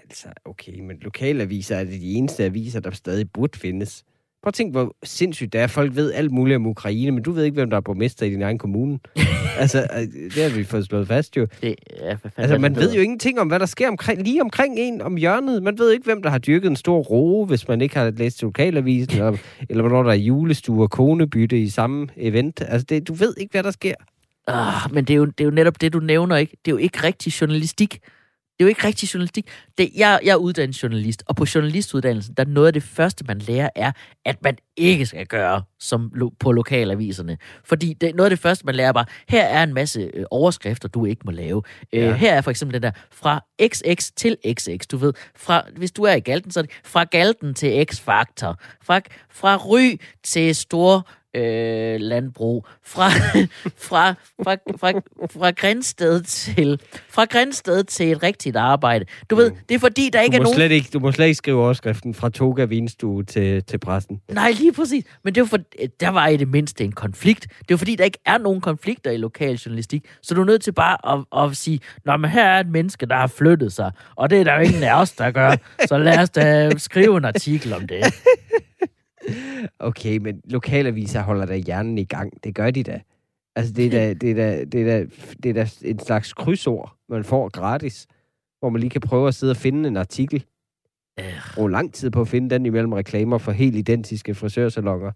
Altså, 0.04 0.28
okay, 0.46 0.80
men 0.80 0.98
lokalaviser 1.02 1.76
er 1.76 1.84
det 1.84 2.02
de 2.02 2.14
eneste 2.14 2.44
aviser, 2.44 2.80
der 2.80 2.92
stadig 2.92 3.32
burde 3.32 3.60
findes. 3.60 4.04
Prøv 4.44 4.50
at 4.50 4.54
tænke, 4.54 4.72
hvor 4.72 4.96
sindssygt 5.04 5.54
det 5.54 5.62
er. 5.62 5.68
Folk 5.68 5.96
ved 5.96 6.14
alt 6.14 6.32
muligt 6.32 6.56
om 6.56 6.68
Ukraine, 6.68 7.12
men 7.12 7.24
du 7.24 7.32
ved 7.32 7.44
ikke, 7.44 7.56
hvem 7.56 7.70
der 7.70 7.78
er 7.78 7.82
borgmester 7.82 8.26
i 8.26 8.30
din 8.30 8.42
egen 8.42 8.58
kommune. 8.58 9.00
altså, 9.60 9.88
øh, 9.98 10.32
det 10.36 10.44
har 10.44 10.58
vi 10.58 10.64
fået 10.64 10.86
slået 10.86 11.08
fast 11.08 11.38
jo. 11.38 11.48
Det, 11.62 11.76
ja, 12.00 12.06
hvad 12.06 12.18
fanden 12.18 12.32
Altså, 12.38 12.56
er 12.56 12.60
man 12.60 12.76
ved 12.76 12.94
jo 12.94 13.02
ingenting 13.02 13.40
om, 13.40 13.48
hvad 13.48 13.60
der 13.60 13.66
sker 13.66 13.88
omkring, 13.88 14.24
lige 14.24 14.42
omkring 14.42 14.80
en 14.80 15.02
om 15.02 15.16
hjørnet. 15.16 15.64
Man 15.64 15.80
ved 15.80 15.92
ikke, 15.92 16.06
hvem 16.06 16.22
der 16.24 16.30
har 16.30 16.38
dyrket 16.38 16.70
en 16.70 16.76
stor 16.76 17.00
roe, 17.00 17.46
hvis 17.46 17.68
man 17.68 17.82
ikke 17.82 17.98
har 17.98 18.12
læst 18.12 18.44
lokalavisen, 18.44 19.14
eller, 19.14 19.38
eller 19.70 19.84
hvornår 19.84 20.04
der 20.04 20.12
er 20.12 20.16
julestue 20.16 20.84
og 20.84 20.92
konebytte 20.92 21.60
i 21.60 21.70
samme 21.70 22.08
event. 22.18 22.62
Altså, 22.68 22.86
det, 22.90 23.08
du 23.08 23.14
ved 23.14 23.34
ikke, 23.38 23.52
hvad 23.52 23.64
der 23.64 23.72
sker. 23.72 23.96
Ah, 24.48 24.94
men 24.94 25.06
det 25.06 25.14
er, 25.14 25.18
jo, 25.18 25.26
det 25.26 25.42
er 25.42 25.46
jo 25.46 25.52
netop 25.52 25.82
det, 25.82 25.94
du 25.94 26.00
nævner, 26.00 26.36
ikke? 26.36 26.58
Det 26.66 26.72
er 26.72 26.76
jo 26.76 26.78
ikke 26.78 27.04
rigtig 27.04 27.42
journalistik. 27.42 28.00
Det 28.60 28.64
er 28.64 28.66
jo 28.66 28.70
ikke 28.70 28.88
rigtig 28.88 29.14
journalistik. 29.14 29.48
Det, 29.78 29.90
jeg, 29.96 30.20
jeg 30.24 30.32
er 30.32 30.36
uddannet 30.36 30.84
journalist, 30.84 31.24
og 31.28 31.36
på 31.36 31.46
journalistuddannelsen, 31.56 32.34
der 32.34 32.44
er 32.44 32.48
noget 32.48 32.68
af 32.68 32.74
det 32.74 32.84
første, 32.84 33.26
man 33.28 33.40
lærer, 33.40 33.70
er, 33.76 33.92
at 34.26 34.44
man 34.44 34.58
ikke 34.78 35.06
skal 35.06 35.26
gøre 35.28 35.64
som 35.80 36.12
lo, 36.16 36.30
på 36.40 36.52
lokalaviserne. 36.52 37.38
Fordi 37.66 37.94
det, 37.94 38.16
noget 38.16 38.26
af 38.26 38.30
det 38.30 38.40
første, 38.40 38.66
man 38.66 38.76
lærer 38.76 38.88
er 38.90 38.94
bare, 38.94 39.06
her 39.30 39.44
er 39.44 39.64
en 39.64 39.74
masse 39.74 40.12
øh, 40.14 40.26
overskrifter, 40.32 40.88
du 40.88 41.06
ikke 41.06 41.22
må 41.26 41.32
lave. 41.32 41.64
Øh, 41.94 42.02
Ja. 42.02 42.14
her 42.14 42.34
er 42.34 42.42
for 42.42 42.52
eksempel 42.52 42.74
den 42.74 42.84
der, 42.84 42.92
fra 43.12 43.46
XX 43.68 44.12
til 44.16 44.38
XX, 44.60 44.88
du 44.88 44.98
ved. 44.98 45.14
Fra, 45.36 45.64
hvis 45.76 45.92
du 45.92 46.04
er 46.04 46.14
i 46.14 46.20
Galten, 46.20 46.52
så 46.52 46.60
er 46.60 46.62
det 46.64 46.72
fra 46.86 47.04
Galten 47.04 47.54
til 47.54 47.86
X-Factor. 47.92 48.54
Fra, 48.84 49.00
fra 49.32 49.56
Ry 49.58 49.98
til 50.24 50.56
Stor 50.56 51.10
øh, 51.36 52.00
landbrug. 52.00 52.66
Fra, 52.88 53.10
fra, 53.78 54.14
fra, 54.44 54.56
fra, 54.80 54.92
fra 55.40 55.52
Grænsted 55.52 56.22
til 56.22 56.82
fra 57.10 57.26
Grænsted 57.26 57.84
til 57.84 58.12
et 58.12 58.24
rigtigt 58.24 58.56
arbejde. 58.56 59.06
Du 59.30 59.36
ved, 59.36 59.52
det 59.70 59.76
er 59.76 59.80
fordi, 59.80 60.10
der 60.14 60.22
ikke 60.22 60.38
Du 60.38 60.42
er 60.42 60.44
må, 60.44 60.44
nogen... 60.44 60.56
slet 60.56 60.72
ikke, 60.72 60.90
du 60.94 61.00
må 61.00 61.12
slet 61.12 61.26
ikke 61.26 61.36
skrive 61.36 61.62
overskriften 61.62 62.14
fra 62.14 62.30
Toga 62.30 62.66
Vinstue 62.66 63.24
til, 63.24 63.64
til 63.64 63.78
pressen. 63.78 64.22
Nej, 64.32 64.52
lige 64.52 64.74
præcis. 64.74 65.04
Men 65.24 65.36
det 65.36 65.42
var 65.42 65.48
for, 65.48 65.60
der 66.00 66.10
var 66.10 66.28
i 66.28 66.38
det 66.38 66.48
mindste 66.48 66.84
en 66.84 66.92
konflikt. 66.92 67.48
Det 67.60 67.70
var 67.70 67.78
fordi, 67.78 67.96
der 67.96 68.04
ikke 68.04 68.20
er 68.26 68.38
nogen 68.38 68.62
konflikter 68.62 69.12
i 69.12 69.18
lokal 69.18 69.56
journalistik. 69.56 70.06
Så 70.22 70.36
du 70.36 70.42
er 70.42 70.46
nødt 70.46 70.62
til 70.62 70.72
bare 70.72 71.18
at, 71.18 71.50
at 71.50 71.58
sige, 71.58 71.80
Nå, 72.06 72.18
men 72.18 72.30
her 72.30 72.46
er 72.46 72.60
et 72.60 72.70
menneske, 72.70 73.06
der 73.06 73.16
har 73.16 73.28
flyttet 73.28 73.74
sig. 73.74 73.92
Og 74.16 74.30
det 74.30 74.40
er 74.40 74.44
der 74.44 74.54
jo 74.56 74.62
ingen 74.62 74.84
af 74.84 75.02
os, 75.02 75.12
der 75.12 75.32
gør. 75.32 75.56
Så 75.88 75.98
lad 75.98 76.20
os 76.20 76.30
da 76.30 76.70
skrive 76.78 77.18
en 77.18 77.26
artikel 77.26 77.74
om 77.74 77.88
det. 77.88 78.04
Okay, 79.80 80.18
men 80.18 80.42
lokalaviser 80.46 81.22
holder 81.22 81.46
da 81.46 81.56
hjernen 81.56 81.98
i 81.98 82.04
gang. 82.04 82.44
Det 82.44 82.56
gør 82.56 82.72
de 82.72 82.84
da. 82.84 83.02
Altså, 83.56 83.74
det 83.74 83.86
er 83.86 83.90
da, 83.90 84.14
det 84.14 84.32
er 84.32 84.36
da, 84.36 84.66
det 84.66 84.82
er 84.82 84.86
da, 84.86 85.06
det 85.44 85.50
er 85.50 85.54
da 85.54 85.68
en 85.82 86.00
slags 86.00 86.34
krydsord, 86.34 86.96
man 87.10 87.24
får 87.24 87.50
gratis, 87.50 88.08
hvor 88.60 88.70
man 88.70 88.80
lige 88.80 88.90
kan 88.90 89.02
prøve 89.02 89.28
at 89.28 89.36
sidde 89.36 89.52
og 89.52 89.58
finde 89.58 89.88
en 89.88 89.98
artikel. 89.98 90.46
Bruge 91.56 91.72
lang 91.72 91.94
tid 91.94 92.10
på 92.12 92.22
at 92.22 92.28
finde 92.28 92.50
den 92.50 92.66
imellem 92.66 92.94
reklamer 92.94 93.38
for 93.38 93.52
helt 93.52 93.76
identiske 93.76 94.36
frisørsalonger. 94.36 95.12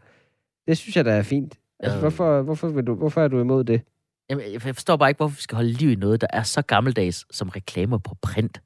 Det 0.68 0.78
synes 0.78 0.95
jeg 0.97 1.05
da 1.05 1.12
er 1.18 1.22
fint. 1.22 1.59
Altså, 1.80 1.95
Øh. 1.95 2.01
hvorfor, 2.01 2.41
hvorfor, 2.41 2.68
vil 2.70 2.88
du, 2.88 2.95
hvorfor 2.95 3.22
er 3.22 3.28
du 3.28 3.39
imod 3.39 3.64
det? 3.64 3.82
Jamen, 4.30 4.45
jeg 4.53 4.62
forstår 4.62 4.95
bare 4.97 5.09
ikke, 5.09 5.18
hvorfor 5.18 5.36
vi 5.36 5.41
skal 5.41 5.55
holde 5.55 5.72
liv 5.72 5.91
i 5.91 5.95
noget, 5.95 6.22
der 6.22 6.28
er 6.34 6.43
så 6.43 6.62
gammeldags 6.62 7.26
som 7.36 7.49
reklamer 7.49 7.97
på 7.97 8.16
print. 8.22 8.62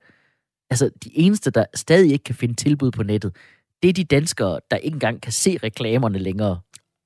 Altså, 0.69 0.89
de 1.03 1.09
eneste, 1.17 1.51
der 1.51 1.65
stadig 1.75 2.11
ikke 2.11 2.23
kan 2.23 2.35
finde 2.35 2.53
tilbud 2.53 2.91
på 2.91 3.03
nettet, 3.03 3.35
det 3.85 3.89
er 3.89 3.93
de 3.93 4.03
danskere, 4.03 4.59
der 4.71 4.77
ikke 4.77 4.95
engang 4.95 5.21
kan 5.21 5.31
se 5.31 5.57
reklamerne 5.63 6.19
længere. 6.19 6.59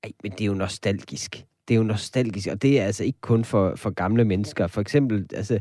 Ej, 0.03 0.11
men 0.23 0.31
det 0.31 0.41
er 0.41 0.45
jo 0.45 0.53
nostalgisk. 0.53 1.45
Det 1.67 1.73
er 1.73 1.77
jo 1.77 1.83
nostalgisk, 1.83 2.47
og 2.47 2.61
det 2.61 2.79
er 2.79 2.85
altså 2.85 3.03
ikke 3.03 3.21
kun 3.21 3.45
for, 3.45 3.75
for 3.75 3.89
gamle 3.89 4.25
mennesker. 4.25 4.67
For 4.67 4.81
eksempel, 4.81 5.27
altså, 5.33 5.59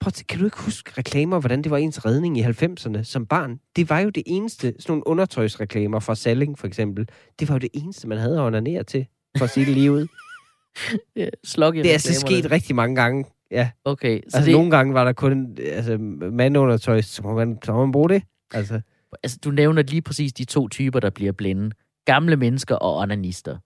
Prøv 0.00 0.08
at, 0.08 0.22
kan 0.28 0.38
du 0.38 0.44
ikke 0.44 0.60
huske 0.60 0.92
reklamer, 0.98 1.40
hvordan 1.40 1.62
det 1.62 1.70
var 1.70 1.76
ens 1.76 2.04
redning 2.04 2.38
i 2.38 2.42
90'erne 2.42 3.02
som 3.02 3.26
barn? 3.26 3.60
Det 3.76 3.90
var 3.90 4.00
jo 4.00 4.10
det 4.10 4.22
eneste, 4.26 4.66
sådan 4.66 4.82
nogle 4.88 5.06
undertøjsreklamer 5.06 6.00
fra 6.00 6.14
Salling 6.14 6.58
for 6.58 6.66
eksempel. 6.66 7.08
Det 7.40 7.48
var 7.48 7.54
jo 7.54 7.58
det 7.58 7.70
eneste, 7.74 8.08
man 8.08 8.18
havde 8.18 8.38
at 8.38 8.46
onanere 8.46 8.82
til, 8.82 9.06
for 9.38 9.44
at 9.44 9.50
sige 9.50 9.66
det 9.66 9.74
lige 9.74 9.92
ud. 9.92 10.06
Ja, 11.16 11.28
slok 11.44 11.76
i 11.76 11.78
Det 11.78 11.88
er 11.88 11.92
altså 11.92 12.20
sket 12.20 12.50
rigtig 12.50 12.76
mange 12.76 12.96
gange. 12.96 13.24
Ja, 13.50 13.70
Okay, 13.84 14.20
så 14.28 14.36
altså 14.36 14.46
det... 14.46 14.56
nogle 14.56 14.70
gange 14.70 14.94
var 14.94 15.04
der 15.04 15.12
kun 15.12 15.58
altså, 15.60 15.96
mandundertøj, 16.32 17.00
så 17.00 17.22
må 17.22 17.34
man, 17.34 17.58
så 17.64 17.72
må 17.72 17.84
man 17.84 17.92
bruge 17.92 18.08
det. 18.08 18.22
Altså, 18.54 18.80
altså, 19.22 19.38
du 19.44 19.50
nævner 19.50 19.82
lige 19.82 20.02
præcis 20.02 20.32
de 20.32 20.44
to 20.44 20.68
typer, 20.68 21.00
der 21.00 21.10
bliver 21.10 21.32
blinde. 21.32 21.70
Gamle 22.04 22.36
mennesker 22.36 22.74
og 22.74 22.96
onanister. 22.96 23.58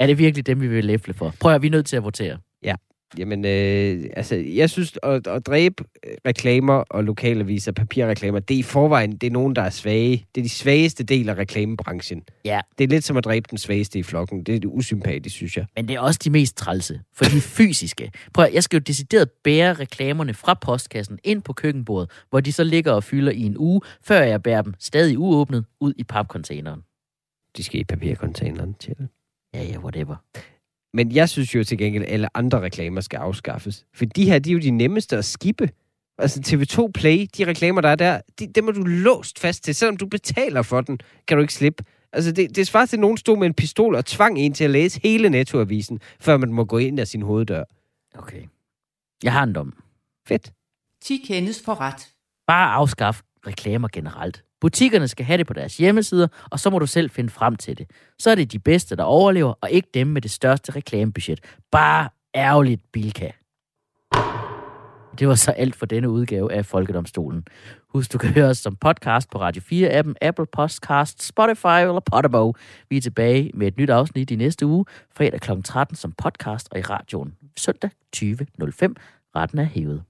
er 0.00 0.06
det 0.06 0.18
virkelig 0.18 0.46
dem, 0.46 0.60
vi 0.60 0.68
vil 0.68 0.84
læfle 0.84 1.14
for? 1.14 1.34
Prøv 1.40 1.54
at 1.54 1.62
vi 1.62 1.66
er 1.66 1.70
nødt 1.70 1.86
til 1.86 1.96
at 1.96 2.04
votere. 2.04 2.38
Jamen, 3.18 3.44
øh, 3.44 4.10
altså, 4.16 4.34
jeg 4.34 4.70
synes, 4.70 4.98
at, 5.02 5.26
at 5.26 5.46
dræbe 5.46 5.84
reklamer 6.26 6.74
og 6.74 7.04
lokalaviser, 7.04 7.72
papirreklamer, 7.72 8.38
det 8.38 8.54
er 8.54 8.58
i 8.58 8.62
forvejen, 8.62 9.12
det 9.12 9.26
er 9.26 9.30
nogen, 9.30 9.56
der 9.56 9.62
er 9.62 9.70
svage. 9.70 10.26
Det 10.34 10.40
er 10.40 10.42
de 10.42 10.48
svageste 10.48 11.04
del 11.04 11.28
af 11.28 11.34
reklamebranchen. 11.34 12.22
Ja. 12.44 12.60
Det 12.78 12.84
er 12.84 12.88
lidt 12.88 13.04
som 13.04 13.16
at 13.16 13.24
dræbe 13.24 13.46
den 13.50 13.58
svageste 13.58 13.98
i 13.98 14.02
flokken. 14.02 14.44
Det 14.44 14.54
er 14.54 14.60
det 14.60 14.68
usympatisk, 14.72 15.36
synes 15.36 15.56
jeg. 15.56 15.66
Men 15.76 15.88
det 15.88 15.96
er 15.96 16.00
også 16.00 16.20
de 16.24 16.30
mest 16.30 16.56
trælse, 16.56 17.00
for 17.14 17.24
de 17.24 17.40
fysiske. 17.56 18.10
Prøv 18.34 18.46
jeg 18.52 18.62
skal 18.62 18.76
jo 18.76 18.80
decideret 18.80 19.30
bære 19.44 19.72
reklamerne 19.72 20.34
fra 20.34 20.54
postkassen 20.54 21.18
ind 21.24 21.42
på 21.42 21.52
køkkenbordet, 21.52 22.10
hvor 22.30 22.40
de 22.40 22.52
så 22.52 22.64
ligger 22.64 22.92
og 22.92 23.04
fylder 23.04 23.32
i 23.32 23.42
en 23.42 23.56
uge, 23.58 23.80
før 24.02 24.22
jeg 24.22 24.42
bærer 24.42 24.62
dem 24.62 24.74
stadig 24.78 25.18
uåbnet 25.18 25.64
ud 25.80 25.94
i 25.96 26.04
papcontaineren. 26.04 26.80
De 27.56 27.62
skal 27.62 27.80
i 27.80 27.84
papircontaineren 27.84 28.74
til. 28.74 28.96
Ja, 29.54 29.62
ja, 29.62 29.78
whatever. 29.78 30.16
Men 30.96 31.12
jeg 31.12 31.28
synes 31.28 31.54
jo 31.54 31.64
til 31.64 31.78
gengæld, 31.78 32.04
at 32.04 32.12
alle 32.12 32.36
andre 32.36 32.60
reklamer 32.60 33.00
skal 33.00 33.16
afskaffes. 33.16 33.86
For 33.94 34.04
de 34.04 34.24
her, 34.24 34.38
de 34.38 34.50
er 34.50 34.52
jo 34.52 34.60
de 34.60 34.70
nemmeste 34.70 35.16
at 35.16 35.24
skippe. 35.24 35.70
Altså 36.18 36.40
TV2 36.46 36.90
Play, 36.94 37.26
de 37.36 37.46
reklamer, 37.46 37.80
der 37.80 37.88
er 37.88 37.94
der, 37.94 38.20
de, 38.38 38.46
dem 38.46 38.68
er 38.68 38.72
du 38.72 38.82
låst 38.82 39.38
fast 39.38 39.64
til. 39.64 39.74
Selvom 39.74 39.96
du 39.96 40.06
betaler 40.06 40.62
for 40.62 40.80
den, 40.80 40.98
kan 41.28 41.36
du 41.36 41.40
ikke 41.40 41.54
slippe. 41.54 41.84
Altså, 42.12 42.32
det, 42.32 42.56
det 42.56 42.66
svarer 42.66 42.86
til, 42.86 42.96
at 42.96 43.00
nogen 43.00 43.16
stod 43.16 43.38
med 43.38 43.46
en 43.46 43.54
pistol 43.54 43.94
og 43.94 44.04
tvang 44.04 44.38
en 44.38 44.52
til 44.52 44.64
at 44.64 44.70
læse 44.70 45.00
hele 45.02 45.28
nettoavisen, 45.28 46.00
før 46.20 46.36
man 46.36 46.52
må 46.52 46.64
gå 46.64 46.78
ind 46.78 47.00
af 47.00 47.08
sin 47.08 47.22
hoveddør. 47.22 47.64
Okay. 48.14 48.42
Jeg 49.22 49.32
har 49.32 49.42
en 49.42 49.52
dom. 49.52 49.74
Fedt. 50.28 50.52
10 51.02 51.16
kendes 51.26 51.62
for 51.64 51.80
ret. 51.80 52.08
Bare 52.46 52.72
afskaf 52.72 53.20
reklamer 53.46 53.88
generelt. 53.92 54.44
Butikkerne 54.60 55.08
skal 55.08 55.26
have 55.26 55.38
det 55.38 55.46
på 55.46 55.52
deres 55.52 55.76
hjemmesider, 55.76 56.28
og 56.50 56.60
så 56.60 56.70
må 56.70 56.78
du 56.78 56.86
selv 56.86 57.10
finde 57.10 57.30
frem 57.30 57.56
til 57.56 57.78
det. 57.78 57.90
Så 58.18 58.30
er 58.30 58.34
det 58.34 58.52
de 58.52 58.58
bedste, 58.58 58.96
der 58.96 59.04
overlever, 59.04 59.54
og 59.60 59.70
ikke 59.70 59.88
dem 59.94 60.06
med 60.06 60.22
det 60.22 60.30
største 60.30 60.72
reklamebudget. 60.76 61.40
Bare 61.72 62.08
ærgerligt, 62.34 62.82
Bilka. 62.92 63.30
Det 65.18 65.28
var 65.28 65.34
så 65.34 65.50
alt 65.50 65.76
for 65.76 65.86
denne 65.86 66.10
udgave 66.10 66.52
af 66.52 66.66
Folkedomstolen. 66.66 67.44
Husk, 67.88 68.12
du 68.12 68.18
kan 68.18 68.30
høre 68.30 68.48
os 68.48 68.58
som 68.58 68.76
podcast 68.76 69.30
på 69.30 69.40
Radio 69.40 69.62
4-appen, 69.62 70.14
Apple 70.22 70.46
Podcast, 70.46 71.22
Spotify 71.22 71.80
eller 71.80 72.00
Podimo. 72.12 72.52
Vi 72.90 72.96
er 72.96 73.00
tilbage 73.00 73.50
med 73.54 73.66
et 73.66 73.76
nyt 73.76 73.90
afsnit 73.90 74.30
i 74.30 74.36
næste 74.36 74.66
uge, 74.66 74.84
fredag 75.16 75.40
kl. 75.40 75.50
13 75.64 75.96
som 75.96 76.12
podcast 76.12 76.68
og 76.70 76.78
i 76.78 76.82
radioen 76.82 77.34
søndag 77.56 77.90
20.05. 78.16 78.94
Retten 79.36 79.58
er 79.58 79.64
hævet. 79.64 80.02